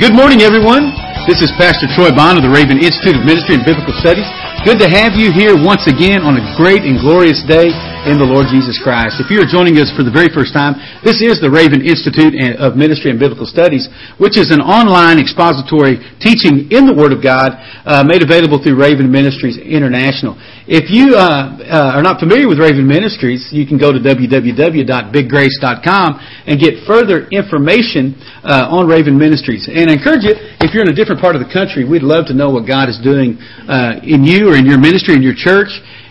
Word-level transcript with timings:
Good 0.00 0.16
morning, 0.16 0.40
everyone. 0.40 0.96
This 1.28 1.44
is 1.44 1.52
Pastor 1.60 1.84
Troy 1.92 2.08
Bond 2.08 2.40
of 2.40 2.42
the 2.42 2.48
Raven 2.48 2.80
Institute 2.80 3.20
of 3.20 3.22
Ministry 3.28 3.60
and 3.60 3.68
Biblical 3.68 3.92
Studies. 4.00 4.24
Good 4.64 4.80
to 4.80 4.88
have 4.88 5.12
you 5.12 5.28
here 5.28 5.52
once 5.52 5.84
again 5.84 6.24
on 6.24 6.40
a 6.40 6.44
great 6.56 6.88
and 6.88 6.96
glorious 6.96 7.44
day 7.44 7.68
in 8.08 8.16
the 8.16 8.24
Lord 8.24 8.48
Jesus 8.48 8.80
Christ. 8.80 9.20
If 9.20 9.28
you 9.28 9.44
are 9.44 9.48
joining 9.48 9.76
us 9.76 9.92
for 9.92 10.00
the 10.00 10.10
very 10.10 10.32
first 10.32 10.56
time, 10.56 10.72
this 11.04 11.20
is 11.20 11.36
the 11.36 11.52
Raven 11.52 11.84
Institute 11.84 12.32
of 12.56 12.72
Ministry 12.72 13.12
and 13.12 13.20
Biblical 13.20 13.44
Studies, 13.44 13.92
which 14.16 14.40
is 14.40 14.48
an 14.48 14.64
online 14.64 15.20
expository 15.20 16.00
teaching 16.16 16.72
in 16.72 16.88
the 16.88 16.96
Word 16.96 17.12
of 17.12 17.20
God 17.20 17.60
uh, 17.84 18.00
made 18.08 18.24
available 18.24 18.56
through 18.56 18.80
Raven 18.80 19.12
Ministries 19.12 19.60
International. 19.60 20.32
If 20.64 20.88
you 20.88 21.12
uh, 21.12 21.60
uh, 21.60 22.00
are 22.00 22.00
not 22.00 22.24
familiar 22.24 22.48
with 22.48 22.56
Raven 22.56 22.88
Ministries, 22.88 23.52
you 23.52 23.68
can 23.68 23.76
go 23.76 23.92
to 23.92 24.00
www.biggrace.com 24.00 26.08
and 26.48 26.56
get 26.56 26.80
further 26.88 27.28
information 27.28 28.16
uh, 28.40 28.72
on 28.72 28.88
Raven 28.88 29.20
Ministries. 29.20 29.68
And 29.68 29.92
I 29.92 30.00
encourage 30.00 30.24
you, 30.24 30.32
if 30.64 30.72
you're 30.72 30.88
in 30.88 30.92
a 30.92 30.96
different 30.96 31.20
part 31.20 31.36
of 31.36 31.44
the 31.44 31.52
country, 31.52 31.84
we'd 31.84 32.00
love 32.00 32.24
to 32.32 32.34
know 32.34 32.48
what 32.48 32.64
God 32.64 32.88
is 32.88 32.96
doing 32.96 33.36
uh, 33.68 34.00
in 34.00 34.24
you 34.24 34.48
or 34.48 34.56
in 34.56 34.64
your 34.64 34.80
ministry, 34.80 35.12
in 35.12 35.20
your 35.20 35.36
church. 35.36 35.68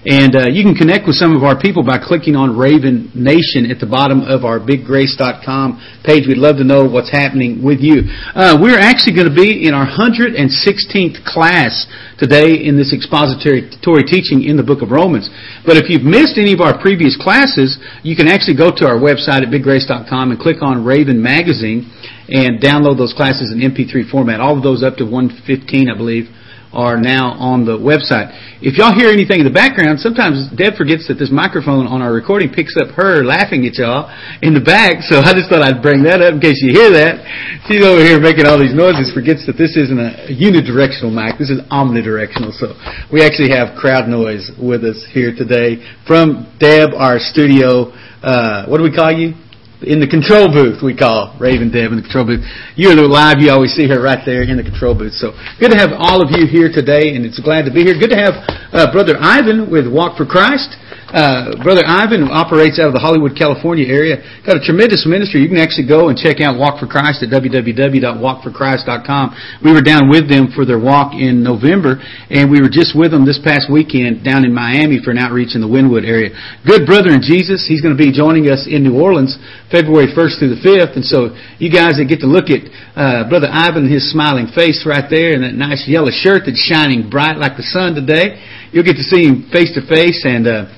And 0.08 0.32
uh, 0.32 0.48
you 0.48 0.64
can 0.64 0.80
connect 0.80 1.12
with 1.12 1.20
some 1.20 1.36
of 1.36 1.44
our 1.44 1.60
people 1.60 1.84
by 1.84 2.00
clicking 2.00 2.40
on 2.40 2.56
Raven 2.56 3.12
Nation 3.12 3.68
at 3.68 3.84
the 3.84 3.90
bottom 3.90 4.24
of 4.24 4.48
our 4.48 4.56
biggrace.com 4.56 5.76
page. 6.08 6.24
We'd 6.24 6.40
love 6.40 6.56
to 6.56 6.64
know 6.64 6.88
what's 6.88 7.12
happening 7.12 7.60
with 7.60 7.84
you. 7.84 8.08
Uh, 8.32 8.56
we're 8.56 8.80
actually 8.80 9.12
going 9.12 9.28
to 9.28 9.36
be 9.36 9.68
in 9.68 9.76
our 9.76 9.84
116th 9.84 11.20
class 11.28 11.84
today 12.16 12.64
in 12.64 12.80
this 12.80 12.96
expository 12.96 13.68
teaching 14.08 14.48
in 14.48 14.56
the 14.56 14.64
book 14.64 14.80
of 14.80 14.88
Romans. 14.88 15.28
But 15.68 15.76
if 15.76 15.92
you've 15.92 16.08
missed 16.08 16.40
any 16.40 16.56
of 16.56 16.64
our 16.64 16.80
previous 16.80 17.20
classes, 17.20 17.76
you 18.00 18.16
can 18.16 18.32
actually 18.32 18.56
go 18.56 18.72
to 18.72 18.88
our 18.88 18.96
website 18.96 19.44
at 19.44 19.52
biggrace.com 19.52 20.32
and 20.32 20.40
click 20.40 20.64
on 20.64 20.88
Raven 20.88 21.20
Magazine 21.20 21.92
and 22.32 22.64
download 22.64 22.96
those 22.96 23.12
classes 23.12 23.52
in 23.52 23.60
MP3 23.60 24.08
format. 24.08 24.40
All 24.40 24.56
of 24.56 24.64
those 24.64 24.80
up 24.80 24.96
to 24.98 25.04
115, 25.04 25.92
I 25.92 25.98
believe 25.98 26.32
are 26.74 26.98
now 26.98 27.34
on 27.42 27.66
the 27.66 27.74
website. 27.74 28.30
If 28.62 28.78
y'all 28.78 28.94
hear 28.94 29.10
anything 29.10 29.42
in 29.42 29.48
the 29.48 29.54
background, 29.54 30.00
sometimes 30.00 30.52
Deb 30.54 30.78
forgets 30.78 31.08
that 31.10 31.18
this 31.18 31.34
microphone 31.34 31.88
on 31.88 32.02
our 32.02 32.14
recording 32.14 32.54
picks 32.54 32.78
up 32.78 32.94
her 32.94 33.26
laughing 33.26 33.66
at 33.66 33.76
y'all 33.82 34.12
in 34.46 34.54
the 34.54 34.62
back, 34.62 35.02
so 35.02 35.20
I 35.26 35.34
just 35.34 35.50
thought 35.50 35.66
I'd 35.66 35.82
bring 35.82 36.04
that 36.06 36.22
up 36.22 36.38
in 36.38 36.40
case 36.40 36.62
you 36.62 36.70
hear 36.70 36.94
that. 36.94 37.26
She's 37.66 37.82
over 37.82 38.04
here 38.04 38.22
making 38.22 38.46
all 38.46 38.60
these 38.62 38.76
noises, 38.76 39.10
forgets 39.10 39.50
that 39.50 39.58
this 39.58 39.74
isn't 39.74 39.98
a 39.98 40.30
unidirectional 40.30 41.10
mic, 41.10 41.42
this 41.42 41.50
is 41.50 41.62
omnidirectional, 41.74 42.54
so 42.54 42.78
we 43.10 43.26
actually 43.26 43.50
have 43.50 43.74
crowd 43.74 44.06
noise 44.06 44.54
with 44.62 44.86
us 44.86 45.02
here 45.10 45.34
today 45.34 45.82
from 46.06 46.46
Deb, 46.62 46.94
our 46.94 47.18
studio, 47.18 47.90
uh, 48.22 48.70
what 48.70 48.78
do 48.78 48.84
we 48.84 48.94
call 48.94 49.10
you? 49.10 49.34
In 49.82 50.04
the 50.04 50.08
control 50.08 50.52
booth, 50.52 50.84
we 50.84 50.92
call 50.92 51.32
Raven 51.40 51.72
Deb 51.72 51.96
in 51.96 51.98
the 51.98 52.04
control 52.04 52.28
booth. 52.28 52.44
You 52.76 52.92
are 52.92 52.96
the 53.00 53.08
live, 53.08 53.40
you 53.40 53.48
always 53.48 53.72
see 53.72 53.88
her 53.88 54.02
right 54.04 54.20
there 54.28 54.44
in 54.44 54.60
the 54.60 54.64
control 54.64 54.92
booth. 54.92 55.16
So 55.16 55.32
good 55.56 55.72
to 55.72 55.80
have 55.80 55.96
all 55.96 56.20
of 56.20 56.36
you 56.36 56.44
here 56.44 56.68
today, 56.68 57.16
and 57.16 57.24
it's 57.24 57.40
glad 57.40 57.64
to 57.64 57.72
be 57.72 57.88
here. 57.88 57.96
Good 57.96 58.12
to 58.12 58.20
have 58.20 58.36
uh, 58.76 58.92
Brother 58.92 59.16
Ivan 59.16 59.72
with 59.72 59.88
Walk 59.88 60.20
for 60.20 60.28
Christ. 60.28 60.76
Uh, 61.10 61.58
Brother 61.66 61.82
Ivan 61.82 62.30
operates 62.30 62.78
out 62.78 62.86
of 62.86 62.94
the 62.94 63.02
Hollywood, 63.02 63.34
California 63.34 63.90
area. 63.90 64.22
Got 64.46 64.62
a 64.62 64.64
tremendous 64.64 65.10
ministry. 65.10 65.42
You 65.42 65.50
can 65.50 65.58
actually 65.58 65.90
go 65.90 66.14
and 66.14 66.18
check 66.18 66.38
out 66.38 66.62
Walk 66.62 66.78
for 66.78 66.86
Christ 66.86 67.26
at 67.26 67.34
www.walkforchrist.com. 67.34 69.26
We 69.66 69.74
were 69.74 69.82
down 69.82 70.06
with 70.06 70.30
them 70.30 70.54
for 70.54 70.70
their 70.70 70.78
walk 70.78 71.18
in 71.18 71.42
November, 71.42 71.98
and 72.30 72.54
we 72.54 72.62
were 72.62 72.70
just 72.70 72.94
with 72.94 73.10
them 73.10 73.26
this 73.26 73.42
past 73.42 73.74
weekend 73.74 74.22
down 74.22 74.46
in 74.46 74.54
Miami 74.54 75.02
for 75.02 75.10
an 75.10 75.18
outreach 75.18 75.58
in 75.58 75.66
the 75.66 75.68
Wynwood 75.72 76.06
area. 76.06 76.30
Good 76.62 76.86
brother 76.86 77.10
in 77.10 77.26
Jesus. 77.26 77.66
He's 77.66 77.82
going 77.82 77.98
to 77.98 78.02
be 78.02 78.14
joining 78.14 78.46
us 78.54 78.70
in 78.70 78.86
New 78.86 79.02
Orleans 79.02 79.34
February 79.74 80.14
1st 80.14 80.38
through 80.38 80.54
the 80.54 80.62
5th, 80.62 80.94
and 80.94 81.02
so 81.06 81.34
you 81.58 81.74
guys 81.74 81.98
that 81.98 82.06
get 82.06 82.22
to 82.22 82.30
look 82.30 82.54
at 82.54 82.70
uh, 82.94 83.26
Brother 83.26 83.50
Ivan, 83.50 83.90
and 83.90 83.94
his 83.94 84.14
smiling 84.14 84.46
face 84.54 84.86
right 84.86 85.10
there, 85.10 85.34
and 85.34 85.42
that 85.42 85.58
nice 85.58 85.90
yellow 85.90 86.14
shirt 86.14 86.46
that's 86.46 86.62
shining 86.62 87.10
bright 87.10 87.42
like 87.42 87.58
the 87.58 87.66
sun 87.66 87.98
today, 87.98 88.38
you'll 88.70 88.86
get 88.86 89.02
to 89.02 89.08
see 89.10 89.26
him 89.26 89.50
face 89.50 89.74
to 89.74 89.82
face 89.90 90.22
and. 90.22 90.46
Uh, 90.46 90.70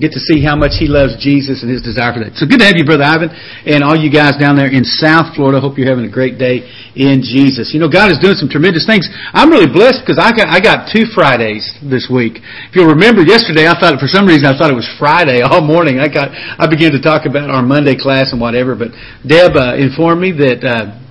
get 0.00 0.16
to 0.16 0.20
see 0.20 0.40
how 0.40 0.56
much 0.56 0.80
he 0.80 0.88
loves 0.88 1.20
Jesus 1.20 1.60
and 1.60 1.68
his 1.68 1.84
desire 1.84 2.16
for 2.16 2.24
that. 2.24 2.34
So 2.40 2.48
good 2.48 2.64
to 2.64 2.66
have 2.66 2.80
you, 2.80 2.88
Brother 2.88 3.04
Ivan, 3.04 3.28
and 3.68 3.84
all 3.84 3.94
you 3.94 4.08
guys 4.08 4.40
down 4.40 4.56
there 4.56 4.72
in 4.72 4.82
South 4.82 5.36
Florida. 5.36 5.60
Hope 5.60 5.76
you're 5.76 5.92
having 5.92 6.08
a 6.08 6.10
great 6.10 6.40
day 6.40 6.64
in 6.96 7.20
Jesus. 7.20 7.76
You 7.76 7.80
know, 7.84 7.92
God 7.92 8.08
is 8.08 8.18
doing 8.18 8.40
some 8.40 8.48
tremendous 8.48 8.88
things. 8.88 9.04
I'm 9.36 9.52
really 9.52 9.68
blessed 9.68 10.00
because 10.00 10.16
I 10.16 10.32
got, 10.32 10.48
I 10.48 10.58
got 10.58 10.88
two 10.88 11.04
Fridays 11.12 11.68
this 11.84 12.08
week. 12.08 12.40
If 12.40 12.74
you'll 12.74 12.90
remember 12.90 13.20
yesterday, 13.20 13.68
I 13.68 13.76
thought, 13.76 14.00
for 14.00 14.08
some 14.08 14.24
reason, 14.24 14.48
I 14.48 14.56
thought 14.56 14.72
it 14.72 14.78
was 14.78 14.88
Friday 14.96 15.42
all 15.46 15.60
morning. 15.60 16.00
I 16.00 16.08
got, 16.08 16.32
I 16.32 16.64
began 16.64 16.96
to 16.96 17.02
talk 17.04 17.28
about 17.28 17.52
our 17.52 17.62
Monday 17.62 17.94
class 17.94 18.32
and 18.32 18.40
whatever, 18.40 18.72
but 18.72 18.96
Deb 19.22 19.52
uh, 19.52 19.76
informed 19.76 20.24
me 20.24 20.32
that, 20.40 20.64
uh, 20.64 21.09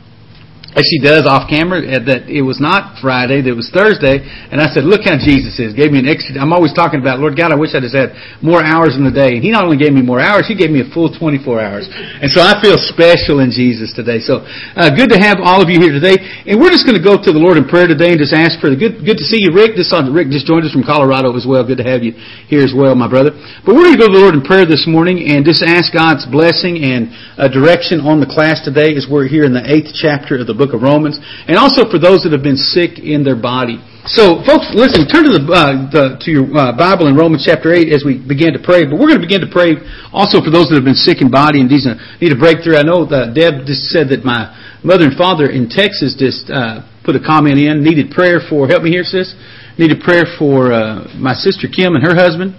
as 0.80 0.88
she 0.88 1.04
does 1.04 1.28
off 1.28 1.52
camera, 1.52 1.84
uh, 1.84 2.00
that 2.08 2.32
it 2.32 2.40
was 2.40 2.64
not 2.64 2.96
Friday, 3.04 3.44
that 3.44 3.52
it 3.52 3.60
was 3.60 3.68
Thursday. 3.76 4.24
And 4.24 4.64
I 4.64 4.72
said, 4.72 4.88
look 4.88 5.04
how 5.04 5.20
Jesus 5.20 5.60
is. 5.60 5.76
Gave 5.76 5.92
me 5.92 6.00
an 6.00 6.08
extra, 6.08 6.40
I'm 6.40 6.56
always 6.56 6.72
talking 6.72 7.04
about, 7.04 7.20
Lord 7.20 7.36
God, 7.36 7.52
I 7.52 7.60
wish 7.60 7.76
I 7.76 7.84
just 7.84 7.94
had 7.94 8.16
more 8.40 8.64
hours 8.64 8.96
in 8.96 9.04
the 9.04 9.12
day. 9.12 9.36
And 9.36 9.44
He 9.44 9.52
not 9.52 9.68
only 9.68 9.76
gave 9.76 9.92
me 9.92 10.00
more 10.00 10.24
hours, 10.24 10.48
He 10.48 10.56
gave 10.56 10.72
me 10.72 10.80
a 10.80 10.88
full 10.96 11.12
24 11.12 11.60
hours. 11.60 11.86
And 11.92 12.32
so 12.32 12.40
I 12.40 12.56
feel 12.64 12.80
special 12.80 13.44
in 13.44 13.52
Jesus 13.52 13.92
today. 13.92 14.24
So, 14.24 14.48
uh, 14.80 14.88
good 14.96 15.12
to 15.12 15.20
have 15.20 15.44
all 15.44 15.60
of 15.60 15.68
you 15.68 15.84
here 15.84 15.92
today. 15.92 16.16
And 16.48 16.56
we're 16.56 16.72
just 16.72 16.88
going 16.88 16.96
to 16.96 17.04
go 17.04 17.20
to 17.20 17.32
the 17.36 17.42
Lord 17.42 17.60
in 17.60 17.68
prayer 17.68 17.92
today 17.92 18.16
and 18.16 18.20
just 18.22 18.32
ask 18.32 18.56
for 18.64 18.72
the 18.72 18.80
good, 18.80 19.04
good 19.04 19.20
to 19.20 19.28
see 19.28 19.44
you, 19.44 19.52
Rick. 19.52 19.76
This 19.76 19.92
on, 19.92 20.08
Rick 20.16 20.32
just 20.32 20.48
joined 20.48 20.64
us 20.64 20.72
from 20.72 20.88
Colorado 20.88 21.36
as 21.36 21.44
well. 21.44 21.68
Good 21.68 21.84
to 21.84 21.88
have 21.88 22.08
you 22.08 22.16
here 22.48 22.64
as 22.64 22.72
well, 22.72 22.96
my 22.96 23.12
brother. 23.12 23.36
But 23.68 23.76
we're 23.76 23.92
going 23.92 24.00
to 24.00 24.04
go 24.06 24.08
to 24.08 24.16
the 24.16 24.24
Lord 24.24 24.36
in 24.38 24.46
prayer 24.48 24.64
this 24.64 24.88
morning 24.88 25.28
and 25.28 25.44
just 25.44 25.60
ask 25.60 25.92
God's 25.92 26.24
blessing 26.24 26.80
and 26.80 27.12
uh, 27.36 27.52
direction 27.52 28.00
on 28.00 28.24
the 28.24 28.30
class 28.30 28.64
today 28.64 28.96
as 28.96 29.10
we're 29.10 29.28
here 29.28 29.44
in 29.44 29.52
the 29.52 29.66
eighth 29.66 29.92
chapter 29.92 30.40
of 30.40 30.48
the 30.48 30.56
book 30.56 30.69
of 30.74 30.82
Romans 30.82 31.20
and 31.48 31.58
also 31.58 31.90
for 31.90 32.00
those 32.00 32.24
that 32.24 32.32
have 32.32 32.44
been 32.44 32.60
sick 32.60 33.00
in 33.00 33.24
their 33.24 33.40
body. 33.40 33.82
So, 34.08 34.42
folks, 34.42 34.72
listen, 34.74 35.06
turn 35.06 35.28
to 35.28 35.34
the, 35.38 35.44
uh, 35.46 35.92
the 35.92 36.04
to 36.24 36.30
your 36.32 36.48
uh, 36.56 36.74
Bible 36.74 37.12
in 37.12 37.20
Romans 37.20 37.46
chapter 37.46 37.70
8 37.70 37.94
as 37.94 38.02
we 38.02 38.18
begin 38.18 38.58
to 38.58 38.62
pray. 38.64 38.88
But 38.88 38.98
we're 38.98 39.12
going 39.12 39.22
to 39.22 39.28
begin 39.28 39.46
to 39.46 39.52
pray 39.52 39.78
also 40.10 40.42
for 40.42 40.50
those 40.50 40.72
that 40.72 40.80
have 40.80 40.88
been 40.88 40.98
sick 40.98 41.22
in 41.22 41.30
body 41.30 41.62
and 41.62 41.70
need 41.70 42.32
a 42.32 42.40
breakthrough. 42.40 42.80
I 42.80 42.88
know 42.88 43.06
that 43.06 43.38
Deb 43.38 43.70
just 43.70 43.92
said 43.94 44.10
that 44.10 44.26
my 44.26 44.50
mother 44.82 45.06
and 45.06 45.16
father 45.20 45.52
in 45.52 45.70
Texas 45.70 46.16
just 46.18 46.50
uh, 46.50 46.82
put 47.06 47.20
a 47.20 47.22
comment 47.22 47.60
in, 47.60 47.84
needed 47.84 48.10
prayer 48.10 48.40
for, 48.40 48.66
help 48.66 48.82
me 48.82 48.90
here, 48.90 49.06
sis, 49.06 49.36
needed 49.78 50.02
prayer 50.02 50.26
for 50.42 50.74
uh, 50.74 51.06
my 51.20 51.38
sister 51.38 51.68
Kim 51.70 51.94
and 51.94 52.02
her 52.02 52.16
husband. 52.18 52.56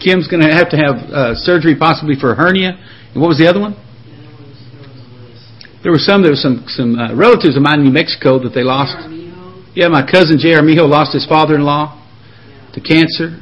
Kim's 0.00 0.28
going 0.28 0.40
to 0.40 0.52
have 0.52 0.72
to 0.72 0.78
have 0.80 0.96
uh, 1.12 1.34
surgery 1.36 1.76
possibly 1.76 2.14
for 2.16 2.32
a 2.32 2.36
hernia. 2.36 2.80
And 3.12 3.20
what 3.20 3.28
was 3.28 3.38
the 3.38 3.48
other 3.48 3.60
one? 3.60 3.76
There 5.84 5.92
were 5.92 5.98
some, 5.98 6.22
there 6.22 6.32
were 6.32 6.36
some, 6.36 6.64
some 6.66 6.98
uh, 6.98 7.14
relatives 7.14 7.56
of 7.56 7.62
mine 7.62 7.80
in 7.80 7.84
New 7.84 7.92
Mexico 7.92 8.38
that 8.42 8.54
they 8.54 8.64
lost. 8.64 8.96
Yeah, 9.76 9.88
my 9.88 10.00
cousin 10.00 10.38
J. 10.38 10.54
Armijo 10.54 10.86
lost 10.86 11.12
his 11.12 11.26
father-in-law 11.26 12.00
to 12.72 12.80
cancer. 12.80 13.38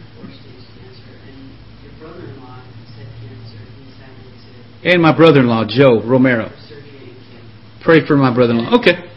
And 4.84 5.00
my 5.00 5.16
brother-in-law, 5.16 5.66
Joe 5.68 6.02
Romero. 6.04 6.50
Pray 7.84 8.04
for 8.04 8.16
my 8.16 8.34
brother-in-law. 8.34 8.80
Okay 8.80 9.11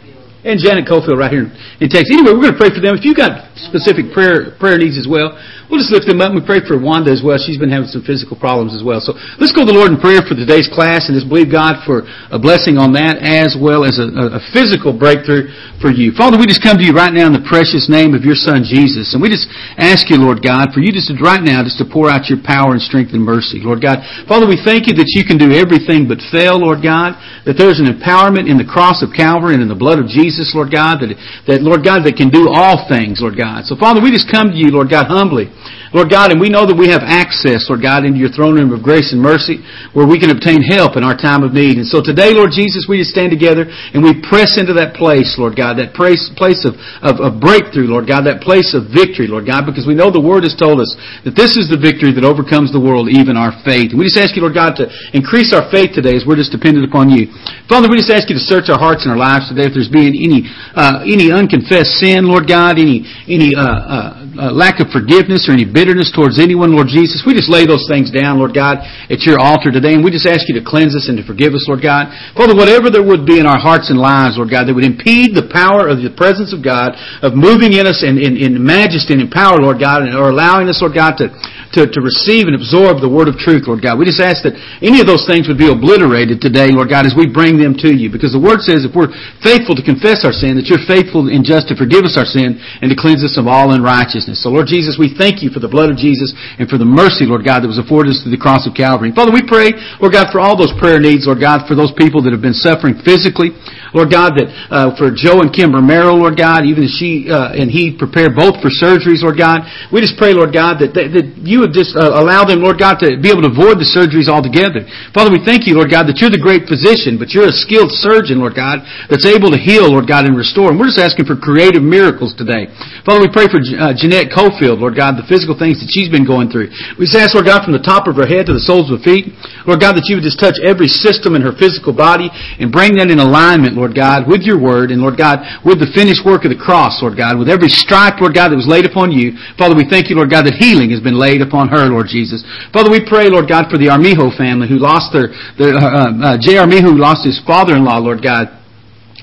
and 0.46 0.62
Janet 0.62 0.86
Cofield 0.86 1.18
right 1.18 1.34
here 1.34 1.50
in 1.82 1.90
Texas. 1.90 2.14
Anyway, 2.14 2.30
we're 2.30 2.46
going 2.46 2.54
to 2.54 2.62
pray 2.62 2.70
for 2.70 2.78
them. 2.78 2.94
If 2.94 3.02
you've 3.02 3.18
got 3.18 3.50
specific 3.66 4.14
prayer 4.14 4.54
prayer 4.62 4.78
needs 4.78 4.94
as 4.94 5.10
well, 5.10 5.34
we'll 5.66 5.82
just 5.82 5.90
lift 5.90 6.06
them 6.06 6.22
up. 6.22 6.30
And 6.30 6.38
we 6.38 6.44
pray 6.46 6.62
for 6.62 6.78
Wanda 6.78 7.10
as 7.10 7.26
well. 7.26 7.34
She's 7.34 7.58
been 7.58 7.74
having 7.74 7.90
some 7.90 8.06
physical 8.06 8.38
problems 8.38 8.70
as 8.70 8.86
well. 8.86 9.02
So 9.02 9.18
let's 9.42 9.50
go 9.50 9.66
to 9.66 9.68
the 9.68 9.74
Lord 9.74 9.90
in 9.90 9.98
prayer 9.98 10.22
for 10.22 10.38
today's 10.38 10.70
class 10.70 11.10
and 11.10 11.18
just 11.18 11.26
believe 11.26 11.50
God 11.50 11.82
for 11.82 12.06
a 12.30 12.38
blessing 12.38 12.78
on 12.78 12.94
that 12.94 13.18
as 13.18 13.58
well 13.58 13.82
as 13.82 13.98
a, 13.98 14.38
a 14.38 14.42
physical 14.54 14.94
breakthrough 14.94 15.50
for 15.82 15.90
you. 15.90 16.14
Father, 16.14 16.38
we 16.38 16.46
just 16.46 16.62
come 16.62 16.78
to 16.78 16.86
you 16.86 16.94
right 16.94 17.10
now 17.10 17.26
in 17.26 17.34
the 17.34 17.42
precious 17.42 17.90
name 17.90 18.14
of 18.14 18.22
your 18.22 18.38
Son 18.38 18.62
Jesus, 18.62 19.12
and 19.12 19.20
we 19.20 19.26
just 19.26 19.50
ask 19.76 20.06
you, 20.06 20.16
Lord 20.20 20.44
God, 20.44 20.70
for 20.70 20.78
you 20.78 20.94
just 20.94 21.10
right 21.18 21.42
now 21.42 21.66
just 21.66 21.80
to 21.82 21.86
pour 21.86 22.12
out 22.12 22.30
your 22.30 22.38
power 22.44 22.76
and 22.76 22.82
strength 22.82 23.16
and 23.16 23.22
mercy, 23.22 23.58
Lord 23.58 23.80
God. 23.80 24.04
Father, 24.28 24.46
we 24.46 24.60
thank 24.60 24.86
you 24.86 24.94
that 25.00 25.10
you 25.16 25.24
can 25.24 25.40
do 25.40 25.50
everything 25.56 26.06
but 26.06 26.22
fail, 26.30 26.60
Lord 26.60 26.84
God. 26.84 27.16
That 27.48 27.56
there's 27.56 27.80
an 27.80 27.88
empowerment 27.88 28.50
in 28.50 28.58
the 28.58 28.66
cross 28.66 29.00
of 29.00 29.14
Calvary 29.14 29.54
and 29.54 29.62
in 29.62 29.70
the 29.70 29.78
blood 29.78 30.02
of 30.02 30.10
Jesus 30.10 30.35
Jesus, 30.36 30.52
Lord 30.52 30.68
God, 30.68 31.00
that, 31.00 31.16
that, 31.48 31.64
Lord 31.64 31.80
God, 31.80 32.04
that 32.04 32.20
can 32.20 32.28
do 32.28 32.52
all 32.52 32.84
things, 32.92 33.24
Lord 33.24 33.40
God. 33.40 33.64
So 33.64 33.72
Father, 33.72 34.04
we 34.04 34.12
just 34.12 34.28
come 34.28 34.52
to 34.52 34.56
you, 34.56 34.68
Lord 34.68 34.92
God, 34.92 35.08
humbly. 35.08 35.48
Lord 35.96 36.10
God, 36.12 36.28
and 36.28 36.36
we 36.36 36.52
know 36.52 36.66
that 36.66 36.76
we 36.76 36.90
have 36.90 37.00
access, 37.06 37.70
Lord 37.70 37.80
God, 37.80 38.04
into 38.04 38.18
your 38.18 38.28
throne 38.28 38.58
room 38.58 38.74
of 38.74 38.82
grace 38.82 39.14
and 39.14 39.22
mercy 39.22 39.62
where 39.94 40.04
we 40.04 40.18
can 40.18 40.34
obtain 40.34 40.60
help 40.60 40.98
in 40.98 41.06
our 41.06 41.14
time 41.14 41.46
of 41.46 41.54
need. 41.54 41.78
And 41.78 41.86
so 41.86 42.02
today, 42.02 42.34
Lord 42.34 42.50
Jesus, 42.50 42.90
we 42.90 42.98
just 42.98 43.14
stand 43.14 43.30
together 43.30 43.70
and 43.70 44.02
we 44.02 44.18
press 44.18 44.58
into 44.58 44.74
that 44.76 44.98
place, 44.98 45.38
Lord 45.38 45.54
God, 45.54 45.78
that 45.78 45.94
place, 45.94 46.20
place 46.34 46.66
of, 46.66 46.74
of, 47.00 47.22
of 47.22 47.38
breakthrough, 47.38 47.86
Lord 47.86 48.10
God, 48.10 48.26
that 48.26 48.42
place 48.42 48.74
of 48.74 48.90
victory, 48.90 49.30
Lord 49.30 49.46
God, 49.46 49.62
because 49.62 49.86
we 49.86 49.94
know 49.94 50.10
the 50.10 50.22
Word 50.22 50.42
has 50.42 50.58
told 50.58 50.82
us 50.82 50.90
that 51.22 51.38
this 51.38 51.54
is 51.54 51.70
the 51.70 51.78
victory 51.78 52.10
that 52.12 52.26
overcomes 52.26 52.74
the 52.74 52.82
world, 52.82 53.06
even 53.06 53.38
our 53.38 53.54
faith. 53.62 53.94
And 53.94 53.98
we 54.02 54.10
just 54.10 54.18
ask 54.18 54.34
you, 54.34 54.42
Lord 54.42 54.58
God, 54.58 54.74
to 54.82 54.90
increase 55.14 55.54
our 55.54 55.70
faith 55.70 55.94
today 55.94 56.18
as 56.18 56.26
we're 56.26 56.36
just 56.36 56.50
dependent 56.50 56.84
upon 56.84 57.14
you. 57.14 57.30
Father, 57.70 57.86
we 57.86 57.96
just 57.96 58.10
ask 58.10 58.26
you 58.26 58.36
to 58.36 58.42
search 58.42 58.66
our 58.68 58.80
hearts 58.80 59.06
and 59.06 59.14
our 59.14 59.20
lives 59.20 59.46
today 59.48 59.70
if 59.70 59.72
there's 59.72 59.88
being 59.88 60.15
any 60.18 60.48
uh, 60.74 61.04
any 61.04 61.32
unconfessed 61.32 62.00
sin, 62.00 62.26
Lord 62.26 62.48
God, 62.48 62.78
any 62.78 63.04
any 63.28 63.54
uh, 63.54 63.62
uh, 63.62 64.26
uh, 64.36 64.52
lack 64.52 64.80
of 64.80 64.92
forgiveness 64.92 65.48
or 65.48 65.56
any 65.56 65.64
bitterness 65.64 66.12
towards 66.12 66.36
anyone, 66.36 66.76
Lord 66.76 66.88
Jesus, 66.88 67.24
we 67.24 67.32
just 67.32 67.48
lay 67.48 67.64
those 67.64 67.84
things 67.88 68.12
down, 68.12 68.38
Lord 68.38 68.52
God, 68.52 68.84
at 69.08 69.24
your 69.24 69.40
altar 69.40 69.72
today, 69.72 69.96
and 69.96 70.04
we 70.04 70.12
just 70.12 70.28
ask 70.28 70.48
you 70.48 70.56
to 70.60 70.64
cleanse 70.64 70.94
us 70.94 71.08
and 71.08 71.16
to 71.16 71.24
forgive 71.24 71.56
us, 71.56 71.64
Lord 71.68 71.80
God. 71.80 72.12
Father, 72.36 72.54
whatever 72.54 72.92
there 72.92 73.04
would 73.04 73.24
be 73.24 73.40
in 73.40 73.46
our 73.46 73.58
hearts 73.58 73.88
and 73.88 73.98
lives, 73.98 74.36
Lord 74.36 74.52
God, 74.52 74.68
that 74.68 74.74
would 74.74 74.84
impede 74.86 75.34
the 75.34 75.48
power 75.48 75.88
of 75.88 76.04
the 76.04 76.12
presence 76.12 76.52
of 76.52 76.60
God, 76.62 76.94
of 77.24 77.32
moving 77.34 77.72
in 77.72 77.88
us 77.88 78.04
in, 78.04 78.20
in, 78.20 78.36
in 78.36 78.60
majesty 78.60 79.16
and 79.16 79.22
in 79.24 79.30
power, 79.32 79.58
Lord 79.58 79.80
God, 79.80 80.04
or 80.04 80.30
allowing 80.30 80.68
us, 80.68 80.80
Lord 80.84 80.94
God, 80.94 81.16
to 81.18 81.32
to, 81.74 81.90
to 81.90 81.98
receive 81.98 82.46
and 82.46 82.54
absorb 82.54 83.02
the 83.02 83.10
word 83.10 83.26
of 83.26 83.40
truth, 83.40 83.66
Lord 83.66 83.82
God. 83.82 83.98
We 83.98 84.06
just 84.06 84.22
ask 84.22 84.46
that 84.46 84.54
any 84.78 85.02
of 85.02 85.10
those 85.10 85.26
things 85.26 85.50
would 85.50 85.58
be 85.58 85.66
obliterated 85.66 86.38
today, 86.38 86.70
Lord 86.70 86.86
God, 86.86 87.08
as 87.08 87.16
we 87.16 87.26
bring 87.26 87.58
them 87.58 87.74
to 87.82 87.90
you. 87.90 88.06
Because 88.06 88.30
the 88.30 88.42
word 88.42 88.62
says 88.62 88.86
if 88.86 88.94
we're 88.94 89.10
faithful 89.42 89.74
to 89.74 89.82
confess 89.82 90.05
our 90.22 90.30
sin, 90.30 90.54
that 90.60 90.70
you're 90.70 90.84
faithful 90.86 91.26
and 91.26 91.42
just 91.42 91.66
to 91.72 91.74
forgive 91.74 92.06
us 92.06 92.14
our 92.14 92.28
sin 92.28 92.60
and 92.84 92.86
to 92.92 92.96
cleanse 92.98 93.26
us 93.26 93.34
of 93.34 93.50
all 93.50 93.74
unrighteousness. 93.74 94.44
So 94.44 94.54
Lord 94.54 94.70
Jesus, 94.70 94.94
we 94.94 95.10
thank 95.10 95.42
you 95.42 95.50
for 95.50 95.58
the 95.58 95.70
blood 95.70 95.90
of 95.90 95.96
Jesus 95.96 96.30
and 96.60 96.70
for 96.70 96.78
the 96.78 96.86
mercy, 96.86 97.26
Lord 97.26 97.42
God, 97.42 97.66
that 97.66 97.70
was 97.72 97.82
afforded 97.82 98.14
us 98.14 98.22
through 98.22 98.36
the 98.36 98.40
cross 98.40 98.68
of 98.68 98.76
Calvary. 98.76 99.10
Father, 99.10 99.32
we 99.32 99.42
pray, 99.42 99.72
Lord 99.98 100.12
God, 100.14 100.30
for 100.30 100.38
all 100.38 100.54
those 100.54 100.76
prayer 100.76 101.00
needs, 101.02 101.26
Lord 101.26 101.42
God, 101.42 101.66
for 101.66 101.74
those 101.74 101.90
people 101.96 102.22
that 102.22 102.30
have 102.30 102.44
been 102.44 102.54
suffering 102.54 103.00
physically, 103.02 103.56
Lord 103.90 104.12
God, 104.12 104.36
that 104.36 104.52
uh, 104.68 104.92
for 104.94 105.08
Joe 105.08 105.40
and 105.40 105.48
Kim 105.48 105.72
Romero, 105.72 106.12
Lord 106.14 106.36
God, 106.36 106.68
even 106.68 106.84
as 106.84 106.92
she 106.92 107.32
uh, 107.32 107.56
and 107.56 107.72
he 107.72 107.96
prepare 107.96 108.28
both 108.28 108.60
for 108.60 108.68
surgeries, 108.68 109.24
Lord 109.24 109.40
God, 109.40 109.64
we 109.88 110.04
just 110.04 110.20
pray, 110.20 110.36
Lord 110.36 110.52
God, 110.52 110.84
that, 110.84 110.92
that, 110.92 111.16
that 111.16 111.26
you 111.40 111.64
would 111.64 111.72
just 111.72 111.96
uh, 111.96 112.12
allow 112.12 112.44
them, 112.44 112.60
Lord 112.60 112.76
God, 112.76 113.00
to 113.00 113.16
be 113.16 113.32
able 113.32 113.40
to 113.48 113.50
avoid 113.50 113.80
the 113.80 113.88
surgeries 113.88 114.28
altogether. 114.28 114.84
Father, 115.16 115.32
we 115.32 115.40
thank 115.40 115.64
you, 115.64 115.80
Lord 115.80 115.88
God, 115.88 116.04
that 116.12 116.20
you're 116.20 116.28
the 116.28 116.42
great 116.42 116.68
physician, 116.68 117.16
but 117.16 117.32
you're 117.32 117.48
a 117.48 117.56
skilled 117.56 117.88
surgeon, 117.88 118.44
Lord 118.44 118.52
God, 118.52 118.84
that's 119.08 119.24
able 119.24 119.48
to 119.48 119.56
heal, 119.56 119.95
Lord 119.96 120.04
God, 120.04 120.28
and 120.28 120.36
restore. 120.36 120.68
And 120.68 120.76
we're 120.76 120.92
just 120.92 121.00
asking 121.00 121.24
for 121.24 121.40
creative 121.40 121.80
miracles 121.80 122.36
today. 122.36 122.68
Father, 123.08 123.24
we 123.24 123.32
pray 123.32 123.48
for 123.48 123.64
uh, 123.64 123.96
Jeanette 123.96 124.28
Cofield, 124.28 124.84
Lord 124.84 124.92
God, 124.92 125.16
the 125.16 125.24
physical 125.24 125.56
things 125.56 125.80
that 125.80 125.88
she's 125.88 126.12
been 126.12 126.28
going 126.28 126.52
through. 126.52 126.68
We 127.00 127.08
just 127.08 127.16
ask, 127.16 127.32
Lord 127.32 127.48
God, 127.48 127.64
from 127.64 127.72
the 127.72 127.80
top 127.80 128.04
of 128.04 128.20
her 128.20 128.28
head 128.28 128.44
to 128.46 128.52
the 128.52 128.60
soles 128.60 128.92
of 128.92 129.00
her 129.00 129.04
feet, 129.08 129.32
Lord 129.64 129.80
God, 129.80 129.96
that 129.96 130.04
you 130.12 130.20
would 130.20 130.26
just 130.28 130.36
touch 130.36 130.60
every 130.60 130.92
system 130.92 131.32
in 131.32 131.40
her 131.40 131.56
physical 131.56 131.96
body 131.96 132.28
and 132.60 132.68
bring 132.68 133.00
that 133.00 133.08
in 133.08 133.16
alignment, 133.16 133.72
Lord 133.72 133.96
God, 133.96 134.28
with 134.28 134.44
your 134.44 134.60
word, 134.60 134.92
and 134.92 135.00
Lord 135.00 135.16
God, 135.16 135.40
with 135.64 135.80
the 135.80 135.88
finished 135.96 136.28
work 136.28 136.44
of 136.44 136.52
the 136.52 136.60
cross, 136.60 137.00
Lord 137.00 137.16
God, 137.16 137.40
with 137.40 137.48
every 137.48 137.72
stripe, 137.72 138.20
Lord 138.20 138.36
God, 138.36 138.52
that 138.52 138.60
was 138.60 138.68
laid 138.68 138.84
upon 138.84 139.16
you. 139.16 139.32
Father, 139.56 139.72
we 139.72 139.88
thank 139.88 140.12
you, 140.12 140.20
Lord 140.20 140.28
God, 140.28 140.44
that 140.44 140.60
healing 140.60 140.92
has 140.92 141.00
been 141.00 141.16
laid 141.16 141.40
upon 141.40 141.72
her, 141.72 141.88
Lord 141.88 142.12
Jesus. 142.12 142.44
Father, 142.68 142.92
we 142.92 143.00
pray, 143.00 143.32
Lord 143.32 143.48
God, 143.48 143.72
for 143.72 143.80
the 143.80 143.88
Armijo 143.88 144.28
family 144.36 144.68
who 144.68 144.76
lost 144.76 145.16
their, 145.16 145.32
their 145.56 145.72
uh, 145.72 146.36
uh, 146.36 146.36
J. 146.36 146.60
Armijo 146.60 146.92
who 146.92 147.00
lost 147.00 147.24
his 147.24 147.40
father-in-law, 147.48 148.04
Lord 148.04 148.20
God. 148.20 148.65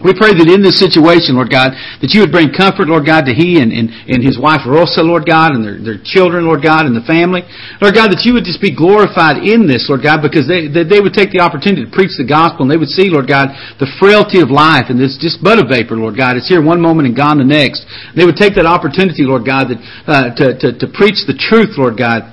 We 0.02 0.18
pray 0.18 0.34
that 0.34 0.50
in 0.50 0.66
this 0.66 0.82
situation, 0.82 1.38
Lord 1.38 1.54
God, 1.54 1.78
that 2.02 2.18
you 2.18 2.26
would 2.26 2.34
bring 2.34 2.50
comfort, 2.50 2.90
Lord 2.90 3.06
God, 3.06 3.30
to 3.30 3.34
he 3.34 3.62
and, 3.62 3.70
and, 3.70 3.94
and 4.10 4.26
his 4.26 4.42
wife 4.42 4.66
Rosa, 4.66 5.06
Lord 5.06 5.30
God, 5.30 5.54
and 5.54 5.62
their, 5.62 5.78
their 5.78 6.02
children, 6.02 6.50
Lord 6.50 6.66
God, 6.66 6.90
and 6.90 6.98
the 6.98 7.06
family. 7.06 7.46
Lord 7.78 7.94
God, 7.94 8.10
that 8.10 8.26
you 8.26 8.34
would 8.34 8.42
just 8.42 8.58
be 8.58 8.74
glorified 8.74 9.46
in 9.46 9.70
this, 9.70 9.86
Lord 9.86 10.02
God, 10.02 10.26
because 10.26 10.50
they, 10.50 10.66
that 10.74 10.90
they 10.90 10.98
would 10.98 11.14
take 11.14 11.30
the 11.30 11.46
opportunity 11.46 11.86
to 11.86 11.94
preach 11.94 12.18
the 12.18 12.26
gospel 12.26 12.66
and 12.66 12.74
they 12.74 12.82
would 12.82 12.90
see, 12.90 13.14
Lord 13.14 13.30
God, 13.30 13.54
the 13.78 13.86
frailty 14.02 14.42
of 14.42 14.50
life 14.50 14.90
and 14.90 14.98
this 14.98 15.14
just 15.22 15.46
but 15.46 15.62
a 15.62 15.66
vapor, 15.70 15.94
Lord 15.94 16.18
God. 16.18 16.42
It's 16.42 16.50
here 16.50 16.66
one 16.66 16.82
moment 16.82 17.06
and 17.06 17.14
gone 17.14 17.38
the 17.38 17.46
next. 17.46 17.86
They 18.18 18.26
would 18.26 18.42
take 18.42 18.58
that 18.58 18.66
opportunity, 18.66 19.22
Lord 19.22 19.46
God, 19.46 19.70
that, 19.70 19.80
uh, 20.10 20.34
to, 20.42 20.46
to, 20.58 20.68
to 20.74 20.88
preach 20.90 21.30
the 21.30 21.38
truth, 21.38 21.78
Lord 21.78 22.02
God 22.02 22.33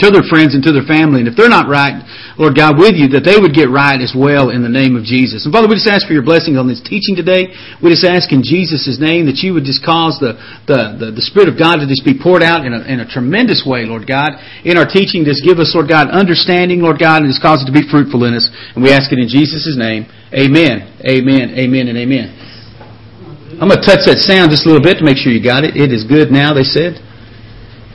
to 0.00 0.10
their 0.10 0.24
friends 0.24 0.56
and 0.56 0.64
to 0.64 0.72
their 0.72 0.88
family. 0.88 1.20
And 1.20 1.28
if 1.28 1.36
they're 1.36 1.52
not 1.52 1.68
right, 1.68 2.00
Lord 2.40 2.56
God, 2.56 2.80
with 2.80 2.96
you, 2.96 3.12
that 3.12 3.28
they 3.28 3.36
would 3.36 3.52
get 3.52 3.68
right 3.68 4.00
as 4.00 4.16
well 4.16 4.48
in 4.48 4.64
the 4.64 4.72
name 4.72 4.96
of 4.96 5.04
Jesus. 5.04 5.44
And 5.44 5.52
Father, 5.52 5.68
we 5.68 5.76
just 5.76 5.88
ask 5.88 6.08
for 6.08 6.16
your 6.16 6.24
blessing 6.24 6.56
on 6.56 6.64
this 6.64 6.80
teaching 6.80 7.14
today. 7.14 7.52
We 7.84 7.92
just 7.92 8.08
ask 8.08 8.32
in 8.32 8.40
Jesus' 8.40 8.96
name 8.96 9.28
that 9.28 9.44
you 9.44 9.52
would 9.52 9.68
just 9.68 9.84
cause 9.84 10.16
the, 10.16 10.40
the, 10.64 10.96
the, 10.96 11.08
the 11.20 11.24
Spirit 11.24 11.52
of 11.52 11.60
God 11.60 11.84
to 11.84 11.86
just 11.86 12.02
be 12.02 12.16
poured 12.16 12.40
out 12.40 12.64
in 12.64 12.72
a, 12.72 12.80
in 12.88 13.04
a 13.04 13.08
tremendous 13.08 13.62
way, 13.68 13.84
Lord 13.84 14.08
God. 14.08 14.40
In 14.64 14.80
our 14.80 14.88
teaching, 14.88 15.28
just 15.28 15.44
give 15.44 15.60
us, 15.60 15.76
Lord 15.76 15.92
God, 15.92 16.08
understanding, 16.08 16.80
Lord 16.80 16.96
God, 16.96 17.20
and 17.22 17.28
just 17.28 17.44
cause 17.44 17.60
it 17.60 17.68
to 17.68 17.76
be 17.76 17.84
fruitful 17.84 18.24
in 18.24 18.32
us. 18.32 18.48
And 18.72 18.80
we 18.80 18.90
ask 18.90 19.12
it 19.12 19.20
in 19.20 19.28
Jesus' 19.28 19.76
name. 19.76 20.08
Amen. 20.32 20.88
Amen. 21.04 21.52
Amen 21.60 21.92
and 21.92 21.98
amen. 22.00 22.32
I'm 23.60 23.68
going 23.68 23.76
to 23.76 23.84
touch 23.84 24.08
that 24.08 24.24
sound 24.24 24.48
just 24.48 24.64
a 24.64 24.72
little 24.72 24.80
bit 24.80 24.96
to 24.96 25.04
make 25.04 25.20
sure 25.20 25.28
you 25.28 25.44
got 25.44 25.68
it. 25.68 25.76
It 25.76 25.92
is 25.92 26.08
good 26.08 26.32
now, 26.32 26.56
they 26.56 26.64
said. 26.64 26.96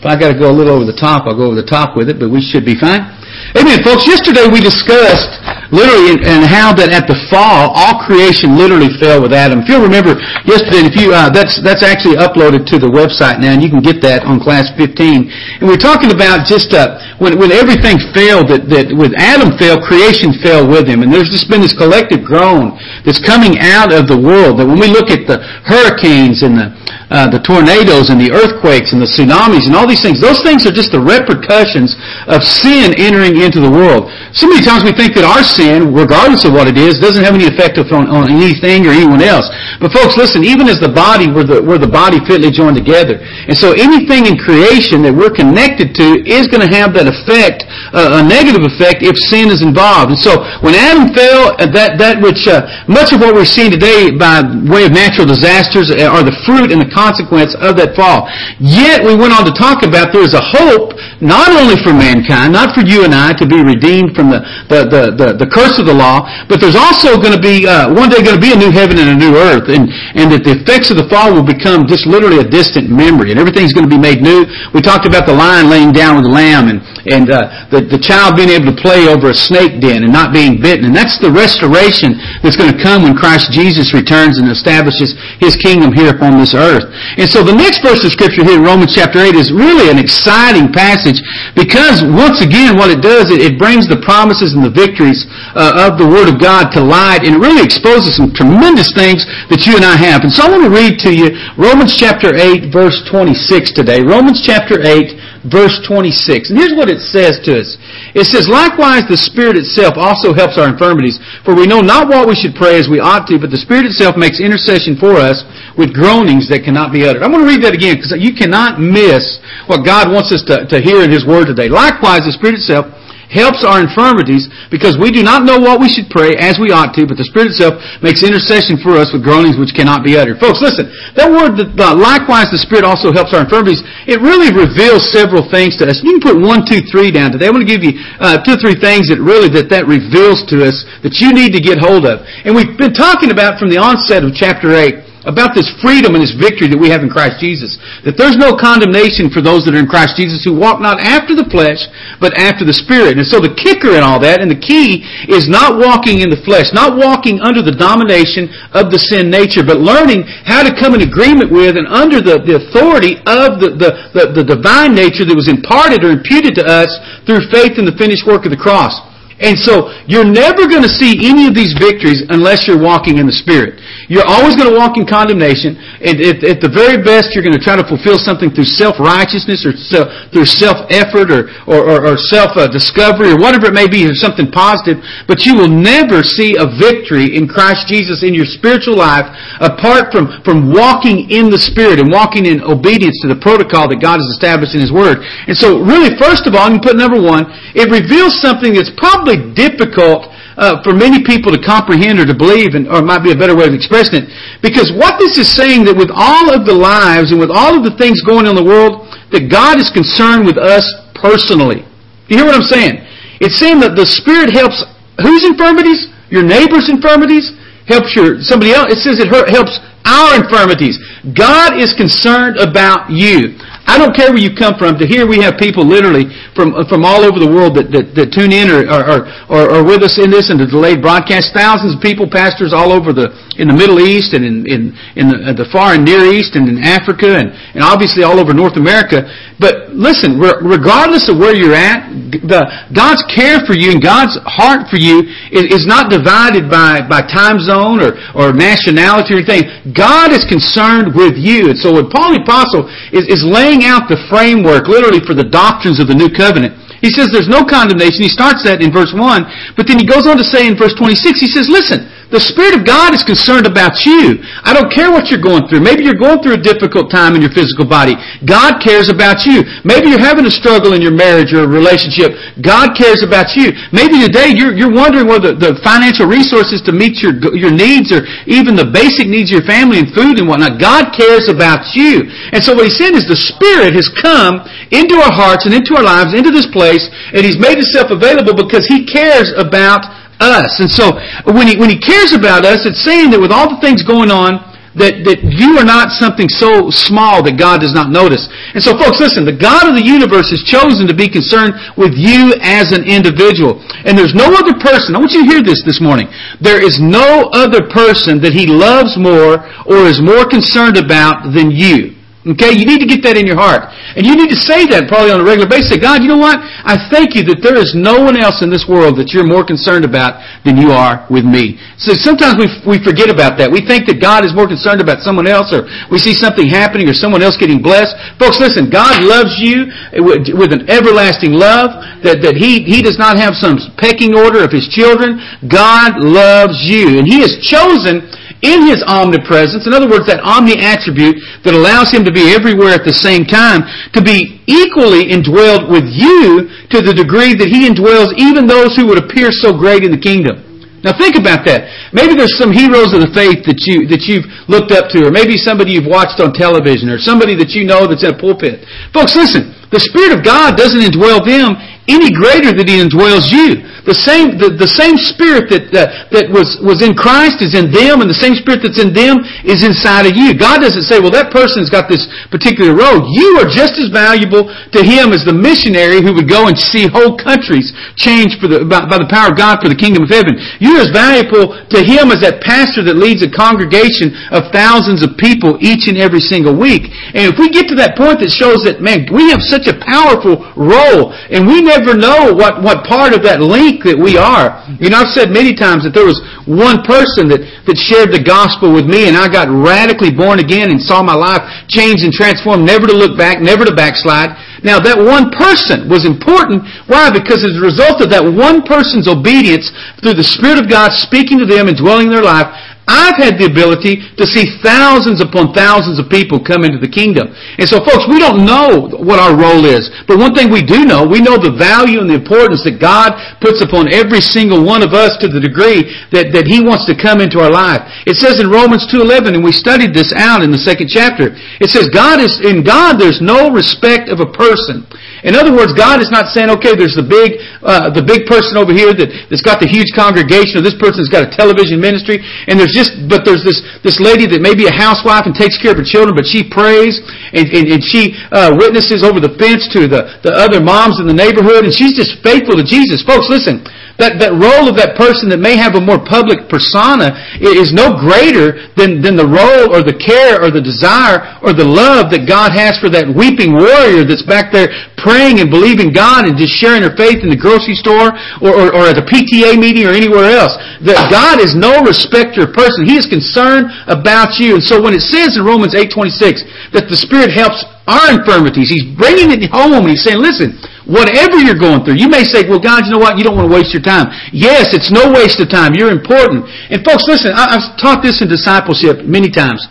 I 0.06 0.16
got 0.20 0.34
to 0.34 0.38
go 0.38 0.50
a 0.50 0.56
little 0.56 0.76
over 0.76 0.86
the 0.86 0.96
top, 0.96 1.26
I'll 1.26 1.36
go 1.36 1.50
over 1.50 1.56
the 1.56 1.66
top 1.66 1.98
with 1.98 2.10
it, 2.10 2.20
but 2.20 2.30
we 2.30 2.42
should 2.42 2.66
be 2.66 2.78
fine. 2.78 3.10
Amen, 3.58 3.84
folks. 3.84 4.06
Yesterday 4.08 4.48
we 4.48 4.62
discussed 4.62 5.42
literally 5.76 6.24
and 6.24 6.48
how 6.48 6.72
that 6.72 6.90
at 6.96 7.06
the 7.06 7.20
fall 7.28 7.76
all 7.76 8.00
creation 8.08 8.56
literally 8.56 8.88
fell 8.98 9.20
with 9.20 9.36
Adam. 9.36 9.60
If 9.60 9.68
you'll 9.68 9.84
remember 9.84 10.16
yesterday, 10.48 10.88
if 10.88 10.96
you 10.96 11.12
uh, 11.12 11.28
that's 11.30 11.60
that's 11.60 11.84
actually 11.84 12.16
uploaded 12.16 12.64
to 12.72 12.80
the 12.80 12.88
website 12.88 13.44
now, 13.44 13.52
and 13.52 13.60
you 13.60 13.68
can 13.68 13.84
get 13.84 14.00
that 14.08 14.24
on 14.24 14.40
class 14.40 14.72
15. 14.80 15.28
And 15.60 15.66
we're 15.68 15.82
talking 15.82 16.16
about 16.16 16.48
just 16.48 16.72
uh, 16.72 16.96
when 17.20 17.36
when 17.36 17.52
everything 17.52 18.00
failed, 18.16 18.48
that 18.48 18.72
that 18.72 18.96
with 18.96 19.12
Adam 19.20 19.54
fell, 19.60 19.76
creation 19.84 20.32
fell 20.40 20.64
with 20.64 20.88
him, 20.88 21.04
and 21.04 21.12
there's 21.12 21.30
just 21.30 21.52
been 21.52 21.60
this 21.60 21.76
collective 21.76 22.24
groan 22.24 22.80
that's 23.04 23.20
coming 23.20 23.60
out 23.60 23.92
of 23.92 24.08
the 24.08 24.18
world. 24.18 24.58
That 24.58 24.66
when 24.66 24.80
we 24.80 24.88
look 24.88 25.12
at 25.12 25.28
the 25.28 25.44
hurricanes 25.68 26.42
and 26.42 26.56
the 26.56 26.68
uh, 27.10 27.30
the 27.30 27.42
tornadoes 27.42 28.10
and 28.10 28.18
the 28.18 28.32
earthquakes 28.34 28.94
and 28.94 29.02
the 29.02 29.10
tsunamis 29.10 29.66
and 29.70 29.74
all 29.74 29.86
these 29.86 30.02
things, 30.02 30.22
those 30.22 30.42
things 30.42 30.66
are 30.66 30.74
just 30.74 30.90
the 30.90 31.02
repercussions 31.02 31.94
of 32.30 32.42
sin 32.42 32.94
entering 32.98 33.42
into 33.42 33.62
the 33.62 33.70
world. 33.70 34.10
So 34.34 34.50
many 34.50 34.62
times 34.66 34.82
we 34.82 34.94
think 34.94 35.14
that 35.18 35.26
our 35.26 35.42
sin, 35.46 35.65
regardless 35.94 36.46
of 36.46 36.54
what 36.54 36.68
it 36.68 36.78
is, 36.78 37.00
doesn't 37.00 37.24
have 37.24 37.34
any 37.34 37.46
effect 37.46 37.78
on, 37.78 38.08
on 38.08 38.32
anything 38.32 38.86
or 38.86 38.92
anyone 38.92 39.22
else. 39.22 39.50
But 39.80 39.92
folks, 39.92 40.18
listen, 40.18 40.44
even 40.44 40.68
as 40.68 40.80
the 40.80 40.92
body, 40.92 41.28
we're 41.28 41.48
the, 41.48 41.60
we're 41.62 41.82
the 41.82 41.90
body 41.90 42.22
fitly 42.24 42.52
joined 42.52 42.78
together. 42.78 43.20
And 43.22 43.58
so 43.58 43.74
anything 43.76 44.26
in 44.26 44.38
creation 44.40 45.04
that 45.04 45.14
we're 45.14 45.34
connected 45.34 45.94
to 46.00 46.08
is 46.24 46.48
going 46.48 46.64
to 46.64 46.72
have 46.72 46.94
that 46.96 47.10
effect, 47.10 47.68
uh, 47.92 48.20
a 48.20 48.24
negative 48.24 48.64
effect, 48.64 49.04
if 49.04 49.18
sin 49.18 49.50
is 49.52 49.62
involved. 49.62 50.16
And 50.16 50.20
so 50.20 50.42
when 50.62 50.76
Adam 50.76 51.12
fell, 51.12 51.58
uh, 51.60 51.68
that, 51.76 51.98
that 52.00 52.22
which, 52.22 52.48
uh, 52.48 52.66
much 52.88 53.12
of 53.12 53.20
what 53.20 53.36
we're 53.36 53.48
seeing 53.48 53.72
today 53.72 54.14
by 54.14 54.46
way 54.70 54.88
of 54.88 54.94
natural 54.96 55.28
disasters 55.28 55.92
are 55.92 56.24
the 56.24 56.36
fruit 56.48 56.72
and 56.72 56.80
the 56.80 56.92
consequence 56.92 57.56
of 57.60 57.76
that 57.78 57.98
fall. 57.98 58.30
Yet 58.60 59.04
we 59.04 59.16
went 59.16 59.34
on 59.36 59.44
to 59.46 59.54
talk 59.54 59.84
about 59.84 60.14
there 60.14 60.24
is 60.24 60.34
a 60.34 60.44
hope 60.44 60.96
not 61.22 61.52
only 61.52 61.76
for 61.84 61.92
mankind, 61.92 62.54
not 62.54 62.76
for 62.76 62.82
you 62.84 63.04
and 63.04 63.14
I 63.14 63.34
to 63.40 63.46
be 63.48 63.60
redeemed 63.62 64.16
from 64.16 64.32
the, 64.32 64.40
the, 64.70 64.80
the, 64.88 65.04
the, 65.16 65.28
the 65.45 65.45
curse 65.50 65.78
of 65.80 65.86
the 65.86 65.94
law, 65.94 66.24
but 66.48 66.62
there's 66.62 66.78
also 66.78 67.20
going 67.20 67.34
to 67.34 67.42
be, 67.42 67.68
uh, 67.68 67.92
one 67.94 68.10
day 68.10 68.24
going 68.24 68.38
to 68.38 68.42
be 68.42 68.54
a 68.54 68.60
new 68.60 68.72
heaven 68.72 68.98
and 68.98 69.10
a 69.10 69.18
new 69.18 69.36
earth, 69.36 69.68
and, 69.68 69.90
and 70.16 70.32
that 70.32 70.46
the 70.48 70.62
effects 70.62 70.90
of 70.92 70.98
the 70.98 71.08
fall 71.12 71.34
will 71.34 71.46
become 71.46 71.86
just 71.86 72.06
literally 72.08 72.40
a 72.40 72.48
distant 72.48 72.90
memory, 72.90 73.32
and 73.32 73.40
everything's 73.40 73.74
going 73.74 73.88
to 73.88 73.92
be 73.92 74.00
made 74.00 74.22
new. 74.22 74.46
We 74.74 74.82
talked 74.82 75.06
about 75.06 75.26
the 75.26 75.34
lion 75.34 75.70
laying 75.70 75.92
down 75.92 76.16
with 76.16 76.26
the 76.26 76.34
lamb, 76.34 76.70
and, 76.70 76.80
and 77.06 77.30
uh, 77.30 77.70
the, 77.70 77.86
the 77.86 78.02
child 78.02 78.36
being 78.36 78.50
able 78.50 78.74
to 78.74 78.78
play 78.78 79.06
over 79.06 79.30
a 79.30 79.38
snake 79.38 79.78
den 79.82 80.02
and 80.02 80.14
not 80.14 80.34
being 80.34 80.58
bitten, 80.58 80.90
and 80.90 80.96
that's 80.96 81.22
the 81.22 81.30
restoration 81.30 82.18
that's 82.42 82.58
going 82.58 82.72
to 82.74 82.82
come 82.82 83.06
when 83.06 83.14
Christ 83.14 83.54
Jesus 83.54 83.94
returns 83.94 84.42
and 84.42 84.50
establishes 84.50 85.14
His 85.38 85.54
kingdom 85.54 85.94
here 85.94 86.10
upon 86.10 86.42
this 86.42 86.58
earth. 86.58 86.90
And 87.18 87.30
so 87.30 87.46
the 87.46 87.54
next 87.54 87.86
verse 87.86 88.02
of 88.02 88.10
Scripture 88.10 88.42
here 88.42 88.58
in 88.58 88.66
Romans 88.66 88.94
chapter 88.94 89.22
8 89.22 89.38
is 89.38 89.54
really 89.54 89.94
an 89.94 90.02
exciting 90.02 90.74
passage 90.74 91.22
because 91.54 92.02
once 92.02 92.42
again 92.42 92.78
what 92.78 92.90
it 92.90 93.06
does, 93.06 93.30
it, 93.30 93.42
it 93.42 93.62
brings 93.62 93.86
the 93.86 94.02
promises 94.02 94.58
and 94.58 94.66
the 94.66 94.74
victories 94.74 95.30
uh, 95.54 95.86
of 95.86 96.02
the 96.02 96.08
Word 96.08 96.26
of 96.26 96.42
God 96.42 96.74
to 96.74 96.82
light 96.82 97.22
and 97.22 97.38
it 97.38 97.42
really 97.42 97.62
exposes 97.62 98.18
some 98.18 98.34
tremendous 98.34 98.90
things 98.98 99.26
that 99.54 99.66
you 99.70 99.78
and 99.78 99.86
I 99.86 99.96
have. 99.96 100.26
And 100.26 100.34
so 100.34 100.46
I 100.46 100.50
want 100.50 100.66
to 100.66 100.74
read 100.74 100.98
to 101.06 101.12
you 101.14 101.34
Romans 101.58 101.94
chapter 101.94 102.34
8 102.34 102.74
verse 102.74 102.98
26 103.10 103.72
today. 103.72 104.02
Romans 104.02 104.42
chapter 104.42 104.82
8 104.82 105.25
verse 105.46 105.78
26. 105.86 106.50
And 106.50 106.58
here's 106.58 106.74
what 106.74 106.90
it 106.90 107.02
says 107.02 107.38
to 107.46 107.62
us. 107.62 107.78
It 108.18 108.26
says, 108.26 108.50
Likewise 108.50 109.06
the 109.06 109.18
Spirit 109.18 109.58
itself 109.58 109.96
also 109.96 110.34
helps 110.34 110.58
our 110.58 110.70
infirmities, 110.70 111.22
for 111.46 111.54
we 111.54 111.70
know 111.70 111.82
not 111.82 112.10
what 112.10 112.26
we 112.26 112.36
should 112.36 112.58
pray 112.58 112.82
as 112.82 112.90
we 112.90 113.00
ought 113.00 113.30
to, 113.30 113.38
but 113.38 113.54
the 113.54 113.62
Spirit 113.62 113.86
itself 113.86 114.18
makes 114.18 114.42
intercession 114.42 114.98
for 114.98 115.18
us 115.18 115.46
with 115.78 115.94
groanings 115.94 116.50
that 116.50 116.66
cannot 116.66 116.90
be 116.90 117.06
uttered. 117.06 117.22
I'm 117.22 117.32
going 117.32 117.46
to 117.46 117.50
read 117.50 117.64
that 117.64 117.78
again, 117.78 117.98
because 117.98 118.14
you 118.18 118.34
cannot 118.34 118.82
miss 118.82 119.40
what 119.70 119.86
God 119.86 120.10
wants 120.10 120.34
us 120.34 120.42
to, 120.50 120.66
to 120.66 120.78
hear 120.82 121.06
in 121.06 121.14
His 121.14 121.26
Word 121.26 121.46
today. 121.46 121.70
Likewise 121.70 122.26
the 122.26 122.34
Spirit 122.34 122.58
itself 122.58 122.90
helps 123.36 123.68
our 123.68 123.84
infirmities 123.84 124.48
because 124.72 124.96
we 124.96 125.12
do 125.12 125.22
not 125.22 125.44
know 125.44 125.60
what 125.60 125.84
we 125.84 125.92
should 125.92 126.08
pray 126.08 126.40
as 126.40 126.56
we 126.56 126.72
ought 126.72 126.96
to, 126.96 127.04
but 127.04 127.20
the 127.20 127.28
Spirit 127.28 127.52
itself 127.52 127.78
makes 128.00 128.24
intercession 128.24 128.80
for 128.80 128.96
us 128.96 129.12
with 129.12 129.22
groanings 129.22 129.60
which 129.60 129.76
cannot 129.76 130.02
be 130.02 130.16
uttered. 130.16 130.40
Folks, 130.40 130.64
listen, 130.64 130.88
that 131.20 131.28
word, 131.28 131.60
likewise 131.78 132.48
the 132.50 132.62
Spirit 132.62 132.88
also 132.88 133.12
helps 133.12 133.36
our 133.36 133.44
infirmities, 133.44 133.84
it 134.08 134.24
really 134.24 134.56
reveals 134.56 135.04
several 135.12 135.44
things 135.52 135.76
to 135.78 135.86
us. 135.86 136.00
You 136.00 136.18
can 136.18 136.24
put 136.24 136.40
one, 136.40 136.64
two, 136.64 136.80
three 136.88 137.12
down 137.12 137.36
today. 137.36 137.48
I 137.48 137.54
want 137.54 137.68
to 137.68 137.70
give 137.70 137.84
you 137.84 138.00
uh, 138.24 138.40
two 138.42 138.56
or 138.56 138.62
three 138.64 138.80
things 138.80 139.12
that 139.12 139.20
really 139.20 139.52
that 139.52 139.68
that 139.70 139.86
reveals 139.86 140.48
to 140.50 140.64
us 140.64 140.88
that 141.04 141.20
you 141.20 141.36
need 141.36 141.52
to 141.54 141.62
get 141.62 141.78
hold 141.78 142.08
of. 142.08 142.24
And 142.48 142.56
we've 142.56 142.74
been 142.80 142.96
talking 142.96 143.30
about 143.30 143.60
from 143.60 143.68
the 143.68 143.78
onset 143.78 144.24
of 144.24 144.32
chapter 144.32 144.72
8 144.74 145.05
about 145.26 145.58
this 145.58 145.68
freedom 145.82 146.14
and 146.14 146.22
this 146.22 146.38
victory 146.38 146.70
that 146.70 146.78
we 146.78 146.94
have 146.94 147.02
in 147.02 147.10
Christ 147.10 147.42
Jesus. 147.42 147.82
That 148.06 148.16
there's 148.16 148.38
no 148.38 148.54
condemnation 148.54 149.34
for 149.34 149.42
those 149.42 149.66
that 149.66 149.74
are 149.74 149.82
in 149.82 149.90
Christ 149.90 150.16
Jesus 150.16 150.46
who 150.46 150.54
walk 150.54 150.78
not 150.80 151.02
after 151.02 151.34
the 151.34 151.50
flesh, 151.50 151.82
but 152.22 152.38
after 152.38 152.62
the 152.62 152.78
Spirit. 152.78 153.18
And 153.18 153.26
so 153.26 153.42
the 153.42 153.54
kicker 153.58 153.98
in 153.98 154.06
all 154.06 154.22
that, 154.22 154.40
and 154.40 154.50
the 154.50 154.62
key, 154.62 155.02
is 155.28 155.50
not 155.50 155.82
walking 155.82 156.22
in 156.22 156.30
the 156.30 156.42
flesh, 156.46 156.70
not 156.72 156.94
walking 156.94 157.42
under 157.42 157.66
the 157.66 157.74
domination 157.74 158.54
of 158.78 158.94
the 158.94 159.02
sin 159.02 159.34
nature, 159.34 159.66
but 159.66 159.82
learning 159.82 160.30
how 160.46 160.62
to 160.62 160.72
come 160.74 160.94
in 160.94 161.02
agreement 161.02 161.50
with 161.50 161.74
and 161.76 161.90
under 161.90 162.22
the, 162.22 162.40
the 162.46 162.62
authority 162.62 163.18
of 163.26 163.58
the, 163.58 163.74
the, 163.76 163.90
the, 164.14 164.24
the 164.42 164.46
divine 164.46 164.94
nature 164.94 165.26
that 165.26 165.34
was 165.34 165.50
imparted 165.50 166.06
or 166.06 166.14
imputed 166.14 166.54
to 166.56 166.64
us 166.64 166.94
through 167.26 167.42
faith 167.50 167.82
in 167.82 167.86
the 167.90 167.98
finished 167.98 168.24
work 168.30 168.46
of 168.46 168.54
the 168.54 168.60
cross. 168.60 168.94
And 169.36 169.60
so, 169.60 169.92
you're 170.08 170.24
never 170.24 170.64
going 170.64 170.84
to 170.84 170.92
see 170.92 171.28
any 171.28 171.44
of 171.44 171.54
these 171.54 171.76
victories 171.76 172.24
unless 172.32 172.72
you're 172.72 172.80
walking 172.80 173.20
in 173.20 173.28
the 173.28 173.36
Spirit. 173.36 173.84
You're 174.08 174.24
always 174.24 174.56
going 174.56 174.72
to 174.72 174.78
walk 174.78 174.96
in 174.96 175.04
condemnation, 175.04 175.76
and 175.76 176.22
at, 176.22 176.40
at 176.46 176.60
the 176.62 176.70
very 176.70 177.02
best, 177.02 177.34
you're 177.34 177.44
going 177.44 177.58
to 177.58 177.64
try 177.64 177.76
to 177.76 177.84
fulfill 177.84 178.22
something 178.22 178.54
through 178.54 178.70
self-righteousness 178.70 179.66
or 179.66 179.74
self, 179.76 180.08
through 180.30 180.46
self-effort 180.46 181.34
or, 181.34 181.50
or, 181.66 181.82
or, 181.84 181.98
or 182.14 182.16
self-discovery 182.16 183.34
or 183.34 183.40
whatever 183.42 183.68
it 183.68 183.76
may 183.76 183.90
be, 183.90 184.06
or 184.06 184.14
something 184.14 184.48
positive, 184.54 185.02
but 185.26 185.44
you 185.44 185.58
will 185.58 185.72
never 185.72 186.22
see 186.22 186.54
a 186.56 186.70
victory 186.78 187.34
in 187.34 187.50
Christ 187.50 187.90
Jesus 187.90 188.22
in 188.22 188.38
your 188.38 188.46
spiritual 188.46 188.96
life 188.96 189.26
apart 189.58 190.14
from, 190.14 190.30
from 190.46 190.70
walking 190.70 191.28
in 191.34 191.50
the 191.50 191.60
Spirit 191.60 191.98
and 191.98 192.14
walking 192.14 192.46
in 192.46 192.62
obedience 192.62 193.18
to 193.26 193.28
the 193.28 193.42
protocol 193.42 193.90
that 193.90 193.98
God 193.98 194.22
has 194.22 194.30
established 194.38 194.78
in 194.78 194.86
His 194.86 194.94
Word. 194.94 195.26
And 195.50 195.58
so, 195.58 195.82
really, 195.82 196.14
first 196.22 196.46
of 196.46 196.54
all, 196.54 196.70
you 196.70 196.78
put 196.78 196.94
number 196.94 197.18
one, 197.18 197.50
it 197.74 197.90
reveals 197.90 198.38
something 198.38 198.78
that's 198.78 198.94
probably 199.02 199.25
probably 199.26 199.58
difficult 199.58 200.30
uh, 200.56 200.80
for 200.86 200.94
many 200.94 201.26
people 201.26 201.50
to 201.50 201.60
comprehend 201.60 202.22
or 202.22 202.26
to 202.30 202.38
believe, 202.38 202.78
and, 202.78 202.86
or 202.88 203.02
might 203.02 203.26
be 203.26 203.34
a 203.34 203.36
better 203.36 203.58
way 203.58 203.66
of 203.66 203.74
expressing 203.74 204.24
it. 204.24 204.26
Because 204.62 204.94
what 204.94 205.18
this 205.18 205.42
is 205.42 205.50
saying 205.50 205.84
that 205.90 205.98
with 205.98 206.14
all 206.14 206.54
of 206.54 206.70
the 206.70 206.78
lives 206.78 207.34
and 207.34 207.42
with 207.42 207.50
all 207.50 207.76
of 207.76 207.84
the 207.84 207.98
things 207.98 208.22
going 208.22 208.46
on 208.46 208.54
in 208.54 208.58
the 208.62 208.64
world, 208.64 209.10
that 209.34 209.50
God 209.50 209.82
is 209.82 209.90
concerned 209.90 210.46
with 210.46 210.62
us 210.62 210.86
personally. 211.18 211.82
You 212.30 212.38
hear 212.38 212.46
what 212.46 212.56
I'm 212.56 212.70
saying? 212.70 213.02
It's 213.42 213.58
saying 213.58 213.82
that 213.82 213.98
the 213.98 214.06
Spirit 214.06 214.54
helps 214.54 214.86
whose 215.20 215.44
infirmities? 215.44 216.08
Your 216.30 216.46
neighbor's 216.46 216.88
infirmities? 216.88 217.52
Helps 217.90 218.16
your 218.16 218.40
somebody 218.42 218.72
else. 218.72 218.94
It 218.94 219.02
says 219.04 219.20
it 219.20 219.30
helps 219.30 219.78
our 220.06 220.40
infirmities. 220.40 220.98
God 221.36 221.78
is 221.78 221.94
concerned 221.94 222.58
about 222.58 223.12
you. 223.12 223.58
I 223.86 223.98
don't 224.02 224.18
care 224.18 224.34
where 224.34 224.42
you 224.42 224.58
come 224.58 224.76
from. 224.82 224.98
To 224.98 225.06
here 225.06 225.30
we 225.30 225.40
have 225.46 225.62
people 225.62 225.86
literally 225.86 226.26
from 226.58 226.74
uh, 226.74 226.90
from 226.90 227.06
all 227.06 227.22
over 227.22 227.38
the 227.38 227.50
world 227.50 227.78
that, 227.78 227.94
that, 227.94 228.18
that 228.18 228.34
tune 228.34 228.50
in 228.50 228.74
or, 228.74 228.82
or, 228.90 229.30
or, 229.46 229.64
or 229.78 229.80
with 229.86 230.02
us 230.02 230.18
in 230.18 230.34
this 230.34 230.50
and 230.50 230.58
the 230.58 230.66
delayed 230.66 231.06
broadcast. 231.06 231.54
Thousands 231.54 231.94
of 231.94 232.02
people, 232.02 232.26
pastors 232.26 232.74
all 232.74 232.90
over 232.90 233.14
the 233.14 233.30
in 233.62 233.70
the 233.70 233.78
Middle 233.78 234.02
East 234.02 234.34
and 234.34 234.44
in 234.44 234.66
in, 234.66 234.82
in 235.16 235.26
the, 235.30 235.38
uh, 235.38 235.54
the 235.54 235.70
far 235.70 235.94
and 235.94 236.04
Near 236.04 236.26
East 236.26 236.58
and 236.58 236.66
in 236.66 236.82
Africa 236.82 237.38
and, 237.38 237.54
and 237.78 237.86
obviously 237.86 238.26
all 238.26 238.42
over 238.42 238.54
North 238.54 238.76
America. 238.76 239.30
But 239.60 239.96
listen, 239.96 240.36
regardless 240.36 241.32
of 241.32 241.40
where 241.40 241.56
you're 241.56 241.78
at, 241.78 242.12
the, 242.44 242.68
God's 242.92 243.24
care 243.32 243.64
for 243.64 243.72
you 243.72 243.96
and 243.96 244.04
God's 244.04 244.36
heart 244.44 244.92
for 244.92 245.00
you 245.00 245.24
is, 245.48 245.72
is 245.72 245.86
not 245.88 246.12
divided 246.12 246.68
by, 246.68 247.00
by 247.08 247.24
time 247.24 247.64
zone 247.64 248.04
or, 248.04 248.20
or 248.36 248.52
nationality 248.52 249.32
or 249.32 249.40
anything. 249.40 249.96
God 249.96 250.36
is 250.36 250.44
concerned 250.44 251.16
with 251.16 251.40
you. 251.40 251.72
And 251.72 251.78
so 251.80 251.96
when 251.96 252.12
Paul 252.12 252.36
the 252.36 252.44
Apostle 252.44 252.92
is, 253.16 253.32
is 253.32 253.48
laying 253.48 253.75
out 253.84 254.08
the 254.08 254.22
framework, 254.30 254.88
literally, 254.88 255.20
for 255.26 255.34
the 255.34 255.44
doctrines 255.44 256.00
of 256.00 256.08
the 256.08 256.16
new 256.16 256.30
covenant, 256.30 256.78
he 257.06 257.14
says 257.14 257.30
there's 257.30 257.52
no 257.52 257.62
condemnation. 257.62 258.26
He 258.26 258.34
starts 258.34 258.66
that 258.66 258.82
in 258.82 258.90
verse 258.90 259.14
1, 259.14 259.78
but 259.78 259.86
then 259.86 260.02
he 260.02 260.06
goes 260.10 260.26
on 260.26 260.42
to 260.42 260.44
say 260.44 260.66
in 260.66 260.74
verse 260.74 260.98
26, 260.98 261.38
he 261.38 261.46
says, 261.46 261.70
listen, 261.70 262.10
the 262.34 262.42
Spirit 262.42 262.74
of 262.74 262.84
God 262.84 263.14
is 263.14 263.22
concerned 263.22 263.70
about 263.70 264.02
you. 264.02 264.42
I 264.66 264.74
don't 264.74 264.90
care 264.90 265.14
what 265.14 265.30
you're 265.30 265.42
going 265.42 265.70
through. 265.70 265.86
Maybe 265.86 266.02
you're 266.02 266.18
going 266.18 266.42
through 266.42 266.58
a 266.58 266.64
difficult 266.64 267.14
time 267.14 267.38
in 267.38 267.42
your 267.46 267.54
physical 267.54 267.86
body. 267.86 268.18
God 268.50 268.82
cares 268.82 269.14
about 269.14 269.46
you. 269.46 269.62
Maybe 269.86 270.10
you're 270.10 270.24
having 270.24 270.50
a 270.50 270.54
struggle 270.54 270.98
in 270.98 271.06
your 271.06 271.14
marriage 271.14 271.54
or 271.54 271.64
a 271.64 271.70
relationship. 271.70 272.34
God 272.66 272.98
cares 272.98 273.22
about 273.22 273.54
you. 273.54 273.72
Maybe 273.94 274.18
today 274.26 274.58
you're, 274.58 274.74
you're 274.74 274.94
wondering 274.94 275.30
whether 275.30 275.54
the, 275.54 275.78
financial 275.86 276.26
resources 276.26 276.82
to 276.82 276.92
meet 276.96 277.22
your, 277.22 277.36
your 277.54 277.70
needs 277.70 278.10
or 278.10 278.26
even 278.50 278.74
the 278.74 278.90
basic 278.90 279.30
needs 279.30 279.52
of 279.54 279.62
your 279.62 279.68
family 279.70 280.02
and 280.02 280.10
food 280.16 280.40
and 280.42 280.48
whatnot. 280.50 280.82
God 280.82 281.14
cares 281.14 281.46
about 281.52 281.94
you. 281.94 282.26
And 282.56 282.64
so 282.64 282.74
what 282.74 282.90
he's 282.90 282.98
saying 282.98 283.14
is 283.14 283.28
the 283.30 283.38
Spirit 283.38 283.94
has 283.94 284.10
come 284.10 284.64
into 284.90 285.20
our 285.20 285.36
hearts 285.36 285.68
and 285.68 285.76
into 285.76 285.94
our 285.94 286.04
lives, 286.04 286.34
into 286.34 286.50
this 286.50 286.66
place, 286.72 286.95
and 287.34 287.42
he's 287.44 287.58
made 287.58 287.76
himself 287.82 288.12
available 288.12 288.54
because 288.54 288.86
he 288.86 289.04
cares 289.04 289.52
about 289.58 290.06
us. 290.40 290.80
And 290.80 290.92
so 290.92 291.16
when 291.50 291.68
he, 291.68 291.76
when 291.80 291.90
he 291.90 292.00
cares 292.00 292.32
about 292.32 292.64
us, 292.64 292.86
it's 292.86 293.04
saying 293.04 293.32
that 293.32 293.40
with 293.40 293.52
all 293.52 293.72
the 293.72 293.80
things 293.82 294.04
going 294.04 294.32
on, 294.32 294.62
that, 294.96 295.28
that 295.28 295.44
you 295.44 295.76
are 295.76 295.84
not 295.84 296.16
something 296.16 296.48
so 296.48 296.88
small 296.88 297.44
that 297.44 297.60
God 297.60 297.84
does 297.84 297.92
not 297.92 298.08
notice. 298.08 298.48
And 298.72 298.80
so 298.80 298.96
folks, 298.96 299.20
listen, 299.20 299.44
the 299.44 299.56
God 299.56 299.92
of 299.92 299.96
the 300.00 300.04
universe 300.04 300.56
has 300.56 300.64
chosen 300.64 301.04
to 301.12 301.16
be 301.16 301.28
concerned 301.28 301.76
with 302.00 302.16
you 302.16 302.56
as 302.64 302.96
an 302.96 303.04
individual. 303.04 303.84
And 304.08 304.16
there's 304.16 304.32
no 304.32 304.56
other 304.56 304.72
person, 304.80 305.12
I 305.12 305.20
want 305.20 305.36
you 305.36 305.44
to 305.44 305.52
hear 305.52 305.60
this 305.60 305.84
this 305.84 306.00
morning. 306.00 306.32
There 306.64 306.80
is 306.80 307.04
no 307.04 307.52
other 307.52 307.84
person 307.92 308.40
that 308.40 308.56
he 308.56 308.72
loves 308.72 309.20
more 309.20 309.68
or 309.84 310.08
is 310.08 310.24
more 310.24 310.48
concerned 310.48 310.96
about 310.96 311.52
than 311.52 311.76
you. 311.76 312.15
Okay, 312.46 312.78
you 312.78 312.86
need 312.86 313.02
to 313.02 313.10
get 313.10 313.26
that 313.26 313.42
in 313.42 313.50
your 313.50 313.58
heart. 313.58 313.90
And 314.14 314.22
you 314.22 314.38
need 314.38 314.54
to 314.54 314.60
say 314.60 314.86
that 314.94 315.10
probably 315.10 315.34
on 315.34 315.42
a 315.42 315.48
regular 315.48 315.66
basis. 315.66 315.98
Say, 315.98 315.98
God, 315.98 316.22
you 316.22 316.30
know 316.30 316.38
what? 316.38 316.62
I 316.62 316.94
thank 317.10 317.34
you 317.34 317.42
that 317.50 317.66
there 317.66 317.74
is 317.74 317.98
no 317.98 318.22
one 318.22 318.38
else 318.38 318.62
in 318.62 318.70
this 318.70 318.86
world 318.86 319.18
that 319.18 319.34
you're 319.34 319.50
more 319.50 319.66
concerned 319.66 320.06
about 320.06 320.38
than 320.62 320.78
you 320.78 320.94
are 320.94 321.26
with 321.34 321.42
me. 321.42 321.82
So 321.98 322.14
sometimes 322.14 322.62
we, 322.62 322.70
we 322.86 323.02
forget 323.02 323.34
about 323.34 323.58
that. 323.58 323.74
We 323.74 323.82
think 323.82 324.06
that 324.14 324.22
God 324.22 324.46
is 324.46 324.54
more 324.54 324.70
concerned 324.70 325.02
about 325.02 325.26
someone 325.26 325.50
else 325.50 325.74
or 325.74 325.90
we 326.14 326.22
see 326.22 326.38
something 326.38 326.70
happening 326.70 327.10
or 327.10 327.18
someone 327.18 327.42
else 327.42 327.58
getting 327.58 327.82
blessed. 327.82 328.14
Folks, 328.38 328.62
listen, 328.62 328.94
God 328.94 329.26
loves 329.26 329.58
you 329.58 329.90
with, 330.22 330.46
with 330.54 330.70
an 330.70 330.86
everlasting 330.86 331.58
love 331.58 331.98
that, 332.22 332.46
that 332.46 332.54
he, 332.54 332.86
he 332.86 333.02
does 333.02 333.18
not 333.18 333.42
have 333.42 333.58
some 333.58 333.82
pecking 333.98 334.38
order 334.38 334.62
of 334.62 334.70
His 334.70 334.86
children. 334.94 335.42
God 335.66 336.22
loves 336.22 336.78
you. 336.86 337.18
And 337.18 337.26
He 337.26 337.42
has 337.42 337.58
chosen 337.58 338.22
in 338.62 338.88
His 338.88 339.04
omnipresence, 339.04 339.88
in 339.88 339.94
other 339.94 340.08
words, 340.08 340.28
that 340.28 340.40
omni 340.44 340.80
attribute 340.80 341.42
that 341.68 341.76
allows 341.76 342.12
Him 342.12 342.24
to 342.24 342.32
be 342.32 342.56
everywhere 342.56 342.96
at 342.96 343.04
the 343.04 343.16
same 343.16 343.44
time, 343.44 343.84
to 344.16 344.22
be 344.22 344.64
equally 344.68 345.28
indwelled 345.32 345.92
with 345.92 346.08
you 346.08 346.70
to 346.92 347.04
the 347.04 347.14
degree 347.14 347.54
that 347.56 347.68
He 347.68 347.88
indwells 347.88 348.32
even 348.40 348.68
those 348.68 348.96
who 348.96 349.08
would 349.08 349.20
appear 349.20 349.52
so 349.52 349.76
great 349.76 350.04
in 350.04 350.12
the 350.12 350.22
kingdom. 350.22 350.66
Now 351.06 351.14
think 351.14 351.38
about 351.38 351.62
that. 351.70 351.86
Maybe 352.18 352.34
there's 352.34 352.58
some 352.58 352.74
heroes 352.74 353.14
of 353.14 353.22
the 353.22 353.30
faith 353.30 353.62
that 353.70 353.78
you 353.86 354.10
that 354.10 354.26
you've 354.26 354.50
looked 354.66 354.90
up 354.90 355.14
to, 355.14 355.22
or 355.22 355.30
maybe 355.30 355.54
somebody 355.54 355.94
you've 355.94 356.10
watched 356.10 356.42
on 356.42 356.50
television, 356.50 357.14
or 357.14 357.22
somebody 357.22 357.54
that 357.62 357.78
you 357.78 357.86
know 357.86 358.10
that's 358.10 358.26
in 358.26 358.34
a 358.34 358.40
pulpit. 358.42 358.82
Folks, 359.14 359.38
listen. 359.38 359.70
The 359.94 360.02
Spirit 360.02 360.34
of 360.34 360.42
God 360.42 360.74
doesn't 360.74 361.06
indwell 361.06 361.46
them 361.46 361.78
any 362.08 362.30
greater 362.30 362.72
than 362.72 362.86
He 362.86 363.02
indwells 363.02 363.50
you. 363.50 363.82
The 364.06 364.14
same, 364.14 364.62
the, 364.62 364.78
the 364.78 364.86
same 364.86 365.18
spirit 365.18 365.66
that, 365.74 365.90
that 366.30 366.46
was, 366.54 366.78
was 366.86 367.02
in 367.02 367.18
Christ 367.18 367.66
is 367.66 367.74
in 367.74 367.90
them, 367.90 368.22
and 368.22 368.30
the 368.30 368.38
same 368.38 368.54
spirit 368.54 368.86
that's 368.86 369.02
in 369.02 369.18
them 369.18 369.42
is 369.66 369.82
inside 369.82 370.30
of 370.30 370.38
you. 370.38 370.54
God 370.54 370.86
doesn't 370.86 371.10
say, 371.10 371.18
well, 371.18 371.34
that 371.34 371.50
person's 371.50 371.90
got 371.90 372.06
this 372.06 372.30
particular 372.54 372.94
role. 372.94 373.26
You 373.26 373.58
are 373.58 373.66
just 373.66 373.98
as 373.98 374.14
valuable 374.14 374.70
to 374.70 375.02
Him 375.02 375.34
as 375.34 375.42
the 375.42 375.58
missionary 375.58 376.22
who 376.22 376.38
would 376.38 376.46
go 376.46 376.70
and 376.70 376.78
see 376.78 377.10
whole 377.10 377.34
countries 377.34 377.90
change 378.14 378.62
for 378.62 378.70
the, 378.70 378.86
by, 378.86 379.10
by 379.10 379.18
the 379.18 379.26
power 379.26 379.50
of 379.50 379.58
God 379.58 379.82
for 379.82 379.90
the 379.90 379.98
kingdom 379.98 380.22
of 380.22 380.30
heaven. 380.30 380.54
You're 380.78 381.02
as 381.02 381.10
valuable 381.10 381.74
to 381.74 382.00
Him 382.06 382.30
as 382.30 382.46
that 382.46 382.62
pastor 382.62 383.02
that 383.10 383.18
leads 383.18 383.42
a 383.42 383.50
congregation 383.50 384.38
of 384.54 384.70
thousands 384.70 385.26
of 385.26 385.34
people 385.42 385.82
each 385.82 386.06
and 386.06 386.22
every 386.22 386.46
single 386.46 386.78
week. 386.78 387.10
And 387.34 387.50
if 387.50 387.58
we 387.58 387.74
get 387.74 387.90
to 387.90 387.98
that 387.98 388.14
point 388.14 388.38
that 388.46 388.54
shows 388.54 388.86
that, 388.86 389.02
man, 389.02 389.26
we 389.34 389.50
have 389.50 389.66
such 389.66 389.90
a 389.90 389.98
powerful 389.98 390.62
role, 390.78 391.34
and 391.50 391.66
we 391.66 391.82
never 391.96 392.12
know 392.18 392.52
what, 392.52 392.84
what 392.84 393.08
part 393.08 393.32
of 393.32 393.44
that 393.48 393.64
link 393.64 394.04
that 394.04 394.20
we 394.20 394.36
are. 394.36 394.84
You 395.00 395.08
know, 395.08 395.24
I've 395.24 395.32
said 395.32 395.56
many 395.56 395.72
times 395.72 396.04
that 396.04 396.12
there 396.12 396.28
was 396.28 396.44
one 396.68 397.08
person 397.08 397.48
that, 397.48 397.64
that 397.88 397.96
shared 397.96 398.36
the 398.36 398.44
gospel 398.44 398.92
with 398.92 399.08
me 399.08 399.32
and 399.32 399.40
I 399.40 399.48
got 399.48 399.72
radically 399.72 400.36
born 400.36 400.60
again 400.60 400.92
and 400.92 401.00
saw 401.00 401.24
my 401.24 401.38
life 401.38 401.64
change 401.88 402.22
and 402.28 402.36
transform, 402.36 402.84
never 402.84 403.08
to 403.08 403.16
look 403.16 403.40
back, 403.40 403.64
never 403.64 403.88
to 403.88 403.96
backslide. 403.96 404.52
Now 404.84 405.00
that 405.00 405.16
one 405.16 405.50
person 405.56 406.12
was 406.12 406.28
important. 406.28 406.84
Why? 407.08 407.32
Because 407.32 407.64
as 407.64 407.80
a 407.80 407.84
result 407.84 408.20
of 408.20 408.30
that 408.36 408.44
one 408.44 408.84
person's 408.84 409.32
obedience 409.32 409.90
through 410.20 410.36
the 410.36 410.46
Spirit 410.46 410.78
of 410.78 410.92
God 410.92 411.16
speaking 411.16 411.58
to 411.64 411.66
them 411.66 411.88
and 411.88 411.96
dwelling 411.96 412.28
in 412.28 412.36
their 412.36 412.46
life, 412.46 412.68
I've 413.06 413.38
had 413.38 413.62
the 413.62 413.70
ability 413.70 414.18
to 414.42 414.46
see 414.50 414.82
thousands 414.82 415.38
upon 415.38 415.78
thousands 415.78 416.18
of 416.18 416.26
people 416.26 416.58
come 416.58 416.82
into 416.82 416.98
the 416.98 417.10
kingdom. 417.10 417.54
And 417.78 417.86
so 417.86 418.02
folks, 418.02 418.26
we 418.26 418.42
don't 418.42 418.66
know 418.66 419.14
what 419.22 419.38
our 419.38 419.54
role 419.54 419.86
is. 419.86 420.10
But 420.26 420.42
one 420.42 420.58
thing 420.58 420.74
we 420.74 420.82
do 420.82 421.06
know, 421.06 421.22
we 421.22 421.38
know 421.38 421.62
the 421.62 421.74
value 421.74 422.18
and 422.18 422.30
the 422.30 422.42
importance 422.42 422.82
that 422.82 422.98
God 422.98 423.38
puts 423.62 423.78
upon 423.86 424.10
every 424.10 424.42
single 424.42 424.82
one 424.82 425.06
of 425.06 425.14
us 425.14 425.38
to 425.46 425.48
the 425.48 425.62
degree 425.62 426.10
that, 426.34 426.50
that 426.50 426.66
He 426.66 426.82
wants 426.82 427.06
to 427.06 427.14
come 427.14 427.46
into 427.46 427.62
our 427.62 427.70
life. 427.70 428.02
It 428.26 428.42
says 428.42 428.58
in 428.58 428.74
Romans 428.74 429.06
2.11, 429.06 429.54
and 429.54 429.62
we 429.62 429.70
studied 429.70 430.18
this 430.18 430.34
out 430.34 430.66
in 430.66 430.74
the 430.74 430.82
second 430.82 431.14
chapter, 431.14 431.54
it 431.78 431.94
says, 431.94 432.10
God 432.10 432.42
is, 432.42 432.58
in 432.66 432.82
God 432.82 433.22
there's 433.22 433.40
no 433.40 433.70
respect 433.70 434.34
of 434.34 434.42
a 434.42 434.50
person. 434.50 435.06
In 435.46 435.54
other 435.54 435.70
words, 435.70 435.94
God 435.94 436.26
is 436.26 436.34
not 436.34 436.50
saying, 436.50 436.74
okay, 436.82 436.98
there's 436.98 437.14
the 437.14 437.26
big, 437.26 437.62
uh, 437.86 438.10
the 438.10 438.26
big 438.26 438.50
person 438.50 438.82
over 438.82 438.90
here 438.90 439.14
that, 439.14 439.30
that's 439.46 439.62
got 439.62 439.78
the 439.78 439.86
huge 439.86 440.10
congregation, 440.18 440.82
or 440.82 440.84
this 440.84 440.98
person's 440.98 441.30
got 441.30 441.46
a 441.46 441.52
television 441.54 442.02
ministry, 442.02 442.42
and 442.42 442.82
there's 442.82 442.95
just, 442.96 443.12
but 443.28 443.44
there's 443.44 443.68
this, 443.68 443.84
this 444.02 444.18
lady 444.24 444.48
that 444.48 444.64
may 444.64 444.72
be 444.72 444.88
a 444.88 444.96
housewife 444.96 445.44
and 445.44 445.52
takes 445.52 445.76
care 445.76 445.92
of 445.92 446.00
her 446.00 446.08
children, 446.08 446.32
but 446.32 446.48
she 446.48 446.64
prays 446.64 447.20
and, 447.52 447.68
and, 447.68 447.86
and 447.92 448.02
she 448.02 448.40
uh, 448.56 448.72
witnesses 448.80 449.20
over 449.22 449.44
the 449.44 449.52
fence 449.60 449.86
to 449.92 450.08
the, 450.08 450.40
the 450.48 450.56
other 450.56 450.80
moms 450.80 451.20
in 451.20 451.28
the 451.28 451.36
neighborhood 451.36 451.84
and 451.84 451.92
she's 451.92 452.16
just 452.16 452.40
faithful 452.40 452.80
to 452.80 452.86
Jesus. 452.88 453.20
Folks, 453.22 453.52
listen, 453.52 453.84
that, 454.18 454.40
that 454.40 454.56
role 454.56 454.88
of 454.88 454.96
that 454.96 455.20
person 455.20 455.52
that 455.52 455.60
may 455.60 455.76
have 455.76 455.96
a 455.96 456.04
more 456.04 456.20
public 456.20 456.72
persona 456.72 457.36
is 457.60 457.92
no 457.92 458.16
greater 458.16 458.88
than, 458.96 459.20
than 459.20 459.36
the 459.36 459.48
role 459.48 459.92
or 459.92 460.00
the 460.00 460.16
care 460.16 460.64
or 460.64 460.72
the 460.72 460.80
desire 460.80 461.60
or 461.60 461.76
the 461.76 461.84
love 461.84 462.32
that 462.32 462.48
God 462.48 462.72
has 462.72 462.96
for 462.96 463.12
that 463.12 463.28
weeping 463.28 463.76
warrior 463.76 464.24
that's 464.24 464.46
back 464.48 464.72
there 464.72 464.88
praying 465.20 465.60
and 465.60 465.68
believing 465.68 466.16
God 466.16 466.48
and 466.48 466.56
just 466.56 466.72
sharing 466.80 467.04
her 467.04 467.12
faith 467.20 467.44
in 467.44 467.52
the 467.52 467.60
grocery 467.60 467.98
store 467.98 468.32
or, 468.64 468.72
or, 468.72 468.88
or 468.96 469.04
at 469.12 469.20
a 469.20 469.26
PTA 469.26 469.76
meeting 469.76 470.08
or 470.08 470.16
anywhere 470.16 470.48
else. 470.48 470.80
That 471.04 471.28
God 471.28 471.60
is 471.60 471.76
no 471.76 472.00
respecter 472.08 472.70
of 472.70 472.72
person. 472.72 473.04
He 473.04 473.20
is 473.20 473.28
concerned 473.28 473.92
about 474.08 474.56
you. 474.64 474.80
And 474.80 474.86
so 474.86 475.02
when 475.04 475.12
it 475.12 475.26
says 475.28 475.60
in 475.60 475.68
Romans 475.68 475.92
8.26 475.92 476.96
that 476.96 477.12
the 477.12 477.20
Spirit 477.20 477.52
helps 477.52 477.84
our 478.08 478.38
infirmities, 478.38 478.90
He's 478.90 479.06
bringing 479.18 479.52
it 479.52 479.70
home 479.70 480.08
He's 480.08 480.24
saying, 480.24 480.42
listen, 480.42 480.78
Whatever 481.06 481.62
you're 481.62 481.78
going 481.78 482.02
through, 482.02 482.18
you 482.18 482.26
may 482.26 482.42
say, 482.42 482.66
well, 482.66 482.82
God, 482.82 483.06
you 483.06 483.14
know 483.14 483.22
what? 483.22 483.38
You 483.38 483.46
don't 483.46 483.54
want 483.54 483.70
to 483.70 483.74
waste 483.74 483.94
your 483.94 484.02
time. 484.02 484.34
Yes, 484.50 484.90
it's 484.90 485.14
no 485.14 485.30
waste 485.30 485.62
of 485.62 485.70
time. 485.70 485.94
You're 485.94 486.10
important. 486.10 486.66
And 486.90 487.06
folks, 487.06 487.30
listen, 487.30 487.54
I've 487.54 487.94
taught 488.02 488.26
this 488.26 488.42
in 488.42 488.50
discipleship 488.50 489.22
many 489.22 489.54
times. 489.54 489.86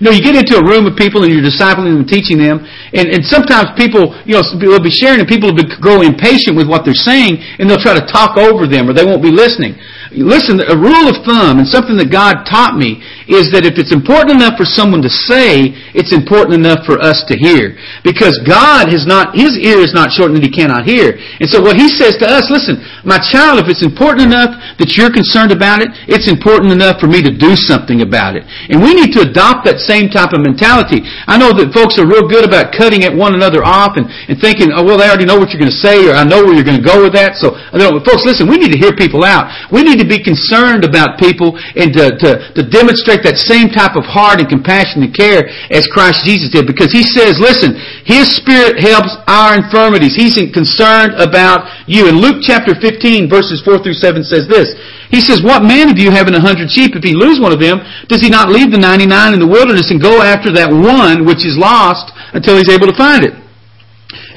You 0.00 0.08
know, 0.08 0.14
you 0.14 0.22
get 0.22 0.38
into 0.38 0.56
a 0.56 0.64
room 0.64 0.86
of 0.86 0.96
people 0.96 1.26
and 1.26 1.34
you're 1.34 1.44
discipling 1.44 1.90
them 1.90 2.06
and 2.06 2.08
teaching 2.08 2.38
them, 2.38 2.62
and, 2.94 3.10
and 3.10 3.20
sometimes 3.26 3.74
people, 3.74 4.14
you 4.24 4.38
know, 4.38 4.46
will 4.62 4.80
be 4.80 4.94
sharing 4.94 5.18
and 5.18 5.28
people 5.28 5.50
will 5.50 5.66
grow 5.82 6.00
impatient 6.06 6.54
with 6.56 6.70
what 6.70 6.86
they're 6.86 6.96
saying, 6.96 7.36
and 7.58 7.68
they'll 7.68 7.82
try 7.82 7.98
to 7.98 8.06
talk 8.06 8.38
over 8.38 8.64
them 8.64 8.88
or 8.88 8.94
they 8.94 9.04
won't 9.04 9.20
be 9.20 9.34
listening. 9.34 9.74
Listen, 10.14 10.62
a 10.62 10.78
rule 10.78 11.10
of 11.10 11.20
thumb 11.26 11.58
and 11.58 11.66
something 11.66 11.98
that 11.98 12.14
God 12.14 12.46
taught 12.48 12.78
me 12.78 13.02
is 13.28 13.52
that 13.52 13.68
if 13.68 13.76
it's 13.76 13.92
important 13.92 14.40
enough 14.40 14.56
for 14.56 14.64
someone 14.64 15.04
to 15.04 15.12
say, 15.12 15.76
it's 15.92 16.16
important 16.16 16.56
enough 16.56 16.88
for 16.88 16.96
us 16.96 17.20
to 17.28 17.36
hear. 17.36 17.76
Because 18.00 18.32
God 18.48 18.88
has 18.88 19.04
not, 19.04 19.36
His 19.36 19.52
ear 19.60 19.84
is 19.84 19.92
not 19.92 20.08
shortened 20.08 20.40
that 20.40 20.48
He 20.48 20.52
cannot 20.52 20.88
hear. 20.88 21.20
And 21.36 21.44
so 21.44 21.60
what 21.60 21.76
He 21.76 21.92
says 21.92 22.16
to 22.24 22.26
us, 22.26 22.48
listen, 22.48 22.80
my 23.04 23.20
child, 23.20 23.60
if 23.60 23.68
it's 23.68 23.84
important 23.84 24.32
enough 24.32 24.56
that 24.80 24.96
you're 24.96 25.12
concerned 25.12 25.52
about 25.52 25.84
it, 25.84 25.92
it's 26.08 26.24
important 26.24 26.72
enough 26.72 26.96
for 26.96 27.06
me 27.06 27.20
to 27.20 27.28
do 27.28 27.52
something 27.52 28.00
about 28.00 28.32
it. 28.32 28.48
And 28.72 28.80
we 28.80 28.96
need 28.96 29.12
to 29.20 29.28
adopt 29.28 29.68
that 29.68 29.76
same 29.84 30.08
type 30.08 30.32
of 30.32 30.40
mentality. 30.40 31.04
I 31.28 31.36
know 31.36 31.52
that 31.52 31.76
folks 31.76 32.00
are 32.00 32.08
real 32.08 32.24
good 32.24 32.48
about 32.48 32.72
cutting 32.72 33.04
at 33.04 33.12
one 33.12 33.36
another 33.36 33.60
off 33.60 34.00
and, 34.00 34.08
and 34.08 34.40
thinking, 34.40 34.72
oh, 34.72 34.88
well, 34.88 34.96
they 34.96 35.04
already 35.04 35.28
know 35.28 35.36
what 35.36 35.52
you're 35.52 35.60
going 35.60 35.72
to 35.72 35.84
say 35.84 36.08
or 36.08 36.16
I 36.16 36.24
know 36.24 36.48
where 36.48 36.56
you're 36.56 36.66
going 36.66 36.80
to 36.80 36.88
go 36.88 37.04
with 37.04 37.12
that. 37.12 37.36
So, 37.36 37.52
folks, 38.08 38.24
listen, 38.24 38.48
we 38.48 38.56
need 38.56 38.72
to 38.72 38.80
hear 38.80 38.96
people 38.96 39.20
out. 39.20 39.52
We 39.68 39.84
need 39.84 40.00
to 40.00 40.08
be 40.08 40.16
concerned 40.16 40.88
about 40.88 41.20
people 41.20 41.60
and 41.76 41.92
to, 41.92 42.16
to, 42.16 42.30
to 42.56 42.62
demonstrate 42.64 43.17
that 43.24 43.40
same 43.40 43.72
type 43.72 43.96
of 43.96 44.04
heart 44.04 44.38
and 44.38 44.48
compassion 44.48 45.02
and 45.02 45.14
care 45.14 45.48
as 45.70 45.88
Christ 45.88 46.22
Jesus 46.22 46.52
did 46.52 46.66
because 46.66 46.92
he 46.92 47.02
says, 47.02 47.40
listen, 47.40 47.74
his 48.04 48.28
spirit 48.36 48.78
helps 48.78 49.14
our 49.26 49.56
infirmities. 49.56 50.14
He's 50.14 50.36
concerned 50.52 51.16
about 51.16 51.66
you. 51.88 52.06
In 52.06 52.20
Luke 52.20 52.44
chapter 52.44 52.76
15 52.76 53.30
verses 53.30 53.64
4 53.64 53.80
through 53.80 53.98
7 53.98 54.22
says 54.22 54.46
this. 54.46 54.76
He 55.08 55.24
says, 55.24 55.40
what 55.40 55.64
man 55.64 55.88
of 55.88 55.96
you 55.96 56.12
having 56.12 56.36
a 56.36 56.40
hundred 56.40 56.68
sheep, 56.68 56.92
if 56.92 57.02
he 57.02 57.16
lose 57.16 57.40
one 57.40 57.52
of 57.52 57.60
them, 57.60 57.80
does 58.12 58.20
he 58.20 58.28
not 58.28 58.52
leave 58.52 58.70
the 58.70 58.78
99 58.78 59.08
in 59.32 59.40
the 59.40 59.48
wilderness 59.48 59.88
and 59.88 60.02
go 60.02 60.20
after 60.20 60.52
that 60.52 60.68
one 60.68 61.24
which 61.24 61.48
is 61.48 61.56
lost 61.56 62.12
until 62.36 62.60
he's 62.60 62.68
able 62.68 62.86
to 62.86 62.96
find 62.96 63.24
it? 63.24 63.32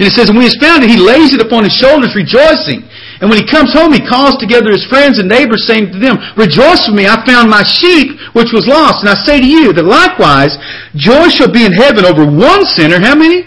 And 0.01 0.09
it 0.09 0.17
says, 0.17 0.33
and 0.33 0.35
when 0.35 0.49
he 0.49 0.49
has 0.49 0.57
found 0.57 0.81
it, 0.81 0.89
he 0.89 0.97
lays 0.97 1.29
it 1.29 1.45
upon 1.45 1.61
his 1.61 1.77
shoulders 1.77 2.17
rejoicing. 2.17 2.81
And 3.21 3.29
when 3.29 3.37
he 3.37 3.45
comes 3.45 3.69
home, 3.69 3.93
he 3.93 4.01
calls 4.01 4.33
together 4.41 4.73
his 4.73 4.81
friends 4.89 5.21
and 5.21 5.29
neighbors, 5.29 5.69
saying 5.69 5.93
to 5.93 6.01
them, 6.01 6.17
Rejoice 6.33 6.89
with 6.89 6.97
me, 6.97 7.05
I 7.05 7.21
found 7.21 7.53
my 7.53 7.61
sheep 7.61 8.17
which 8.33 8.49
was 8.49 8.65
lost. 8.65 9.05
And 9.05 9.13
I 9.13 9.17
say 9.21 9.37
to 9.37 9.45
you 9.45 9.69
that 9.77 9.85
likewise, 9.85 10.57
joy 10.97 11.29
shall 11.29 11.53
be 11.53 11.69
in 11.69 11.73
heaven 11.77 12.01
over 12.01 12.25
one 12.25 12.65
sinner. 12.65 12.97
How 12.97 13.13
many? 13.13 13.45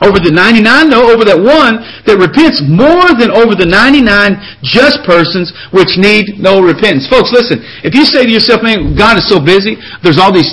Over 0.00 0.16
the 0.24 0.32
99? 0.32 0.64
No, 0.88 1.12
over 1.12 1.28
that 1.28 1.36
one 1.36 1.84
that 2.08 2.16
repents 2.16 2.64
more 2.64 3.12
than 3.20 3.28
over 3.28 3.52
the 3.52 3.68
99 3.68 4.08
just 4.64 5.04
persons 5.04 5.52
which 5.76 6.00
need 6.00 6.40
no 6.40 6.64
repentance. 6.64 7.04
Folks, 7.12 7.28
listen, 7.28 7.60
if 7.84 7.92
you 7.92 8.08
say 8.08 8.24
to 8.24 8.32
yourself, 8.32 8.64
man, 8.64 8.96
God 8.96 9.20
is 9.20 9.28
so 9.28 9.36
busy, 9.36 9.76
there's 10.00 10.16
all 10.16 10.32
these 10.32 10.48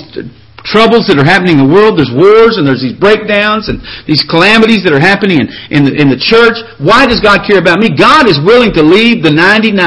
troubles 0.66 1.06
that 1.06 1.16
are 1.16 1.24
happening 1.24 1.62
in 1.62 1.62
the 1.62 1.72
world. 1.72 1.94
There's 1.94 2.10
wars 2.10 2.58
and 2.58 2.66
there's 2.66 2.82
these 2.82 2.98
breakdowns 2.98 3.70
and 3.70 3.78
these 4.04 4.26
calamities 4.26 4.82
that 4.82 4.90
are 4.90 5.02
happening 5.02 5.38
in, 5.38 5.48
in, 5.70 5.80
the, 5.86 5.92
in 5.94 6.06
the 6.10 6.18
church. 6.18 6.58
Why 6.82 7.06
does 7.06 7.22
God 7.22 7.46
care 7.46 7.62
about 7.62 7.78
me? 7.78 7.94
God 7.94 8.26
is 8.26 8.42
willing 8.42 8.74
to 8.74 8.82
leave 8.82 9.22
the 9.22 9.30
99 9.30 9.78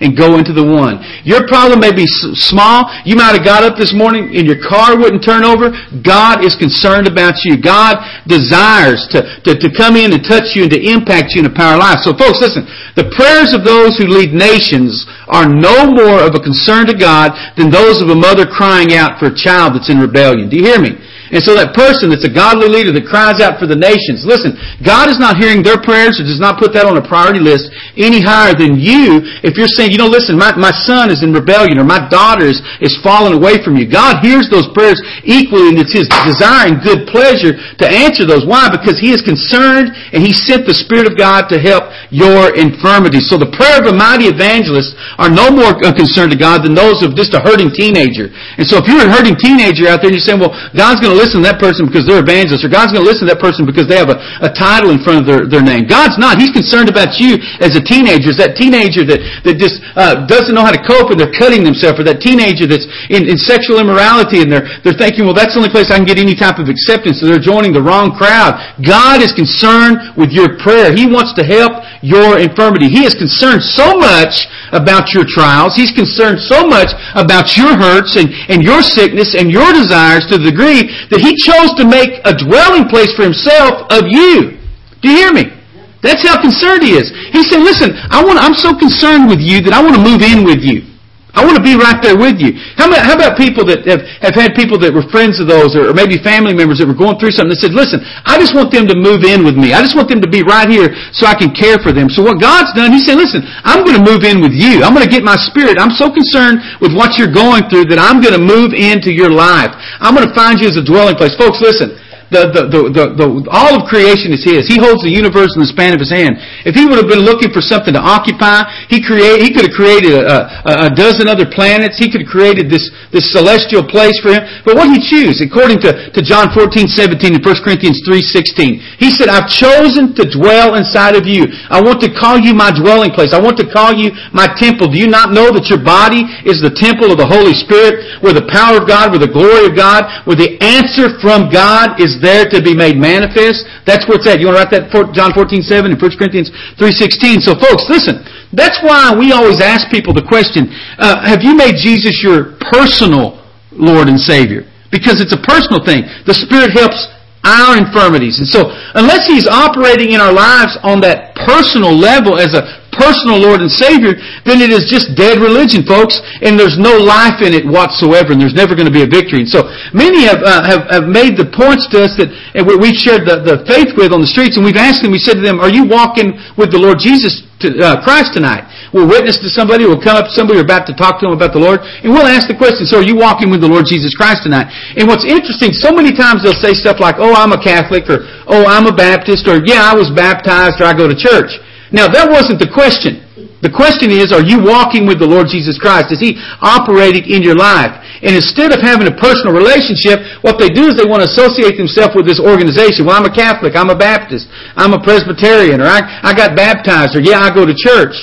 and 0.00 0.16
go 0.16 0.40
into 0.40 0.56
the 0.56 0.64
one. 0.64 1.04
Your 1.28 1.44
problem 1.44 1.84
may 1.84 1.92
be 1.92 2.08
small. 2.08 2.88
You 3.04 3.14
might 3.14 3.36
have 3.36 3.44
got 3.44 3.62
up 3.62 3.76
this 3.76 3.92
morning 3.92 4.32
and 4.32 4.48
your 4.48 4.58
car 4.64 4.96
wouldn't 4.96 5.20
turn 5.20 5.44
over. 5.44 5.70
God 6.00 6.40
is 6.40 6.56
concerned 6.56 7.04
about 7.04 7.44
you. 7.44 7.60
God 7.60 8.00
desires 8.24 9.04
to, 9.12 9.20
to, 9.44 9.52
to 9.52 9.68
come 9.76 10.00
in 10.00 10.16
and 10.16 10.24
touch 10.24 10.56
you 10.56 10.64
and 10.64 10.72
to 10.72 10.80
impact 10.80 11.36
you 11.36 11.44
in 11.44 11.48
a 11.48 11.54
power 11.54 11.76
life. 11.76 12.00
So 12.00 12.16
folks, 12.16 12.40
listen. 12.40 12.64
The 12.96 13.08
prayers 13.16 13.52
of 13.52 13.64
those 13.64 13.96
who 13.96 14.08
lead 14.08 14.32
nations 14.32 15.04
are 15.28 15.48
no 15.48 15.88
more 15.88 16.20
of 16.20 16.36
a 16.36 16.42
concern 16.44 16.84
to 16.88 16.96
God 16.96 17.32
than 17.56 17.72
those 17.72 18.00
of 18.04 18.08
a 18.12 18.16
mother 18.16 18.44
crying 18.44 18.92
out 18.92 19.16
for 19.16 19.32
a 19.32 19.36
child 19.36 19.72
that's 19.72 19.88
in 19.88 19.96
rebellion. 19.96 20.21
Do 20.48 20.56
you 20.56 20.62
hear 20.62 20.80
me? 20.80 20.96
And 21.32 21.40
so 21.40 21.56
that 21.56 21.72
person 21.72 22.12
that's 22.12 22.28
a 22.28 22.32
godly 22.32 22.68
leader 22.68 22.92
that 22.92 23.08
cries 23.08 23.40
out 23.40 23.56
for 23.56 23.64
the 23.64 23.74
nations, 23.74 24.28
listen, 24.28 24.52
God 24.84 25.08
is 25.08 25.16
not 25.16 25.40
hearing 25.40 25.64
their 25.64 25.80
prayers 25.80 26.20
or 26.20 26.28
does 26.28 26.36
not 26.36 26.60
put 26.60 26.76
that 26.76 26.84
on 26.84 27.00
a 27.00 27.04
priority 27.04 27.40
list 27.40 27.72
any 27.96 28.20
higher 28.20 28.52
than 28.52 28.76
you 28.76 29.24
if 29.40 29.56
you're 29.56 29.72
saying, 29.72 29.96
you 29.96 30.00
know, 30.00 30.12
listen, 30.12 30.36
my, 30.36 30.52
my 30.60 30.76
son 30.84 31.08
is 31.08 31.24
in 31.24 31.32
rebellion 31.32 31.80
or 31.80 31.88
my 31.88 32.04
daughter 32.12 32.44
is, 32.44 32.60
is 32.84 32.92
fallen 33.00 33.32
away 33.32 33.56
from 33.64 33.80
you. 33.80 33.88
God 33.88 34.20
hears 34.20 34.52
those 34.52 34.68
prayers 34.76 35.00
equally 35.24 35.72
and 35.72 35.80
it's 35.80 35.96
His 35.96 36.04
desire 36.20 36.68
and 36.68 36.84
good 36.84 37.08
pleasure 37.08 37.56
to 37.80 37.86
answer 37.88 38.28
those. 38.28 38.44
Why? 38.44 38.68
Because 38.68 39.00
He 39.00 39.16
is 39.16 39.24
concerned 39.24 39.88
and 40.12 40.20
He 40.20 40.36
sent 40.36 40.68
the 40.68 40.76
Spirit 40.76 41.08
of 41.08 41.16
God 41.16 41.48
to 41.48 41.56
help 41.56 41.88
your 42.12 42.52
infirmities. 42.60 43.32
So 43.32 43.40
the 43.40 43.48
prayer 43.56 43.80
of 43.80 43.88
a 43.88 43.96
mighty 43.96 44.28
evangelist 44.28 44.92
are 45.16 45.32
no 45.32 45.48
more 45.48 45.72
concerned 45.80 46.36
to 46.36 46.38
God 46.38 46.60
than 46.60 46.76
those 46.76 47.00
of 47.00 47.16
just 47.16 47.32
a 47.32 47.40
hurting 47.40 47.72
teenager. 47.72 48.28
And 48.60 48.68
so 48.68 48.76
if 48.76 48.84
you're 48.84 49.00
a 49.00 49.08
hurting 49.08 49.40
teenager 49.40 49.88
out 49.88 50.04
there 50.04 50.12
and 50.12 50.16
you're 50.20 50.28
saying, 50.28 50.44
well, 50.44 50.52
God's 50.76 51.00
going 51.00 51.16
to 51.16 51.21
listen 51.22 51.38
to 51.38 51.46
that 51.46 51.62
person 51.62 51.86
because 51.86 52.02
they're 52.02 52.18
evangelists, 52.18 52.66
or 52.66 52.70
God's 52.74 52.90
going 52.90 53.06
to 53.06 53.08
listen 53.08 53.30
to 53.30 53.32
that 53.32 53.42
person 53.42 53.62
because 53.62 53.86
they 53.86 53.94
have 53.94 54.10
a, 54.10 54.18
a 54.42 54.50
title 54.50 54.90
in 54.90 54.98
front 55.06 55.22
of 55.22 55.26
their, 55.30 55.42
their 55.46 55.62
name. 55.62 55.86
God's 55.86 56.18
not. 56.18 56.42
He's 56.42 56.50
concerned 56.50 56.90
about 56.90 57.14
you 57.22 57.38
as 57.62 57.78
a 57.78 57.82
teenager, 57.82 58.34
as 58.34 58.42
that 58.42 58.58
teenager 58.58 59.06
that, 59.06 59.22
that 59.46 59.62
just 59.62 59.78
uh, 59.94 60.26
doesn't 60.26 60.50
know 60.50 60.66
how 60.66 60.74
to 60.74 60.82
cope 60.82 61.14
and 61.14 61.18
they're 61.22 61.30
cutting 61.30 61.62
themselves, 61.62 62.02
or 62.02 62.04
that 62.10 62.18
teenager 62.18 62.66
that's 62.66 62.90
in, 63.06 63.30
in 63.30 63.38
sexual 63.38 63.78
immorality 63.78 64.42
and 64.42 64.50
they're, 64.50 64.66
they're 64.82 64.98
thinking, 64.98 65.22
well, 65.22 65.36
that's 65.36 65.54
the 65.54 65.62
only 65.62 65.70
place 65.70 65.94
I 65.94 66.02
can 66.02 66.08
get 66.08 66.18
any 66.18 66.34
type 66.34 66.58
of 66.58 66.66
acceptance, 66.66 67.22
so 67.22 67.30
they're 67.30 67.42
joining 67.42 67.70
the 67.70 67.84
wrong 67.84 68.10
crowd. 68.18 68.58
God 68.82 69.22
is 69.22 69.30
concerned 69.30 70.18
with 70.18 70.34
your 70.34 70.58
prayer. 70.58 70.90
He 70.90 71.06
wants 71.06 71.36
to 71.38 71.46
help 71.46 71.78
your 72.02 72.42
infirmity. 72.42 72.90
He 72.90 73.06
is 73.06 73.14
concerned 73.14 73.62
so 73.62 73.94
much 73.94 74.50
about 74.74 75.14
your 75.14 75.28
trials. 75.28 75.76
He's 75.76 75.92
concerned 75.92 76.40
so 76.42 76.66
much 76.66 76.90
about 77.14 77.54
your 77.54 77.76
hurts 77.76 78.16
and, 78.18 78.32
and 78.48 78.64
your 78.64 78.82
sickness 78.82 79.36
and 79.36 79.52
your 79.52 79.70
desires 79.70 80.26
to 80.32 80.40
the 80.40 80.50
degree 80.50 80.88
that 81.12 81.20
He 81.20 81.36
chose 81.36 81.76
to 81.76 81.84
make 81.84 82.24
a 82.24 82.32
dwelling 82.32 82.88
place 82.88 83.12
for 83.14 83.22
Himself 83.22 83.84
of 83.92 84.08
you. 84.08 84.56
Do 85.04 85.12
you 85.12 85.16
hear 85.16 85.32
me? 85.32 85.52
That's 86.00 86.26
how 86.26 86.40
concerned 86.40 86.82
He 86.82 86.96
is. 86.96 87.12
He 87.30 87.44
said, 87.44 87.60
listen, 87.60 87.92
I 88.10 88.24
want, 88.24 88.40
I'm 88.40 88.56
so 88.56 88.74
concerned 88.74 89.28
with 89.28 89.38
you 89.38 89.60
that 89.62 89.72
I 89.72 89.84
want 89.84 89.94
to 89.94 90.02
move 90.02 90.24
in 90.24 90.42
with 90.42 90.64
you. 90.64 90.91
I 91.32 91.40
want 91.40 91.56
to 91.56 91.64
be 91.64 91.80
right 91.80 91.96
there 92.04 92.12
with 92.12 92.36
you. 92.44 92.52
How 92.76 92.92
about, 92.92 93.08
how 93.08 93.16
about 93.16 93.40
people 93.40 93.64
that 93.64 93.88
have, 93.88 94.04
have 94.20 94.36
had 94.36 94.52
people 94.52 94.76
that 94.84 94.92
were 94.92 95.00
friends 95.08 95.40
of 95.40 95.48
those 95.48 95.72
or, 95.72 95.88
or 95.88 95.94
maybe 95.96 96.20
family 96.20 96.52
members 96.52 96.76
that 96.76 96.84
were 96.84 96.96
going 96.96 97.16
through 97.16 97.32
something 97.32 97.56
that 97.56 97.64
said, 97.64 97.72
listen, 97.72 98.04
I 98.28 98.36
just 98.36 98.52
want 98.52 98.68
them 98.68 98.84
to 98.84 98.92
move 98.92 99.24
in 99.24 99.40
with 99.40 99.56
me. 99.56 99.72
I 99.72 99.80
just 99.80 99.96
want 99.96 100.12
them 100.12 100.20
to 100.20 100.28
be 100.28 100.44
right 100.44 100.68
here 100.68 100.92
so 101.16 101.24
I 101.24 101.32
can 101.32 101.56
care 101.56 101.80
for 101.80 101.88
them. 101.88 102.12
So 102.12 102.20
what 102.20 102.36
God's 102.36 102.76
done, 102.76 102.92
He 102.92 103.00
said, 103.00 103.16
listen, 103.16 103.40
I'm 103.64 103.80
going 103.80 103.96
to 103.96 104.04
move 104.04 104.28
in 104.28 104.44
with 104.44 104.52
you. 104.52 104.84
I'm 104.84 104.92
going 104.92 105.08
to 105.08 105.12
get 105.12 105.24
my 105.24 105.40
spirit. 105.40 105.80
I'm 105.80 105.96
so 105.96 106.12
concerned 106.12 106.60
with 106.84 106.92
what 106.92 107.16
you're 107.16 107.32
going 107.32 107.64
through 107.72 107.88
that 107.88 107.96
I'm 107.96 108.20
going 108.20 108.36
to 108.36 108.44
move 108.44 108.76
into 108.76 109.08
your 109.08 109.32
life. 109.32 109.72
I'm 110.04 110.12
going 110.12 110.28
to 110.28 110.36
find 110.36 110.60
you 110.60 110.68
as 110.68 110.76
a 110.76 110.84
dwelling 110.84 111.16
place. 111.16 111.32
Folks, 111.40 111.64
listen. 111.64 111.96
The, 112.32 112.48
the, 112.48 112.64
the, 112.88 113.04
the, 113.12 113.26
all 113.52 113.76
of 113.76 113.84
creation 113.84 114.32
is 114.32 114.40
His. 114.40 114.64
He 114.64 114.80
holds 114.80 115.04
the 115.04 115.12
universe 115.12 115.52
in 115.52 115.60
the 115.60 115.68
span 115.68 115.92
of 115.92 116.00
His 116.00 116.08
hand. 116.08 116.40
If 116.64 116.72
He 116.72 116.88
would 116.88 116.96
have 116.96 117.12
been 117.12 117.28
looking 117.28 117.52
for 117.52 117.60
something 117.60 117.92
to 117.92 118.00
occupy, 118.00 118.64
He 118.88 119.04
create, 119.04 119.44
He 119.44 119.52
could 119.52 119.68
have 119.68 119.76
created 119.76 120.16
a, 120.16 120.48
a, 120.64 120.88
a 120.88 120.90
dozen 120.96 121.28
other 121.28 121.44
planets. 121.44 122.00
He 122.00 122.08
could 122.08 122.24
have 122.24 122.32
created 122.32 122.72
this, 122.72 122.88
this 123.12 123.28
celestial 123.28 123.84
place 123.84 124.16
for 124.24 124.32
Him. 124.32 124.48
But 124.64 124.80
what 124.80 124.88
He 124.88 124.96
choose, 124.96 125.44
according 125.44 125.84
to, 125.84 125.92
to 125.92 126.20
John 126.24 126.48
14, 126.56 126.88
17 126.88 127.36
and 127.36 127.44
1 127.44 127.60
Corinthians 127.60 128.00
3, 128.00 128.24
16, 128.24 128.96
He 128.96 129.12
said, 129.12 129.28
I've 129.28 129.52
chosen 129.52 130.16
to 130.16 130.24
dwell 130.24 130.80
inside 130.80 131.20
of 131.20 131.28
you. 131.28 131.44
I 131.68 131.84
want 131.84 132.00
to 132.00 132.08
call 132.08 132.40
you 132.40 132.56
my 132.56 132.72
dwelling 132.72 133.12
place. 133.12 133.36
I 133.36 133.40
want 133.44 133.60
to 133.60 133.68
call 133.68 133.92
you 133.92 134.08
my 134.32 134.48
temple. 134.56 134.88
Do 134.88 134.96
you 134.96 135.12
not 135.12 135.36
know 135.36 135.52
that 135.52 135.68
your 135.68 135.84
body 135.84 136.24
is 136.48 136.64
the 136.64 136.72
temple 136.72 137.12
of 137.12 137.20
the 137.20 137.28
Holy 137.28 137.52
Spirit, 137.52 138.24
where 138.24 138.32
the 138.32 138.48
power 138.48 138.80
of 138.80 138.88
God, 138.88 139.12
where 139.12 139.20
the 139.20 139.28
glory 139.28 139.68
of 139.68 139.76
God, 139.76 140.08
where 140.24 140.40
the 140.40 140.56
answer 140.64 141.12
from 141.20 141.52
God 141.52 142.00
is 142.00 142.21
there 142.22 142.46
to 142.48 142.62
be 142.62 142.72
made 142.72 142.96
manifest. 142.96 143.66
That's 143.84 144.06
where 144.06 144.16
it's 144.16 144.26
at. 144.30 144.38
You 144.38 144.46
want 144.48 144.62
to 144.62 144.62
write 144.62 144.72
that 144.72 145.12
John 145.12 145.34
14, 145.34 145.60
7 145.60 145.90
and 145.90 145.98
1 145.98 146.18
Corinthians 146.18 146.54
3, 146.78 146.88
16. 146.88 147.42
So 147.42 147.58
folks, 147.58 147.90
listen. 147.90 148.22
That's 148.54 148.78
why 148.80 149.10
we 149.16 149.32
always 149.32 149.60
ask 149.60 149.90
people 149.90 150.12
the 150.12 150.24
question, 150.24 150.70
uh, 151.00 151.24
have 151.26 151.42
you 151.42 151.56
made 151.56 151.80
Jesus 151.80 152.20
your 152.22 152.54
personal 152.72 153.42
Lord 153.72 154.06
and 154.08 154.20
Savior? 154.20 154.68
Because 154.92 155.20
it's 155.20 155.32
a 155.32 155.42
personal 155.42 155.80
thing. 155.82 156.04
The 156.28 156.36
Spirit 156.36 156.70
helps 156.76 157.08
our 157.42 157.80
infirmities. 157.80 158.38
And 158.38 158.46
so, 158.46 158.70
unless 158.94 159.26
He's 159.26 159.48
operating 159.48 160.12
in 160.12 160.20
our 160.20 160.32
lives 160.32 160.78
on 160.84 161.00
that 161.00 161.34
personal 161.34 161.90
level 161.90 162.38
as 162.38 162.54
a 162.54 162.81
personal 162.92 163.40
Lord 163.40 163.64
and 163.64 163.72
Savior, 163.72 164.14
then 164.44 164.60
it 164.60 164.68
is 164.68 164.84
just 164.86 165.16
dead 165.16 165.40
religion, 165.40 165.82
folks, 165.82 166.20
and 166.44 166.60
there's 166.60 166.76
no 166.76 166.92
life 167.00 167.40
in 167.40 167.56
it 167.56 167.64
whatsoever, 167.64 168.36
and 168.36 168.40
there's 168.40 168.54
never 168.54 168.76
going 168.76 168.88
to 168.88 168.94
be 168.94 169.02
a 169.02 169.08
victory. 169.08 169.42
And 169.42 169.50
so, 169.50 169.64
many 169.96 170.28
have, 170.28 170.44
uh, 170.44 170.62
have, 170.68 170.84
have 170.92 171.06
made 171.08 171.40
the 171.40 171.48
points 171.48 171.88
to 171.96 172.04
us 172.04 172.12
that 172.20 172.28
and 172.52 172.68
we've 172.68 172.96
shared 172.96 173.24
the, 173.24 173.40
the 173.40 173.56
faith 173.64 173.96
with 173.96 174.12
on 174.12 174.20
the 174.20 174.28
streets, 174.28 174.60
and 174.60 174.62
we've 174.64 174.78
asked 174.78 175.00
them, 175.00 175.10
we 175.10 175.18
said 175.18 175.40
to 175.40 175.44
them, 175.44 175.58
are 175.58 175.72
you 175.72 175.88
walking 175.88 176.36
with 176.60 176.68
the 176.68 176.78
Lord 176.78 177.00
Jesus 177.00 177.42
to, 177.64 177.72
uh, 177.80 178.04
Christ 178.04 178.36
tonight? 178.36 178.68
We'll 178.92 179.08
witness 179.08 179.40
to 179.40 179.48
somebody, 179.48 179.88
we'll 179.88 180.04
come 180.04 180.20
up 180.20 180.28
to 180.28 180.34
somebody, 180.36 180.60
we're 180.60 180.68
about 180.68 180.84
to 180.92 180.94
talk 180.94 181.16
to 181.24 181.26
them 181.26 181.32
about 181.32 181.56
the 181.56 181.64
Lord, 181.64 181.80
and 181.80 182.12
we'll 182.12 182.28
ask 182.28 182.44
the 182.44 182.58
question, 182.58 182.84
so 182.84 183.00
are 183.00 183.08
you 183.08 183.16
walking 183.16 183.48
with 183.48 183.64
the 183.64 183.72
Lord 183.72 183.88
Jesus 183.88 184.12
Christ 184.12 184.44
tonight? 184.44 184.68
And 185.00 185.08
what's 185.08 185.24
interesting, 185.24 185.72
so 185.72 185.96
many 185.96 186.12
times 186.12 186.44
they'll 186.44 186.60
say 186.60 186.76
stuff 186.76 187.00
like, 187.00 187.16
oh, 187.16 187.32
I'm 187.32 187.56
a 187.56 187.60
Catholic, 187.60 188.04
or 188.12 188.28
oh, 188.52 188.68
I'm 188.68 188.84
a 188.84 188.92
Baptist, 188.92 189.48
or 189.48 189.64
yeah, 189.64 189.80
I 189.80 189.96
was 189.96 190.12
baptized, 190.12 190.84
or 190.84 190.84
I 190.84 190.92
go 190.92 191.08
to 191.08 191.16
church. 191.16 191.56
Now, 191.92 192.08
that 192.08 192.26
wasn't 192.26 192.58
the 192.58 192.72
question. 192.72 193.20
The 193.62 193.70
question 193.70 194.10
is, 194.10 194.34
are 194.34 194.42
you 194.42 194.58
walking 194.58 195.06
with 195.06 195.22
the 195.22 195.28
Lord 195.28 195.46
Jesus 195.46 195.78
Christ? 195.78 196.10
Is 196.10 196.18
He 196.18 196.34
operating 196.58 197.30
in 197.30 197.46
your 197.46 197.54
life? 197.54 197.94
And 198.18 198.34
instead 198.34 198.74
of 198.74 198.82
having 198.82 199.06
a 199.06 199.14
personal 199.14 199.54
relationship, 199.54 200.42
what 200.42 200.58
they 200.58 200.66
do 200.66 200.90
is 200.90 200.98
they 200.98 201.06
want 201.06 201.22
to 201.22 201.30
associate 201.30 201.78
themselves 201.78 202.18
with 202.18 202.26
this 202.26 202.42
organization. 202.42 203.06
Well, 203.06 203.14
I'm 203.14 203.28
a 203.28 203.30
Catholic, 203.30 203.78
I'm 203.78 203.90
a 203.92 203.98
Baptist, 203.98 204.50
I'm 204.74 204.96
a 204.96 204.98
Presbyterian, 204.98 205.78
or 205.78 205.86
I, 205.86 206.02
I 206.26 206.34
got 206.34 206.58
baptized, 206.58 207.14
or 207.14 207.22
yeah, 207.22 207.38
I 207.38 207.54
go 207.54 207.62
to 207.62 207.74
church. 207.74 208.14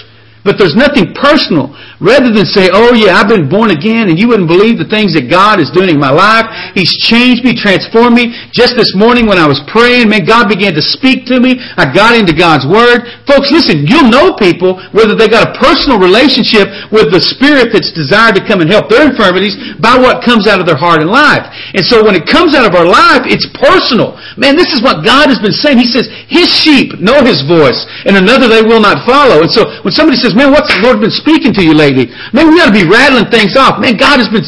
But 0.44 0.56
there's 0.56 0.76
nothing 0.76 1.12
personal. 1.14 1.76
Rather 2.00 2.32
than 2.32 2.48
say, 2.48 2.72
oh 2.72 2.96
yeah, 2.96 3.20
I've 3.20 3.28
been 3.28 3.52
born 3.52 3.76
again 3.76 4.08
and 4.08 4.16
you 4.16 4.32
wouldn't 4.32 4.48
believe 4.48 4.80
the 4.80 4.88
things 4.88 5.12
that 5.20 5.28
God 5.28 5.60
is 5.60 5.68
doing 5.68 5.92
in 5.92 6.00
my 6.00 6.16
life. 6.16 6.48
He's 6.72 6.96
changed 7.04 7.44
me, 7.44 7.52
transformed 7.52 8.16
me. 8.16 8.32
Just 8.56 8.80
this 8.80 8.96
morning 8.96 9.28
when 9.28 9.36
I 9.36 9.44
was 9.44 9.60
praying, 9.68 10.08
man, 10.08 10.24
God 10.24 10.48
began 10.48 10.72
to 10.80 10.82
speak 10.82 11.28
to 11.28 11.44
me. 11.44 11.60
I 11.76 11.92
got 11.92 12.16
into 12.16 12.32
God's 12.32 12.64
Word. 12.64 13.04
Folks, 13.28 13.52
listen, 13.52 13.84
you'll 13.84 14.08
know 14.08 14.32
people 14.40 14.80
whether 14.96 15.12
they 15.12 15.28
got 15.28 15.52
a 15.52 15.60
personal 15.60 16.00
relationship 16.00 16.69
with 16.90 17.14
the 17.14 17.22
Spirit 17.22 17.72
that's 17.72 17.94
desired 17.94 18.36
to 18.36 18.44
come 18.44 18.62
and 18.62 18.70
help 18.70 18.90
their 18.90 19.06
infirmities 19.06 19.58
by 19.78 19.98
what 19.98 20.26
comes 20.26 20.50
out 20.50 20.60
of 20.60 20.66
their 20.66 20.80
heart 20.80 21.02
and 21.02 21.10
life. 21.10 21.46
And 21.74 21.86
so 21.86 22.02
when 22.02 22.18
it 22.18 22.26
comes 22.26 22.54
out 22.58 22.66
of 22.66 22.74
our 22.74 22.88
life, 22.88 23.26
it's 23.30 23.46
personal. 23.58 24.18
Man, 24.38 24.58
this 24.58 24.74
is 24.74 24.82
what 24.82 25.06
God 25.06 25.30
has 25.30 25.40
been 25.40 25.56
saying. 25.56 25.78
He 25.78 25.90
says, 25.90 26.10
His 26.28 26.50
sheep 26.50 26.98
know 26.98 27.22
His 27.22 27.46
voice 27.46 27.86
and 28.06 28.16
another 28.16 28.48
they 28.48 28.64
will 28.64 28.80
not 28.80 29.04
follow. 29.04 29.44
And 29.44 29.52
so 29.52 29.68
when 29.84 29.92
somebody 29.92 30.16
says, 30.16 30.36
man, 30.36 30.52
what's 30.52 30.72
the 30.72 30.80
Lord 30.82 31.04
been 31.04 31.14
speaking 31.14 31.52
to 31.60 31.64
you 31.64 31.76
lately? 31.76 32.08
Man, 32.32 32.52
we 32.52 32.62
ought 32.64 32.72
to 32.72 32.78
be 32.78 32.88
rattling 32.88 33.28
things 33.28 33.60
off. 33.60 33.82
Man, 33.82 34.00
God 34.00 34.18
has 34.18 34.32
been 34.32 34.46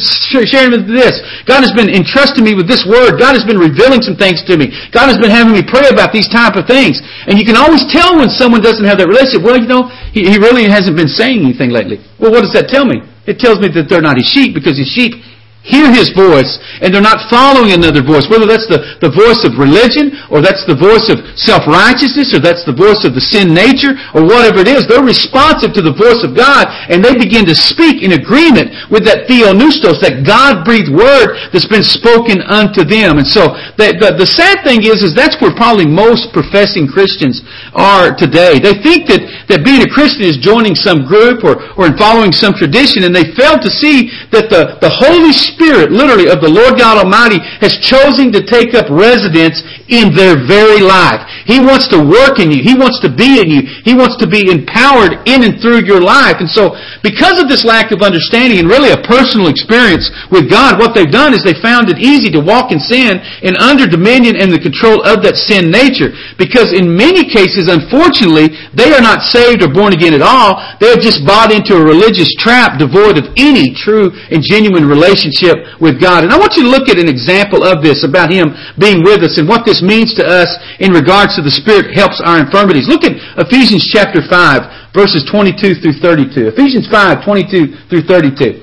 sharing 0.48 0.72
with 0.72 0.88
this. 0.88 1.20
God 1.44 1.62
has 1.62 1.72
been 1.76 1.92
entrusting 1.92 2.42
me 2.42 2.56
with 2.56 2.66
this 2.66 2.88
word. 2.88 3.20
God 3.20 3.36
has 3.36 3.44
been 3.44 3.60
revealing 3.60 4.00
some 4.00 4.16
things 4.16 4.40
to 4.48 4.56
me. 4.56 4.72
God 4.90 5.12
has 5.12 5.18
been 5.20 5.32
having 5.32 5.52
me 5.52 5.62
pray 5.62 5.88
about 5.92 6.10
these 6.10 6.28
type 6.28 6.56
of 6.56 6.64
things. 6.64 7.00
And 7.28 7.36
you 7.36 7.44
can 7.44 7.56
always 7.56 7.84
tell 7.92 8.16
when 8.16 8.32
someone 8.32 8.64
doesn't 8.64 8.84
have 8.84 8.98
that 8.98 9.08
relationship. 9.08 9.44
Well, 9.44 9.60
you 9.60 9.68
know, 9.68 9.92
he, 10.10 10.24
he 10.24 10.36
really 10.40 10.64
hasn't 10.66 10.96
been 10.96 11.10
saying 11.10 11.44
anything 11.44 11.70
lately. 11.70 12.00
Well, 12.16 12.31
what 12.32 12.40
does 12.40 12.56
that 12.56 12.72
tell 12.72 12.88
me? 12.88 13.04
It 13.28 13.36
tells 13.36 13.60
me 13.60 13.68
that 13.76 13.92
they're 13.92 14.00
not 14.00 14.16
his 14.16 14.24
sheep 14.24 14.56
because 14.56 14.80
his 14.80 14.88
sheep 14.88 15.20
hear 15.62 15.86
his 15.94 16.10
voice 16.10 16.58
and 16.82 16.90
they're 16.90 17.02
not 17.04 17.30
following 17.30 17.70
another 17.70 18.02
voice, 18.02 18.26
whether 18.26 18.46
that's 18.46 18.66
the, 18.66 18.98
the 18.98 19.10
voice 19.14 19.46
of 19.46 19.54
religion 19.54 20.10
or 20.26 20.42
that's 20.42 20.66
the 20.66 20.74
voice 20.74 21.06
of 21.06 21.22
self-righteousness 21.38 22.34
or 22.34 22.42
that's 22.42 22.66
the 22.66 22.74
voice 22.74 23.06
of 23.06 23.14
the 23.14 23.22
sin 23.22 23.54
nature 23.54 23.94
or 24.10 24.26
whatever 24.26 24.58
it 24.58 24.66
is, 24.66 24.90
they're 24.90 25.06
responsive 25.06 25.70
to 25.70 25.82
the 25.82 25.94
voice 25.94 26.26
of 26.26 26.34
God 26.34 26.66
and 26.90 26.98
they 26.98 27.14
begin 27.14 27.46
to 27.46 27.54
speak 27.54 28.02
in 28.02 28.18
agreement 28.18 28.74
with 28.90 29.06
that 29.06 29.30
theopneustos, 29.30 30.02
that 30.02 30.26
God-breathed 30.26 30.90
word 30.90 31.38
that's 31.54 31.70
been 31.70 31.86
spoken 31.86 32.42
unto 32.42 32.82
them. 32.82 33.22
And 33.22 33.26
so 33.26 33.54
the, 33.78 33.94
the, 33.94 34.18
the 34.18 34.28
sad 34.28 34.66
thing 34.66 34.82
is, 34.82 35.06
is 35.06 35.14
that's 35.14 35.38
where 35.38 35.54
probably 35.54 35.86
most 35.86 36.34
professing 36.34 36.90
Christians 36.90 37.38
are 37.78 38.10
today. 38.10 38.58
They 38.58 38.82
think 38.82 39.06
that, 39.14 39.22
that 39.46 39.62
being 39.62 39.86
a 39.86 39.90
Christian 39.90 40.26
is 40.26 40.42
joining 40.42 40.74
some 40.74 41.06
group 41.06 41.46
or, 41.46 41.62
or 41.78 41.86
in 41.86 41.94
following 41.94 42.34
some 42.34 42.50
tradition 42.50 43.06
and 43.06 43.14
they 43.14 43.30
fail 43.38 43.62
to 43.62 43.70
see 43.70 44.10
that 44.34 44.50
the, 44.50 44.82
the 44.82 44.90
Holy 44.90 45.30
Spirit 45.30 45.51
Spirit, 45.52 45.92
literally, 45.92 46.28
of 46.28 46.40
the 46.40 46.50
Lord 46.50 46.78
God 46.78 46.98
Almighty 47.00 47.40
has 47.60 47.76
chosen 47.80 48.32
to 48.32 48.44
take 48.44 48.74
up 48.74 48.88
residence 48.88 49.60
in 49.88 50.14
their 50.14 50.38
very 50.38 50.80
life. 50.80 51.20
He 51.44 51.58
wants 51.58 51.90
to 51.90 51.98
work 51.98 52.38
in 52.38 52.48
you. 52.54 52.62
He 52.62 52.78
wants 52.78 53.02
to 53.02 53.10
be 53.10 53.42
in 53.42 53.50
you. 53.50 53.62
He 53.82 53.92
wants 53.92 54.16
to 54.22 54.28
be 54.30 54.48
empowered 54.48 55.20
in 55.26 55.42
and 55.42 55.58
through 55.58 55.84
your 55.84 56.00
life. 56.00 56.38
And 56.38 56.48
so, 56.48 56.78
because 57.02 57.42
of 57.42 57.50
this 57.50 57.66
lack 57.66 57.90
of 57.90 58.00
understanding 58.00 58.62
and 58.62 58.70
really 58.70 58.94
a 58.94 59.02
personal 59.02 59.50
experience 59.50 60.08
with 60.30 60.48
God, 60.48 60.78
what 60.78 60.94
they've 60.94 61.10
done 61.10 61.34
is 61.34 61.42
they 61.42 61.58
found 61.58 61.90
it 61.90 61.98
easy 61.98 62.30
to 62.32 62.40
walk 62.40 62.70
in 62.70 62.78
sin 62.78 63.18
and 63.42 63.58
under 63.58 63.90
dominion 63.90 64.38
and 64.38 64.48
the 64.48 64.62
control 64.62 65.02
of 65.02 65.20
that 65.26 65.34
sin 65.34 65.68
nature. 65.68 66.14
Because 66.38 66.70
in 66.70 66.94
many 66.94 67.26
cases, 67.26 67.66
unfortunately, 67.66 68.54
they 68.72 68.94
are 68.94 69.02
not 69.02 69.26
saved 69.26 69.66
or 69.66 69.70
born 69.72 69.92
again 69.92 70.14
at 70.14 70.22
all. 70.22 70.62
They 70.78 70.94
have 70.94 71.02
just 71.02 71.26
bought 71.26 71.50
into 71.50 71.74
a 71.74 71.82
religious 71.82 72.30
trap 72.38 72.78
devoid 72.78 73.18
of 73.18 73.26
any 73.34 73.74
true 73.74 74.14
and 74.30 74.40
genuine 74.40 74.86
relationship 74.86 75.41
with 75.82 75.98
God. 75.98 76.22
And 76.22 76.30
I 76.30 76.38
want 76.38 76.54
you 76.54 76.62
to 76.64 76.70
look 76.70 76.86
at 76.86 76.98
an 77.02 77.10
example 77.10 77.66
of 77.66 77.82
this 77.82 78.06
about 78.06 78.30
Him 78.30 78.54
being 78.78 79.02
with 79.02 79.26
us 79.26 79.38
and 79.38 79.50
what 79.50 79.66
this 79.66 79.82
means 79.82 80.14
to 80.14 80.24
us 80.24 80.48
in 80.78 80.94
regards 80.94 81.34
to 81.36 81.42
the 81.42 81.50
Spirit 81.50 81.90
helps 81.90 82.22
our 82.22 82.38
infirmities. 82.38 82.86
Look 82.86 83.02
at 83.02 83.18
Ephesians 83.42 83.82
chapter 83.90 84.22
5, 84.22 84.94
verses 84.94 85.26
22 85.26 85.82
through 85.82 85.98
32. 85.98 86.54
Ephesians 86.54 86.86
5, 86.86 87.24
22 87.26 87.90
through 87.90 88.04
32. 88.06 88.62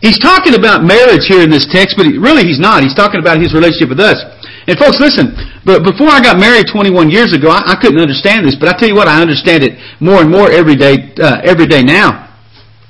He's 0.00 0.16
talking 0.16 0.56
about 0.56 0.80
marriage 0.80 1.28
here 1.28 1.44
in 1.44 1.52
this 1.52 1.68
text, 1.68 2.00
but 2.00 2.08
really 2.08 2.48
he's 2.48 2.58
not. 2.58 2.80
He's 2.80 2.96
talking 2.96 3.20
about 3.20 3.36
his 3.36 3.52
relationship 3.52 3.92
with 3.92 4.00
us. 4.00 4.16
And 4.64 4.78
folks, 4.80 4.96
listen, 4.96 5.36
but 5.64 5.84
before 5.84 6.08
I 6.08 6.24
got 6.24 6.40
married 6.40 6.72
21 6.72 7.10
years 7.10 7.36
ago, 7.36 7.52
I, 7.52 7.72
I 7.72 7.76
couldn't 7.76 8.00
understand 8.00 8.48
this, 8.48 8.56
but 8.56 8.68
I 8.68 8.78
tell 8.78 8.88
you 8.88 8.96
what, 8.96 9.08
I 9.08 9.20
understand 9.20 9.60
it 9.64 9.76
more 10.00 10.24
and 10.24 10.30
more 10.30 10.48
every 10.48 10.76
day, 10.76 11.12
uh, 11.20 11.44
every 11.44 11.66
day 11.66 11.82
now 11.82 12.29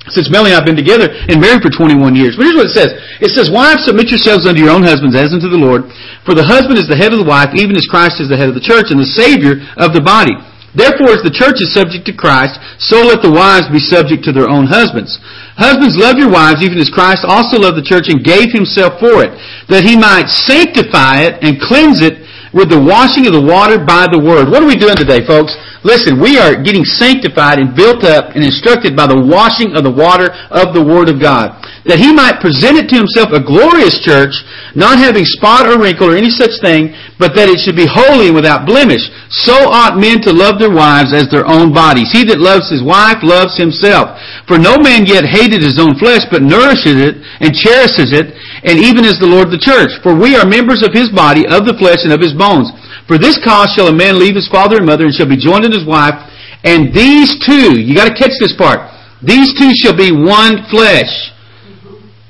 since 0.08 0.32
Melanie 0.32 0.56
and 0.56 0.56
I 0.56 0.64
have 0.64 0.68
been 0.68 0.80
together 0.80 1.12
and 1.12 1.44
married 1.44 1.60
for 1.60 1.68
21 1.68 2.16
years. 2.16 2.32
But 2.32 2.48
here's 2.48 2.56
what 2.56 2.72
it 2.72 2.76
says. 2.76 2.96
It 3.20 3.36
says, 3.36 3.52
Wives, 3.52 3.84
submit 3.84 4.08
yourselves 4.08 4.48
unto 4.48 4.56
your 4.56 4.72
own 4.72 4.80
husbands 4.80 5.12
as 5.12 5.36
unto 5.36 5.52
the 5.52 5.60
Lord. 5.60 5.92
For 6.24 6.32
the 6.32 6.46
husband 6.46 6.80
is 6.80 6.88
the 6.88 6.96
head 6.96 7.12
of 7.12 7.20
the 7.20 7.28
wife, 7.28 7.52
even 7.52 7.76
as 7.76 7.84
Christ 7.84 8.16
is 8.16 8.32
the 8.32 8.40
head 8.40 8.48
of 8.48 8.56
the 8.56 8.64
church 8.64 8.88
and 8.88 8.96
the 8.96 9.12
Savior 9.12 9.60
of 9.76 9.92
the 9.92 10.00
body. 10.00 10.32
Therefore, 10.72 11.10
as 11.10 11.26
the 11.26 11.34
church 11.34 11.58
is 11.58 11.74
subject 11.74 12.06
to 12.06 12.14
Christ, 12.14 12.56
so 12.78 13.02
let 13.02 13.26
the 13.26 13.30
wives 13.30 13.66
be 13.68 13.82
subject 13.82 14.22
to 14.24 14.32
their 14.32 14.46
own 14.46 14.70
husbands. 14.70 15.18
Husbands, 15.58 15.98
love 15.98 16.14
your 16.14 16.30
wives, 16.30 16.62
even 16.62 16.78
as 16.78 16.88
Christ 16.88 17.26
also 17.26 17.58
loved 17.58 17.76
the 17.76 17.84
church 17.84 18.06
and 18.06 18.22
gave 18.22 18.54
himself 18.54 19.02
for 19.02 19.20
it, 19.20 19.34
that 19.66 19.82
he 19.82 19.98
might 19.98 20.30
sanctify 20.30 21.26
it 21.26 21.42
and 21.42 21.58
cleanse 21.58 22.00
it 22.00 22.22
with 22.52 22.70
the 22.70 22.78
washing 22.78 23.26
of 23.26 23.32
the 23.32 23.42
water 23.42 23.78
by 23.78 24.10
the 24.10 24.18
word. 24.18 24.50
What 24.50 24.62
are 24.62 24.66
we 24.66 24.76
doing 24.76 24.96
today, 24.96 25.22
folks? 25.26 25.54
Listen, 25.82 26.20
we 26.20 26.36
are 26.36 26.60
getting 26.60 26.84
sanctified 26.84 27.58
and 27.58 27.74
built 27.74 28.04
up 28.04 28.36
and 28.36 28.44
instructed 28.44 28.92
by 28.92 29.06
the 29.06 29.16
washing 29.16 29.72
of 29.72 29.82
the 29.86 29.90
water 29.90 30.28
of 30.52 30.74
the 30.76 30.82
Word 30.82 31.08
of 31.08 31.16
God. 31.16 31.56
That 31.90 31.98
He 31.98 32.14
might 32.14 32.38
present 32.38 32.78
it 32.78 32.86
to 32.94 33.02
Himself 33.02 33.34
a 33.34 33.42
glorious 33.42 33.98
church, 33.98 34.30
not 34.78 35.02
having 35.02 35.26
spot 35.26 35.66
or 35.66 35.74
wrinkle 35.74 36.06
or 36.06 36.14
any 36.14 36.30
such 36.30 36.62
thing, 36.62 36.94
but 37.18 37.34
that 37.34 37.50
it 37.50 37.58
should 37.58 37.74
be 37.74 37.90
holy 37.90 38.30
and 38.30 38.38
without 38.38 38.62
blemish. 38.62 39.10
So 39.26 39.74
ought 39.74 39.98
men 39.98 40.22
to 40.22 40.30
love 40.30 40.62
their 40.62 40.70
wives 40.70 41.10
as 41.10 41.26
their 41.34 41.42
own 41.42 41.74
bodies. 41.74 42.14
He 42.14 42.22
that 42.30 42.38
loves 42.38 42.70
his 42.70 42.78
wife 42.78 43.26
loves 43.26 43.58
himself. 43.58 44.14
For 44.46 44.54
no 44.54 44.78
man 44.78 45.02
yet 45.02 45.26
hated 45.26 45.66
his 45.66 45.82
own 45.82 45.98
flesh, 45.98 46.22
but 46.30 46.46
nourishes 46.46 46.94
it 46.94 47.18
and 47.42 47.50
cherishes 47.50 48.14
it, 48.14 48.38
and 48.62 48.78
even 48.78 49.02
as 49.02 49.18
the 49.18 49.26
Lord 49.26 49.50
of 49.50 49.54
the 49.58 49.58
church. 49.58 49.90
For 50.06 50.14
we 50.14 50.38
are 50.38 50.46
members 50.46 50.86
of 50.86 50.94
his 50.94 51.10
body, 51.10 51.42
of 51.50 51.66
the 51.66 51.74
flesh, 51.74 52.06
and 52.06 52.14
of 52.14 52.22
his 52.22 52.38
bones. 52.38 52.70
For 53.10 53.18
this 53.18 53.34
cause 53.42 53.74
shall 53.74 53.90
a 53.90 53.96
man 53.96 54.22
leave 54.22 54.38
his 54.38 54.46
father 54.46 54.78
and 54.78 54.86
mother 54.86 55.10
and 55.10 55.14
shall 55.14 55.26
be 55.26 55.34
joined 55.34 55.66
to 55.66 55.74
his 55.74 55.82
wife, 55.82 56.14
and 56.62 56.94
these 56.94 57.34
two, 57.42 57.82
you 57.82 57.98
gotta 57.98 58.14
catch 58.14 58.38
this 58.38 58.54
part, 58.54 58.86
these 59.26 59.50
two 59.58 59.74
shall 59.74 59.98
be 59.98 60.14
one 60.14 60.62
flesh. 60.70 61.34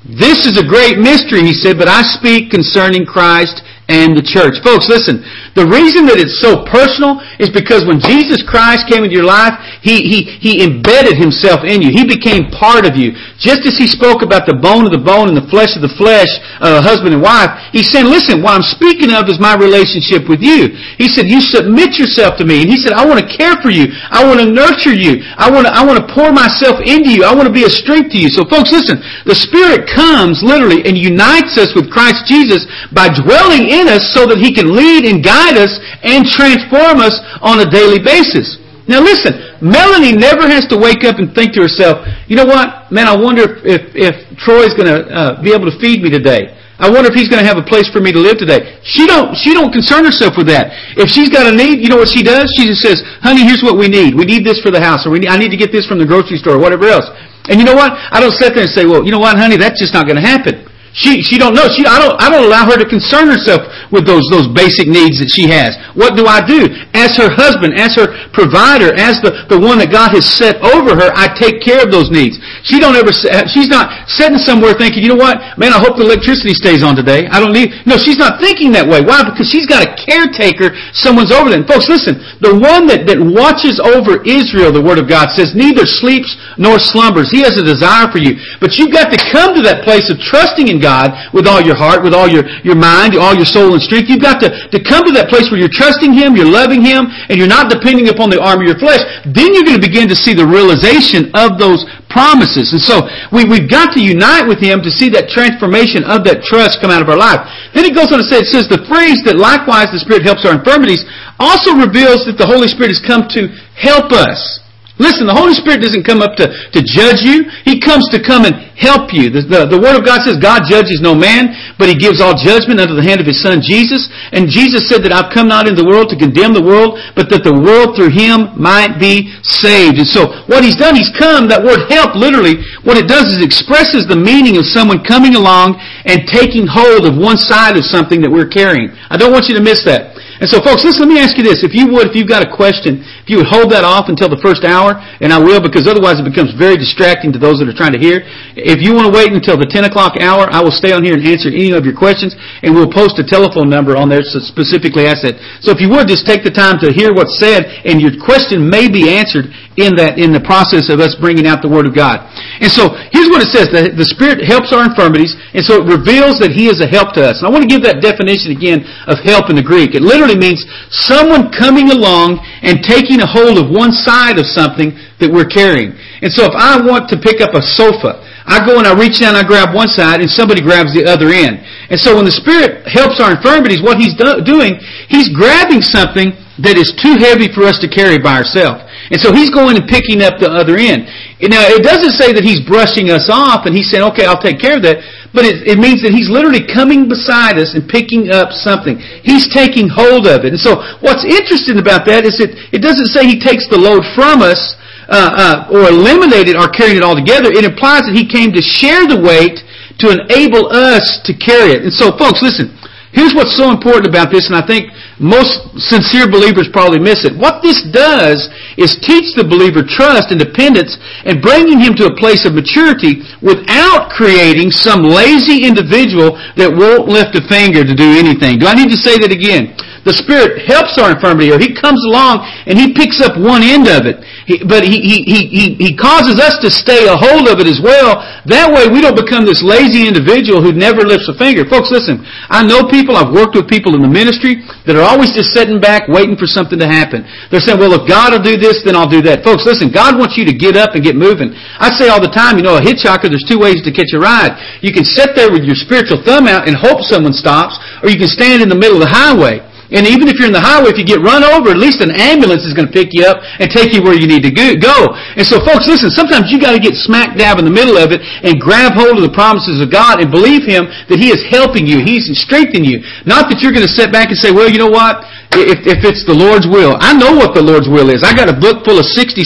This 0.03 0.47
is 0.47 0.57
a 0.57 0.65
great 0.65 0.97
mystery, 0.97 1.41
he 1.41 1.53
said, 1.53 1.77
but 1.77 1.87
I 1.87 2.01
speak 2.01 2.49
concerning 2.49 3.05
Christ 3.05 3.61
and 3.91 4.15
the 4.15 4.23
church. 4.23 4.55
Folks, 4.63 4.87
listen. 4.87 5.19
The 5.51 5.67
reason 5.67 6.07
that 6.07 6.15
it's 6.15 6.39
so 6.39 6.63
personal 6.63 7.19
is 7.35 7.51
because 7.51 7.83
when 7.83 7.99
Jesus 7.99 8.39
Christ 8.39 8.87
came 8.87 9.03
into 9.03 9.19
your 9.19 9.27
life, 9.27 9.51
He, 9.83 10.07
He, 10.07 10.39
He 10.39 10.63
embedded 10.63 11.19
Himself 11.19 11.67
in 11.67 11.83
you. 11.83 11.91
He 11.91 12.07
became 12.07 12.47
part 12.55 12.87
of 12.87 12.95
you. 12.95 13.11
Just 13.35 13.67
as 13.67 13.75
He 13.75 13.91
spoke 13.91 14.23
about 14.23 14.47
the 14.47 14.55
bone 14.55 14.87
of 14.87 14.95
the 14.95 15.03
bone 15.03 15.27
and 15.27 15.35
the 15.35 15.49
flesh 15.51 15.75
of 15.75 15.83
the 15.83 15.91
flesh, 15.99 16.31
uh, 16.63 16.79
husband 16.79 17.11
and 17.11 17.19
wife, 17.19 17.51
He's 17.75 17.91
saying, 17.91 18.07
listen, 18.07 18.39
what 18.39 18.55
I'm 18.55 18.63
speaking 18.63 19.11
of 19.11 19.27
is 19.27 19.43
my 19.43 19.59
relationship 19.59 20.31
with 20.31 20.39
you. 20.39 20.71
He 20.95 21.11
said, 21.11 21.27
you 21.27 21.43
submit 21.43 21.99
yourself 21.99 22.39
to 22.39 22.47
me. 22.47 22.63
And 22.63 22.71
He 22.71 22.79
said, 22.79 22.95
I 22.95 23.03
want 23.03 23.19
to 23.19 23.27
care 23.27 23.59
for 23.59 23.69
you. 23.69 23.91
I 24.07 24.23
want 24.23 24.39
to 24.39 24.47
nurture 24.47 24.95
you. 24.95 25.19
I 25.35 25.51
want 25.51 25.67
to, 25.67 25.71
I 25.75 25.83
want 25.83 25.99
to 25.99 26.07
pour 26.07 26.31
myself 26.31 26.79
into 26.79 27.11
you. 27.11 27.27
I 27.27 27.35
want 27.35 27.51
to 27.51 27.53
be 27.53 27.67
a 27.67 27.73
strength 27.73 28.15
to 28.15 28.19
you. 28.19 28.31
So 28.31 28.47
folks, 28.47 28.71
listen, 28.71 29.03
the 29.27 29.35
Spirit 29.35 29.89
comes 29.91 30.39
literally 30.39 30.87
and 30.87 30.95
unites 30.95 31.59
us 31.59 31.75
with 31.75 31.91
Christ 31.91 32.23
Jesus 32.29 32.63
by 32.95 33.11
dwelling 33.11 33.67
in 33.67 33.80
in 33.81 33.89
us 33.89 34.13
so 34.13 34.29
that 34.29 34.37
He 34.37 34.53
can 34.53 34.69
lead 34.69 35.09
and 35.09 35.25
guide 35.25 35.57
us 35.57 35.73
and 36.05 36.23
transform 36.29 37.01
us 37.01 37.17
on 37.41 37.59
a 37.59 37.67
daily 37.67 37.97
basis. 37.97 38.61
Now 38.85 39.01
listen, 39.01 39.33
Melanie 39.61 40.13
never 40.13 40.45
has 40.45 40.69
to 40.69 40.77
wake 40.77 41.03
up 41.05 41.17
and 41.17 41.33
think 41.33 41.53
to 41.57 41.61
herself, 41.65 42.05
you 42.29 42.37
know 42.37 42.45
what, 42.45 42.91
man, 42.93 43.09
I 43.09 43.15
wonder 43.17 43.45
if, 43.45 43.53
if, 43.65 43.81
if 43.93 44.15
Troy's 44.37 44.73
going 44.73 44.89
to 44.89 45.05
uh, 45.09 45.41
be 45.41 45.53
able 45.53 45.69
to 45.69 45.77
feed 45.77 46.01
me 46.01 46.09
today. 46.09 46.57
I 46.81 46.89
wonder 46.89 47.13
if 47.13 47.15
he's 47.15 47.29
going 47.29 47.37
to 47.37 47.45
have 47.45 47.61
a 47.61 47.67
place 47.67 47.85
for 47.93 48.01
me 48.01 48.09
to 48.09 48.17
live 48.17 48.41
today. 48.41 48.81
She 48.81 49.05
don't, 49.05 49.37
she 49.37 49.53
don't 49.53 49.69
concern 49.69 50.01
herself 50.01 50.33
with 50.33 50.49
that. 50.49 50.73
If 50.97 51.13
she's 51.13 51.29
got 51.29 51.45
a 51.45 51.53
need, 51.53 51.77
you 51.77 51.93
know 51.93 52.01
what 52.01 52.09
she 52.09 52.25
does? 52.25 52.49
She 52.57 52.65
just 52.65 52.81
says, 52.81 53.05
honey, 53.21 53.45
here's 53.45 53.61
what 53.61 53.77
we 53.77 53.85
need. 53.85 54.17
We 54.17 54.25
need 54.25 54.41
this 54.41 54.57
for 54.65 54.73
the 54.73 54.81
house, 54.81 55.05
or 55.05 55.13
we 55.13 55.21
need, 55.21 55.29
I 55.29 55.37
need 55.37 55.53
to 55.53 55.61
get 55.61 55.69
this 55.69 55.85
from 55.85 56.01
the 56.01 56.09
grocery 56.09 56.41
store, 56.41 56.57
or 56.57 56.61
whatever 56.61 56.89
else. 56.89 57.05
And 57.53 57.61
you 57.61 57.69
know 57.69 57.77
what? 57.77 57.93
I 57.93 58.17
don't 58.17 58.33
sit 58.33 58.57
there 58.57 58.65
and 58.65 58.73
say, 58.73 58.89
well, 58.89 59.05
you 59.05 59.13
know 59.13 59.21
what, 59.21 59.37
honey, 59.37 59.61
that's 59.61 59.77
just 59.77 59.93
not 59.93 60.09
going 60.09 60.17
to 60.17 60.25
happen. 60.25 60.60
She, 60.91 61.23
she 61.23 61.39
don't 61.39 61.55
know. 61.55 61.71
She, 61.71 61.87
I 61.87 62.03
don't, 62.03 62.19
I 62.19 62.27
don't 62.27 62.43
allow 62.43 62.67
her 62.67 62.75
to 62.75 62.83
concern 62.83 63.31
herself 63.31 63.63
with 63.95 64.03
those, 64.03 64.27
those 64.27 64.51
basic 64.51 64.91
needs 64.91 65.23
that 65.23 65.31
she 65.31 65.47
has. 65.47 65.79
What 65.95 66.19
do 66.19 66.27
I 66.27 66.43
do? 66.43 66.67
As 66.91 67.15
her 67.15 67.31
husband, 67.31 67.79
as 67.79 67.95
her 67.95 68.11
provider, 68.35 68.91
as 68.99 69.23
the, 69.23 69.47
the 69.47 69.55
one 69.55 69.79
that 69.79 69.87
God 69.87 70.11
has 70.11 70.27
set 70.27 70.59
over 70.59 70.91
her, 70.99 71.15
I 71.15 71.31
take 71.31 71.63
care 71.63 71.79
of 71.79 71.95
those 71.95 72.11
needs. 72.11 72.35
She 72.67 72.75
don't 72.75 72.99
ever, 72.99 73.15
uh, 73.15 73.47
she's 73.47 73.71
not 73.71 74.11
sitting 74.11 74.35
somewhere 74.35 74.75
thinking, 74.75 74.99
you 74.99 75.15
know 75.15 75.21
what? 75.23 75.39
Man, 75.55 75.71
I 75.71 75.79
hope 75.79 75.95
the 75.95 76.03
electricity 76.03 76.51
stays 76.51 76.83
on 76.83 76.99
today. 76.99 77.23
I 77.31 77.39
don't 77.39 77.55
need, 77.55 77.71
no, 77.87 77.95
she's 77.95 78.19
not 78.19 78.43
thinking 78.43 78.75
that 78.75 78.83
way. 78.83 78.99
Why? 78.99 79.23
Because 79.23 79.47
she's 79.47 79.65
got 79.65 79.87
a 79.87 79.95
caretaker. 79.95 80.75
Someone's 80.91 81.31
over 81.31 81.47
them. 81.47 81.63
Folks, 81.63 81.87
listen. 81.87 82.19
The 82.43 82.51
one 82.51 82.91
that, 82.91 83.07
that 83.07 83.15
watches 83.15 83.79
over 83.79 84.19
Israel, 84.27 84.75
the 84.75 84.83
Word 84.83 84.99
of 84.99 85.07
God 85.07 85.31
says, 85.31 85.55
neither 85.55 85.87
sleeps 85.87 86.35
nor 86.59 86.83
slumbers. 86.83 87.31
He 87.31 87.47
has 87.47 87.55
a 87.55 87.63
desire 87.63 88.11
for 88.11 88.19
you. 88.19 88.35
But 88.59 88.75
you've 88.75 88.91
got 88.91 89.07
to 89.07 89.19
come 89.31 89.55
to 89.55 89.63
that 89.63 89.87
place 89.87 90.11
of 90.11 90.19
trusting 90.19 90.67
in 90.67 90.80
God 90.81 91.13
with 91.31 91.45
all 91.45 91.61
your 91.61 91.77
heart, 91.77 92.01
with 92.01 92.17
all 92.17 92.27
your, 92.27 92.43
your 92.65 92.75
mind, 92.75 93.13
all 93.15 93.37
your 93.37 93.47
soul 93.47 93.77
and 93.77 93.81
strength. 93.81 94.09
You've 94.09 94.25
got 94.25 94.41
to, 94.41 94.49
to 94.49 94.79
come 94.81 95.05
to 95.05 95.13
that 95.13 95.29
place 95.29 95.47
where 95.53 95.61
you're 95.61 95.71
trusting 95.71 96.11
Him, 96.11 96.33
you're 96.33 96.49
loving 96.49 96.81
Him, 96.81 97.07
and 97.29 97.37
you're 97.37 97.51
not 97.51 97.69
depending 97.69 98.09
upon 98.09 98.33
the 98.33 98.41
arm 98.41 98.59
of 98.59 98.67
your 98.67 98.81
flesh. 98.81 99.05
Then 99.23 99.53
you're 99.53 99.63
going 99.63 99.77
to 99.77 99.85
begin 99.85 100.09
to 100.09 100.17
see 100.17 100.33
the 100.33 100.45
realization 100.47 101.29
of 101.37 101.61
those 101.61 101.85
promises. 102.09 102.73
And 102.73 102.81
so 102.81 103.07
we, 103.31 103.45
we've 103.47 103.69
got 103.69 103.93
to 103.95 104.01
unite 104.01 104.49
with 104.49 104.59
Him 104.59 104.81
to 104.81 104.91
see 104.91 105.07
that 105.13 105.31
transformation 105.31 106.03
of 106.03 106.25
that 106.25 106.43
trust 106.43 106.81
come 106.81 106.91
out 106.91 107.05
of 107.05 107.09
our 107.09 107.19
life. 107.19 107.45
Then 107.71 107.87
it 107.87 107.93
goes 107.95 108.11
on 108.11 108.19
to 108.19 108.27
say, 108.27 108.43
it 108.43 108.51
says, 108.51 108.67
the 108.67 108.83
phrase 108.89 109.23
that 109.23 109.39
likewise 109.39 109.93
the 109.93 110.01
Spirit 110.01 110.25
helps 110.25 110.43
our 110.43 110.57
infirmities 110.57 111.05
also 111.39 111.77
reveals 111.77 112.27
that 112.27 112.37
the 112.37 112.45
Holy 112.45 112.67
Spirit 112.67 112.93
has 112.93 113.01
come 113.01 113.25
to 113.33 113.49
help 113.77 114.11
us. 114.13 114.60
Listen, 115.01 115.25
the 115.25 115.33
Holy 115.33 115.57
Spirit 115.57 115.81
doesn't 115.81 116.05
come 116.05 116.21
up 116.21 116.37
to, 116.37 116.45
to 116.45 116.79
judge 116.85 117.25
you. 117.25 117.49
He 117.65 117.81
comes 117.81 118.05
to 118.13 118.21
come 118.21 118.45
and 118.45 118.53
help 118.77 119.09
you. 119.09 119.33
The, 119.33 119.41
the, 119.41 119.61
the, 119.65 119.81
Word 119.81 119.97
of 119.97 120.05
God 120.05 120.21
says 120.21 120.37
God 120.37 120.69
judges 120.69 121.01
no 121.01 121.17
man, 121.17 121.57
but 121.81 121.89
He 121.89 121.97
gives 121.97 122.21
all 122.21 122.37
judgment 122.37 122.77
under 122.77 122.93
the 122.93 123.01
hand 123.01 123.17
of 123.17 123.25
His 123.25 123.41
Son 123.41 123.65
Jesus. 123.65 124.13
And 124.29 124.45
Jesus 124.45 124.85
said 124.85 125.01
that 125.01 125.09
I've 125.09 125.33
come 125.33 125.49
not 125.49 125.65
into 125.65 125.81
the 125.81 125.89
world 125.89 126.13
to 126.13 126.17
condemn 126.17 126.53
the 126.53 126.61
world, 126.61 127.01
but 127.17 127.33
that 127.33 127.41
the 127.41 127.53
world 127.53 127.97
through 127.97 128.13
Him 128.13 128.53
might 128.53 129.01
be 129.01 129.33
saved. 129.41 129.97
And 129.97 130.05
so 130.05 130.45
what 130.45 130.61
He's 130.61 130.77
done, 130.77 130.93
He's 130.93 131.09
come, 131.17 131.49
that 131.49 131.65
word 131.65 131.89
help 131.89 132.13
literally, 132.13 132.61
what 132.85 132.93
it 132.93 133.09
does 133.09 133.33
is 133.33 133.41
expresses 133.41 134.05
the 134.05 134.17
meaning 134.17 134.61
of 134.61 134.69
someone 134.69 135.01
coming 135.01 135.33
along 135.33 135.81
and 136.05 136.29
taking 136.29 136.69
hold 136.69 137.09
of 137.09 137.17
one 137.17 137.41
side 137.41 137.73
of 137.73 137.89
something 137.89 138.21
that 138.21 138.29
we're 138.29 138.49
carrying. 138.49 138.93
I 139.09 139.17
don't 139.17 139.33
want 139.33 139.49
you 139.49 139.57
to 139.57 139.65
miss 139.65 139.81
that. 139.89 140.13
And 140.41 140.49
so 140.49 140.57
folks, 140.57 140.81
listen, 140.81 141.05
let 141.05 141.13
me 141.13 141.21
ask 141.21 141.37
you 141.37 141.45
this. 141.45 141.61
If 141.61 141.77
you 141.77 141.85
would, 141.93 142.09
if 142.09 142.17
you've 142.17 142.25
got 142.25 142.41
a 142.41 142.49
question, 142.49 143.05
if 143.21 143.29
you 143.29 143.37
would 143.37 143.45
hold 143.45 143.69
that 143.69 143.85
off 143.85 144.09
until 144.09 144.25
the 144.25 144.41
first 144.41 144.65
hour, 144.65 144.97
and 145.21 145.29
I 145.29 145.37
will 145.37 145.61
because 145.61 145.85
otherwise 145.85 146.17
it 146.17 146.25
becomes 146.25 146.57
very 146.57 146.81
distracting 146.81 147.29
to 147.29 147.37
those 147.37 147.61
that 147.61 147.69
are 147.69 147.77
trying 147.77 147.93
to 147.93 148.01
hear. 148.01 148.25
If 148.57 148.81
you 148.81 148.97
want 148.97 149.05
to 149.05 149.13
wait 149.13 149.29
until 149.29 149.53
the 149.53 149.69
10 149.69 149.85
o'clock 149.85 150.17
hour, 150.17 150.49
I 150.49 150.57
will 150.65 150.73
stay 150.73 150.97
on 150.97 151.05
here 151.05 151.13
and 151.13 151.21
answer 151.21 151.53
any 151.53 151.77
of 151.77 151.85
your 151.85 151.93
questions, 151.93 152.33
and 152.65 152.73
we'll 152.73 152.89
post 152.89 153.21
a 153.21 153.25
telephone 153.25 153.69
number 153.69 153.93
on 153.93 154.09
there 154.09 154.25
specifically 154.25 155.05
ask 155.05 155.21
that. 155.21 155.37
So 155.61 155.69
if 155.69 155.77
you 155.77 155.93
would, 155.93 156.09
just 156.09 156.25
take 156.25 156.41
the 156.41 156.49
time 156.49 156.81
to 156.81 156.89
hear 156.89 157.13
what's 157.13 157.37
said, 157.37 157.69
and 157.85 158.01
your 158.01 158.17
question 158.17 158.65
may 158.65 158.89
be 158.89 159.13
answered 159.13 159.53
in 159.79 159.95
that, 159.95 160.19
in 160.19 160.35
the 160.35 160.41
process 160.41 160.91
of 160.91 160.99
us 160.99 161.15
bringing 161.15 161.47
out 161.47 161.63
the 161.63 161.71
Word 161.71 161.85
of 161.85 161.95
God. 161.95 162.27
And 162.59 162.67
so, 162.67 162.91
here's 163.13 163.31
what 163.31 163.39
it 163.39 163.49
says. 163.53 163.71
The, 163.71 163.93
the 163.93 164.09
Spirit 164.09 164.43
helps 164.43 164.75
our 164.75 164.83
infirmities, 164.83 165.31
and 165.55 165.63
so 165.63 165.79
it 165.79 165.87
reveals 165.87 166.43
that 166.43 166.51
He 166.51 166.67
is 166.67 166.83
a 166.83 166.89
help 166.89 167.15
to 167.15 167.23
us. 167.23 167.39
And 167.39 167.47
I 167.47 167.51
want 167.53 167.63
to 167.63 167.71
give 167.71 167.85
that 167.87 168.03
definition 168.03 168.51
again 168.51 168.83
of 169.07 169.23
help 169.23 169.47
in 169.47 169.55
the 169.55 169.63
Greek. 169.63 169.95
It 169.95 170.03
literally 170.03 170.30
means 170.37 170.63
someone 170.89 171.51
coming 171.51 171.89
along 171.89 172.39
and 172.61 172.83
taking 172.83 173.19
a 173.21 173.27
hold 173.27 173.57
of 173.57 173.71
one 173.71 173.91
side 173.91 174.37
of 174.37 174.45
something 174.45 174.95
that 175.19 175.31
we're 175.31 175.49
carrying. 175.49 175.95
And 176.21 176.31
so 176.31 176.45
if 176.45 176.55
I 176.55 176.77
want 176.79 177.09
to 177.09 177.17
pick 177.17 177.41
up 177.41 177.55
a 177.57 177.61
sofa, 177.63 178.21
I 178.45 178.65
go 178.65 178.77
and 178.77 178.87
I 178.87 178.93
reach 178.97 179.21
down, 179.21 179.37
and 179.37 179.41
I 179.41 179.47
grab 179.47 179.73
one 179.73 179.87
side, 179.87 180.19
and 180.19 180.29
somebody 180.29 180.61
grabs 180.61 180.93
the 180.93 181.05
other 181.05 181.29
end. 181.29 181.61
And 181.93 181.99
so 181.99 182.15
when 182.17 182.25
the 182.25 182.33
Spirit 182.33 182.87
helps 182.89 183.21
our 183.21 183.37
infirmities, 183.37 183.81
what 183.81 184.01
He's 184.01 184.17
do- 184.17 184.41
doing, 184.41 184.81
He's 185.07 185.29
grabbing 185.29 185.81
something 185.81 186.33
that 186.59 186.77
is 186.77 186.93
too 186.97 187.17
heavy 187.21 187.49
for 187.53 187.63
us 187.63 187.77
to 187.79 187.87
carry 187.87 188.17
by 188.17 188.37
ourselves. 188.37 188.81
And 189.11 189.19
so 189.19 189.35
He's 189.35 189.51
going 189.51 189.75
and 189.75 189.85
picking 189.85 190.23
up 190.23 190.39
the 190.39 190.47
other 190.47 190.79
end. 190.79 191.05
Now, 191.43 191.67
it 191.67 191.83
doesn't 191.83 192.15
say 192.15 192.31
that 192.31 192.47
He's 192.47 192.63
brushing 192.63 193.11
us 193.11 193.27
off 193.27 193.67
and 193.67 193.75
He's 193.75 193.91
saying, 193.91 194.07
okay, 194.15 194.25
I'll 194.25 194.41
take 194.41 194.57
care 194.57 194.79
of 194.79 194.83
that. 194.87 195.03
But 195.31 195.47
it, 195.47 195.63
it, 195.63 195.79
means 195.79 196.03
that 196.03 196.11
he's 196.11 196.27
literally 196.27 196.67
coming 196.67 197.07
beside 197.07 197.55
us 197.55 197.71
and 197.71 197.87
picking 197.87 198.35
up 198.35 198.51
something. 198.51 198.99
He's 199.23 199.47
taking 199.47 199.87
hold 199.87 200.27
of 200.27 200.43
it. 200.43 200.51
And 200.51 200.59
so 200.59 200.83
what's 200.99 201.23
interesting 201.23 201.79
about 201.79 202.03
that 202.11 202.27
is 202.27 202.35
that 202.43 202.51
it 202.75 202.83
doesn't 202.83 203.07
say 203.15 203.23
he 203.23 203.39
takes 203.39 203.63
the 203.71 203.79
load 203.79 204.03
from 204.11 204.43
us 204.43 204.75
uh, 205.07 205.71
uh, 205.71 205.75
or 205.75 205.87
eliminate 205.87 206.51
it 206.51 206.59
or 206.59 206.67
carrying 206.67 206.99
it 206.99 207.03
all 207.03 207.15
together. 207.15 207.47
It 207.47 207.63
implies 207.63 208.03
that 208.11 208.15
he 208.15 208.27
came 208.27 208.51
to 208.51 208.59
share 208.59 209.07
the 209.07 209.23
weight 209.23 209.63
to 210.03 210.11
enable 210.11 210.67
us 210.67 211.23
to 211.23 211.31
carry 211.31 211.79
it. 211.79 211.87
And 211.87 211.93
so 211.95 212.11
folks, 212.19 212.43
listen. 212.43 212.75
Here's 213.11 213.35
what's 213.35 213.55
so 213.59 213.67
important 213.71 214.07
about 214.07 214.31
this, 214.31 214.47
and 214.47 214.55
I 214.55 214.63
think 214.63 214.87
most 215.19 215.67
sincere 215.75 216.31
believers 216.31 216.71
probably 216.71 216.99
miss 216.99 217.27
it. 217.27 217.35
What 217.35 217.59
this 217.59 217.83
does 217.91 218.47
is 218.79 218.95
teach 219.03 219.35
the 219.35 219.43
believer 219.43 219.83
trust 219.83 220.31
and 220.31 220.39
dependence 220.39 220.95
and 221.27 221.43
bringing 221.43 221.83
him 221.83 221.91
to 221.99 222.07
a 222.07 222.15
place 222.15 222.47
of 222.47 222.55
maturity 222.55 223.19
without 223.43 224.15
creating 224.15 224.71
some 224.71 225.03
lazy 225.03 225.67
individual 225.67 226.39
that 226.55 226.71
won't 226.71 227.11
lift 227.11 227.35
a 227.35 227.43
finger 227.51 227.83
to 227.83 227.95
do 227.95 228.15
anything. 228.15 228.63
Do 228.63 228.71
I 228.71 228.79
need 228.79 228.89
to 228.89 228.99
say 228.99 229.19
that 229.19 229.31
again? 229.31 229.75
The 230.01 230.17
Spirit 230.17 230.65
helps 230.65 230.97
our 230.97 231.13
infirmity, 231.13 231.53
or 231.53 231.61
He 231.61 231.73
comes 231.77 232.01
along 232.09 232.41
and 232.65 232.77
He 232.77 232.93
picks 232.93 233.21
up 233.21 233.37
one 233.37 233.61
end 233.61 233.85
of 233.85 234.09
it. 234.09 234.17
He, 234.49 234.59
but 234.65 234.81
he, 234.81 234.99
he, 234.99 235.17
he, 235.23 235.65
he 235.77 235.91
causes 235.93 236.41
us 236.41 236.57
to 236.65 236.69
stay 236.73 237.05
a 237.05 237.15
hold 237.15 237.45
of 237.47 237.61
it 237.61 237.69
as 237.69 237.77
well. 237.77 238.19
That 238.49 238.73
way 238.73 238.89
we 238.89 238.99
don't 238.99 239.15
become 239.15 239.45
this 239.45 239.61
lazy 239.61 240.09
individual 240.09 240.59
who 240.59 240.73
never 240.73 241.05
lifts 241.05 241.29
a 241.29 241.35
finger. 241.37 241.63
Folks, 241.69 241.93
listen, 241.93 242.25
I 242.49 242.65
know 242.65 242.89
people, 242.89 243.15
I've 243.15 243.31
worked 243.31 243.53
with 243.53 243.69
people 243.69 243.93
in 243.93 244.01
the 244.01 244.09
ministry 244.11 244.65
that 244.89 244.97
are 244.97 245.05
always 245.05 245.31
just 245.31 245.53
sitting 245.53 245.79
back 245.79 246.09
waiting 246.09 246.35
for 246.35 246.49
something 246.49 246.81
to 246.81 246.89
happen. 246.89 247.23
They're 247.53 247.63
saying, 247.63 247.79
well, 247.79 247.93
if 247.95 248.03
God 248.09 248.33
will 248.33 248.43
do 248.43 248.57
this, 248.57 248.81
then 248.83 248.97
I'll 248.97 249.09
do 249.09 249.21
that. 249.29 249.45
Folks, 249.45 249.63
listen, 249.63 249.93
God 249.93 250.17
wants 250.17 250.35
you 250.35 250.43
to 250.49 250.55
get 250.55 250.75
up 250.75 250.97
and 250.97 251.05
get 251.05 251.15
moving. 251.15 251.53
I 251.77 251.93
say 251.93 252.09
all 252.09 252.19
the 252.19 252.33
time, 252.33 252.57
you 252.57 252.65
know, 252.65 252.75
a 252.75 252.83
hitchhiker, 252.83 253.29
there's 253.29 253.45
two 253.47 253.61
ways 253.61 253.79
to 253.85 253.91
catch 253.93 254.11
a 254.11 254.19
ride. 254.19 254.57
You 254.81 254.91
can 254.91 255.05
sit 255.05 255.37
there 255.37 255.53
with 255.53 255.63
your 255.63 255.77
spiritual 255.77 256.25
thumb 256.25 256.49
out 256.49 256.67
and 256.67 256.75
hope 256.75 257.05
someone 257.05 257.33
stops, 257.33 257.77
or 258.01 258.09
you 258.09 258.17
can 258.17 258.27
stand 258.27 258.65
in 258.65 258.67
the 258.67 258.77
middle 258.77 258.97
of 258.97 259.05
the 259.05 259.13
highway. 259.13 259.61
And 259.91 260.07
even 260.07 260.31
if 260.31 260.39
you're 260.39 260.47
in 260.47 260.55
the 260.55 260.63
highway, 260.63 260.95
if 260.95 260.97
you 260.97 261.03
get 261.03 261.19
run 261.19 261.43
over, 261.43 261.67
at 261.69 261.79
least 261.79 261.99
an 261.99 262.15
ambulance 262.15 262.63
is 262.63 262.71
going 262.71 262.87
to 262.87 262.95
pick 262.95 263.11
you 263.11 263.27
up 263.27 263.43
and 263.59 263.67
take 263.67 263.91
you 263.91 263.99
where 263.99 264.15
you 264.15 264.23
need 264.23 264.43
to 264.47 264.51
go. 264.51 265.11
And 265.35 265.43
so 265.43 265.59
folks, 265.67 265.83
listen, 265.87 266.07
sometimes 266.07 266.47
you 266.47 266.59
got 266.59 266.71
to 266.71 266.79
get 266.79 266.95
smack 266.95 267.35
dab 267.35 267.59
in 267.59 267.67
the 267.67 267.73
middle 267.73 267.99
of 267.99 268.15
it 268.15 268.23
and 268.23 268.55
grab 268.55 268.95
hold 268.95 269.19
of 269.19 269.23
the 269.27 269.35
promises 269.35 269.83
of 269.83 269.91
God 269.91 270.23
and 270.23 270.31
believe 270.31 270.63
Him 270.63 270.87
that 271.11 271.19
He 271.19 271.29
is 271.29 271.43
helping 271.51 271.83
you. 271.83 271.99
He's 271.99 272.31
strengthening 272.39 272.87
you. 272.87 273.03
Not 273.27 273.51
that 273.51 273.59
you're 273.59 273.75
going 273.75 273.85
to 273.87 273.91
sit 273.91 274.15
back 274.15 274.31
and 274.31 274.39
say, 274.39 274.55
well, 274.55 274.71
you 274.71 274.79
know 274.79 274.91
what? 274.91 275.27
If, 275.51 275.83
if 275.83 275.99
it's 276.07 276.23
the 276.23 276.35
Lord's 276.35 276.63
will. 276.63 276.95
I 277.03 277.11
know 277.11 277.35
what 277.35 277.51
the 277.51 277.63
Lord's 277.63 277.91
will 277.91 278.07
is. 278.07 278.23
I 278.23 278.31
got 278.31 278.47
a 278.47 278.55
book 278.55 278.87
full 278.87 278.95
of 278.95 279.03
66 279.03 279.43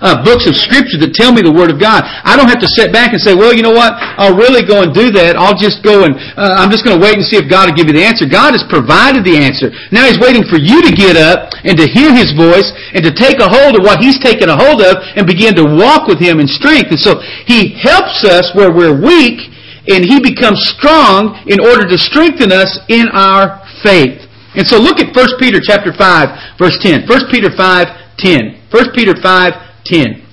uh, 0.00 0.24
books 0.24 0.48
of 0.48 0.56
Scripture 0.56 0.96
that 1.04 1.12
tell 1.12 1.36
me 1.36 1.44
the 1.44 1.52
Word 1.52 1.68
of 1.68 1.76
God. 1.76 2.00
I 2.24 2.32
don't 2.32 2.48
have 2.48 2.64
to 2.64 2.70
sit 2.72 2.88
back 2.96 3.12
and 3.12 3.20
say, 3.20 3.36
well, 3.36 3.52
you 3.52 3.60
know 3.60 3.74
what? 3.74 3.92
I'll 4.16 4.36
really 4.36 4.64
go 4.64 4.80
and 4.80 4.96
do 4.96 5.12
that. 5.20 5.36
I'll 5.36 5.56
just 5.56 5.84
go 5.84 6.08
and, 6.08 6.16
uh, 6.40 6.56
I'm 6.56 6.72
just 6.72 6.80
going 6.80 6.96
to 6.96 7.02
wait 7.02 7.20
and 7.20 7.24
see 7.24 7.36
if 7.36 7.44
God 7.44 7.68
will 7.68 7.76
give 7.76 7.92
you 7.92 7.96
the 7.96 8.04
answer. 8.04 8.24
God 8.24 8.56
has 8.56 8.64
provided 8.72 9.20
the 9.28 9.36
answer. 9.36 9.68
Now 9.92 10.08
He's 10.08 10.20
waiting 10.20 10.48
for 10.48 10.56
you 10.56 10.80
to 10.80 10.92
get 10.96 11.20
up 11.20 11.52
and 11.60 11.76
to 11.76 11.84
hear 11.84 12.08
His 12.16 12.32
voice 12.32 12.72
and 12.96 13.04
to 13.04 13.12
take 13.12 13.36
a 13.36 13.48
hold 13.48 13.76
of 13.76 13.84
what 13.84 14.00
He's 14.00 14.16
taken 14.16 14.48
a 14.48 14.56
hold 14.56 14.80
of 14.80 14.96
and 15.12 15.28
begin 15.28 15.52
to 15.60 15.64
walk 15.68 16.08
with 16.08 16.16
Him 16.16 16.40
in 16.40 16.48
strength. 16.48 16.88
And 16.88 17.00
so 17.00 17.20
He 17.44 17.76
helps 17.76 18.24
us 18.24 18.56
where 18.56 18.72
we're 18.72 18.96
weak 18.96 19.52
and 19.92 20.00
He 20.00 20.24
becomes 20.24 20.56
strong 20.72 21.36
in 21.52 21.60
order 21.60 21.84
to 21.84 22.00
strengthen 22.00 22.48
us 22.48 22.80
in 22.88 23.12
our 23.12 23.60
faith. 23.84 24.23
And 24.54 24.66
so 24.66 24.78
look 24.78 25.00
at 25.00 25.14
1 25.14 25.26
Peter 25.38 25.58
chapter 25.62 25.92
5, 25.92 26.58
verse 26.58 26.78
10. 26.80 27.08
1 27.08 27.30
Peter 27.30 27.50
5, 27.50 28.18
10. 28.18 28.70
1 28.70 28.92
Peter 28.94 29.14
5, 29.20 29.52
10. 29.84 30.24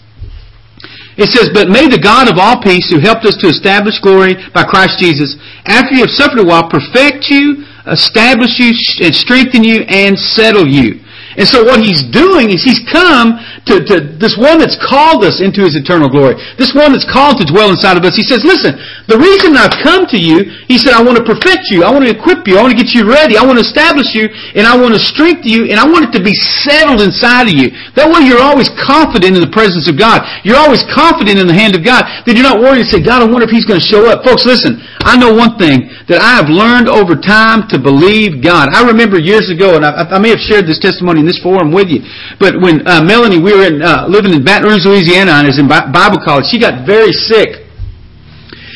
It 1.17 1.27
says, 1.29 1.49
But 1.53 1.69
may 1.69 1.89
the 1.89 1.99
God 1.99 2.31
of 2.31 2.38
all 2.38 2.62
peace, 2.62 2.89
who 2.89 3.01
helped 3.01 3.25
us 3.25 3.36
to 3.41 3.47
establish 3.49 3.99
glory 3.99 4.38
by 4.53 4.63
Christ 4.63 4.97
Jesus, 4.97 5.36
after 5.65 5.93
you 5.93 6.07
have 6.07 6.13
suffered 6.13 6.39
a 6.39 6.45
while, 6.45 6.69
perfect 6.69 7.27
you, 7.29 7.65
establish 7.86 8.57
you, 8.62 8.71
and 9.03 9.13
strengthen 9.13 9.63
you, 9.63 9.84
and 9.89 10.17
settle 10.17 10.65
you. 10.65 11.00
And 11.37 11.47
so 11.47 11.63
what 11.63 11.79
he's 11.79 12.03
doing 12.11 12.51
is 12.51 12.63
he's 12.63 12.83
come 12.91 13.39
to, 13.69 13.79
to 13.85 13.95
this 14.19 14.35
one 14.35 14.59
that's 14.59 14.75
called 14.75 15.23
us 15.23 15.39
into 15.39 15.63
his 15.63 15.79
eternal 15.79 16.09
glory. 16.09 16.35
This 16.57 16.75
one 16.75 16.91
that's 16.91 17.07
called 17.07 17.39
to 17.39 17.45
dwell 17.47 17.71
inside 17.71 17.95
of 17.95 18.03
us. 18.03 18.15
He 18.15 18.25
says, 18.27 18.43
listen, 18.43 18.75
the 19.07 19.15
reason 19.15 19.55
I've 19.55 19.75
come 19.79 20.03
to 20.11 20.19
you, 20.19 20.43
he 20.67 20.75
said, 20.77 20.91
I 20.91 21.01
want 21.03 21.17
to 21.17 21.25
perfect 21.25 21.71
you. 21.71 21.83
I 21.83 21.91
want 21.91 22.03
to 22.03 22.11
equip 22.11 22.47
you. 22.47 22.57
I 22.57 22.65
want 22.65 22.75
to 22.75 22.79
get 22.79 22.91
you 22.91 23.07
ready. 23.07 23.39
I 23.39 23.45
want 23.45 23.61
to 23.61 23.65
establish 23.65 24.11
you 24.11 24.27
and 24.57 24.67
I 24.67 24.75
want 24.75 24.93
to 24.93 25.01
strengthen 25.01 25.47
you 25.47 25.71
and 25.71 25.79
I 25.79 25.87
want 25.87 26.09
it 26.09 26.13
to 26.17 26.23
be 26.23 26.35
settled 26.63 26.99
inside 26.99 27.47
of 27.47 27.55
you. 27.55 27.71
That 27.95 28.11
way 28.11 28.27
you're 28.27 28.43
always 28.43 28.67
confident 28.75 29.39
in 29.39 29.41
the 29.41 29.53
presence 29.53 29.87
of 29.87 29.95
God. 29.95 30.27
You're 30.43 30.59
always 30.59 30.83
confident 30.91 31.39
in 31.39 31.47
the 31.47 31.55
hand 31.55 31.79
of 31.79 31.85
God. 31.87 32.03
That 32.27 32.35
you're 32.35 32.45
not 32.45 32.59
worried 32.59 32.83
and 32.83 32.91
say, 32.91 32.99
God, 32.99 33.23
I 33.23 33.27
wonder 33.29 33.47
if 33.47 33.53
he's 33.53 33.65
going 33.65 33.79
to 33.79 33.87
show 33.87 34.09
up. 34.09 34.27
Folks, 34.27 34.43
listen, 34.43 34.81
I 35.01 35.15
know 35.17 35.33
one 35.33 35.57
thing 35.57 35.87
that 36.11 36.19
I 36.21 36.35
have 36.37 36.49
learned 36.49 36.91
over 36.91 37.15
time 37.15 37.69
to 37.71 37.77
believe 37.79 38.43
God. 38.43 38.69
I 38.73 38.85
remember 38.85 39.17
years 39.17 39.49
ago, 39.49 39.79
and 39.79 39.85
I, 39.85 40.03
I 40.05 40.19
may 40.19 40.29
have 40.29 40.43
shared 40.43 40.67
this 40.67 40.79
testimony 40.81 41.20
in 41.21 41.29
this 41.29 41.38
forum 41.39 41.69
with 41.69 41.88
you. 41.93 42.01
But 42.41 42.57
when 42.57 42.81
uh, 42.89 43.05
Melanie, 43.05 43.38
we 43.38 43.53
were 43.53 43.69
in, 43.69 43.86
uh, 43.86 44.10
living 44.10 44.34
in 44.34 44.41
Baton 44.41 44.73
Rouge, 44.73 44.89
Louisiana, 44.89 45.38
and 45.38 45.45
I 45.45 45.53
was 45.53 45.62
in 45.62 45.69
Bible 45.69 46.19
college, 46.19 46.49
she 46.49 46.57
got 46.57 46.84
very 46.84 47.13
sick. 47.13 47.69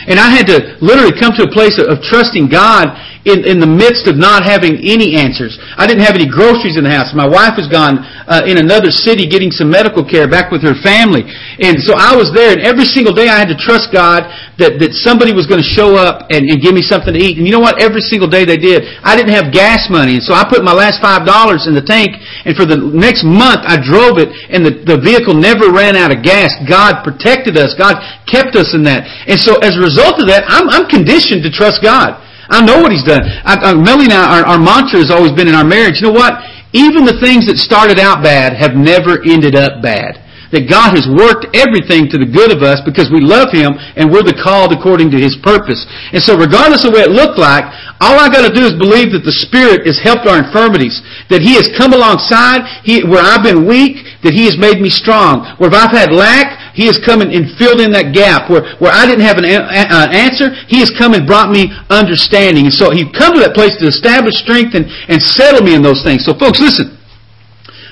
And 0.05 0.21
I 0.21 0.29
had 0.29 0.45
to 0.53 0.77
literally 0.85 1.17
come 1.17 1.33
to 1.33 1.49
a 1.49 1.51
place 1.51 1.81
of, 1.81 1.89
of 1.89 2.05
trusting 2.05 2.53
God 2.53 2.93
in, 3.25 3.41
in 3.41 3.57
the 3.57 3.67
midst 3.67 4.05
of 4.05 4.15
not 4.15 4.45
having 4.45 4.77
any 4.85 5.17
answers. 5.17 5.57
I 5.81 5.89
didn't 5.89 6.05
have 6.05 6.13
any 6.13 6.29
groceries 6.29 6.77
in 6.77 6.85
the 6.85 6.93
house. 6.93 7.09
My 7.17 7.25
wife 7.25 7.57
was 7.57 7.65
gone 7.65 8.05
uh, 8.29 8.45
in 8.45 8.61
another 8.61 8.93
city 8.93 9.25
getting 9.25 9.49
some 9.49 9.73
medical 9.73 10.05
care 10.05 10.29
back 10.29 10.53
with 10.53 10.61
her 10.61 10.77
family. 10.85 11.25
And 11.57 11.81
so 11.81 11.97
I 11.97 12.13
was 12.13 12.29
there, 12.37 12.53
and 12.53 12.61
every 12.61 12.85
single 12.85 13.17
day 13.17 13.25
I 13.25 13.41
had 13.41 13.49
to 13.49 13.57
trust 13.57 13.89
God 13.89 14.29
that, 14.61 14.77
that 14.77 14.93
somebody 14.93 15.33
was 15.33 15.49
going 15.49 15.57
to 15.57 15.65
show 15.65 15.97
up 15.97 16.29
and, 16.29 16.45
and 16.45 16.61
give 16.61 16.77
me 16.77 16.85
something 16.85 17.17
to 17.17 17.19
eat. 17.19 17.41
And 17.41 17.49
you 17.49 17.51
know 17.51 17.63
what? 17.63 17.81
Every 17.81 18.05
single 18.05 18.29
day 18.29 18.45
they 18.45 18.61
did. 18.61 18.85
I 19.01 19.17
didn't 19.17 19.33
have 19.33 19.49
gas 19.49 19.89
money, 19.89 20.21
and 20.21 20.23
so 20.23 20.37
I 20.37 20.45
put 20.45 20.61
my 20.61 20.77
last 20.77 21.01
$5 21.01 21.25
in 21.65 21.73
the 21.73 21.81
tank, 21.81 22.13
and 22.45 22.53
for 22.53 22.69
the 22.69 22.77
next 22.77 23.25
month 23.25 23.65
I 23.65 23.81
drove 23.81 24.21
it, 24.21 24.29
and 24.53 24.61
the, 24.61 24.85
the 24.85 25.01
vehicle 25.01 25.33
never 25.33 25.73
ran 25.73 25.97
out 25.97 26.13
of 26.13 26.21
gas. 26.21 26.53
God 26.69 27.01
protected 27.01 27.57
us. 27.57 27.73
God 27.73 27.97
kept 28.29 28.53
us 28.53 28.77
in 28.77 28.85
that. 28.85 29.09
And 29.25 29.41
so 29.41 29.57
as 29.65 29.73
a 29.73 29.81
result 29.81 30.21
of 30.21 30.29
that, 30.29 30.45
I'm, 30.45 30.69
I'm 30.69 30.85
conditioned 30.85 31.41
to 31.41 31.49
trust 31.49 31.81
God. 31.81 32.21
I 32.49 32.61
know 32.61 32.81
what 32.81 32.91
he's 32.91 33.05
done. 33.05 33.25
I, 33.25 33.57
I, 33.57 33.71
and 33.73 34.13
I, 34.13 34.39
our, 34.39 34.57
our 34.57 34.61
mantra 34.61 34.99
has 35.01 35.09
always 35.09 35.31
been 35.33 35.47
in 35.47 35.55
our 35.55 35.65
marriage, 35.65 36.01
you 36.01 36.07
know 36.09 36.17
what? 36.17 36.41
Even 36.73 37.05
the 37.05 37.17
things 37.23 37.47
that 37.47 37.57
started 37.57 37.97
out 37.97 38.21
bad 38.21 38.53
have 38.53 38.75
never 38.75 39.23
ended 39.23 39.55
up 39.55 39.81
bad. 39.81 40.21
That 40.53 40.69
God 40.69 40.93
has 40.93 41.09
worked 41.09 41.49
everything 41.57 42.05
to 42.13 42.21
the 42.21 42.29
good 42.29 42.53
of 42.53 42.61
us 42.61 42.79
because 42.85 43.09
we 43.09 43.19
love 43.19 43.49
Him 43.49 43.75
and 43.97 44.07
we're 44.07 44.23
the 44.23 44.37
called 44.37 44.71
according 44.71 45.09
to 45.11 45.19
His 45.19 45.33
purpose. 45.41 45.83
And 46.13 46.21
so 46.21 46.37
regardless 46.37 46.85
of 46.85 46.93
what 46.93 47.09
it 47.09 47.11
looked 47.11 47.41
like, 47.41 47.65
all 47.99 48.15
I 48.15 48.29
got 48.29 48.45
to 48.45 48.53
do 48.53 48.61
is 48.63 48.77
believe 48.77 49.09
that 49.15 49.25
the 49.25 49.33
Spirit 49.33 49.89
has 49.89 49.97
helped 49.97 50.29
our 50.29 50.37
infirmities. 50.39 51.01
That 51.33 51.41
He 51.41 51.57
has 51.57 51.71
come 51.73 51.97
alongside 51.97 52.67
he, 52.85 53.01
where 53.03 53.23
I've 53.23 53.43
been 53.43 53.65
weak, 53.65 54.05
that 54.21 54.37
He 54.37 54.45
has 54.45 54.55
made 54.55 54.79
me 54.79 54.93
strong. 54.93 55.43
Where 55.57 55.71
if 55.71 55.75
I've 55.75 55.91
had 55.91 56.13
lack, 56.13 56.64
he 56.75 56.91
has 56.91 56.99
come 56.99 57.23
and 57.23 57.31
filled 57.55 57.79
in 57.79 57.95
that 57.95 58.11
gap 58.11 58.51
where, 58.51 58.67
where 58.83 58.91
I 58.91 59.07
didn't 59.07 59.23
have 59.23 59.39
an 59.39 59.47
uh, 59.47 60.11
answer. 60.11 60.51
He 60.67 60.83
has 60.83 60.91
come 60.91 61.15
and 61.15 61.23
brought 61.23 61.47
me 61.47 61.71
understanding. 61.87 62.67
And 62.67 62.75
so 62.75 62.91
He's 62.91 63.07
come 63.15 63.31
to 63.31 63.41
that 63.47 63.55
place 63.55 63.79
to 63.79 63.87
establish 63.87 64.35
strength 64.35 64.75
and, 64.75 64.83
and 65.07 65.23
settle 65.23 65.63
me 65.63 65.71
in 65.71 65.79
those 65.79 66.03
things. 66.03 66.27
So 66.27 66.35
folks, 66.35 66.59
listen. 66.59 66.91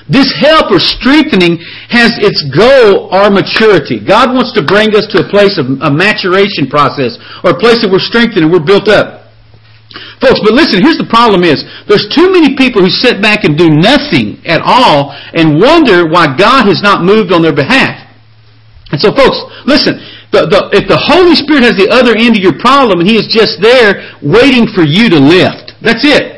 This 0.04 0.28
help 0.36 0.68
or 0.68 0.76
strengthening 0.76 1.56
has 1.88 2.20
its 2.20 2.44
goal 2.52 3.08
our 3.08 3.32
maturity. 3.32 4.04
God 4.04 4.36
wants 4.36 4.52
to 4.52 4.60
bring 4.60 4.92
us 4.92 5.08
to 5.16 5.24
a 5.24 5.26
place 5.32 5.56
of 5.56 5.64
a 5.80 5.88
maturation 5.88 6.68
process 6.68 7.16
or 7.40 7.56
a 7.56 7.58
place 7.58 7.80
that 7.80 7.88
we're 7.88 8.04
strengthened 8.04 8.44
and 8.44 8.52
we're 8.52 8.60
built 8.60 8.84
up. 8.84 9.32
Folks, 10.20 10.44
but 10.44 10.52
listen, 10.52 10.84
here's 10.84 11.00
the 11.00 11.08
problem 11.08 11.40
is, 11.40 11.64
there's 11.88 12.04
too 12.12 12.28
many 12.28 12.52
people 12.52 12.84
who 12.84 12.92
sit 12.92 13.24
back 13.24 13.48
and 13.48 13.56
do 13.56 13.72
nothing 13.72 14.44
at 14.44 14.60
all 14.60 15.16
and 15.32 15.56
wonder 15.56 16.04
why 16.04 16.36
God 16.36 16.68
has 16.68 16.84
not 16.84 17.00
moved 17.00 17.32
on 17.32 17.40
their 17.40 17.56
behalf. 17.56 18.03
And 18.94 19.02
so, 19.02 19.10
folks, 19.10 19.42
listen. 19.66 19.98
The, 20.30 20.46
the, 20.50 20.60
if 20.74 20.86
the 20.90 20.98
Holy 20.98 21.34
Spirit 21.34 21.62
has 21.62 21.78
the 21.78 21.90
other 21.90 22.14
end 22.14 22.34
of 22.34 22.42
your 22.42 22.58
problem 22.58 22.98
and 23.02 23.06
He 23.06 23.18
is 23.18 23.26
just 23.26 23.62
there 23.62 24.02
waiting 24.18 24.70
for 24.70 24.86
you 24.86 25.10
to 25.10 25.18
lift, 25.18 25.74
that's 25.82 26.06
it. 26.06 26.34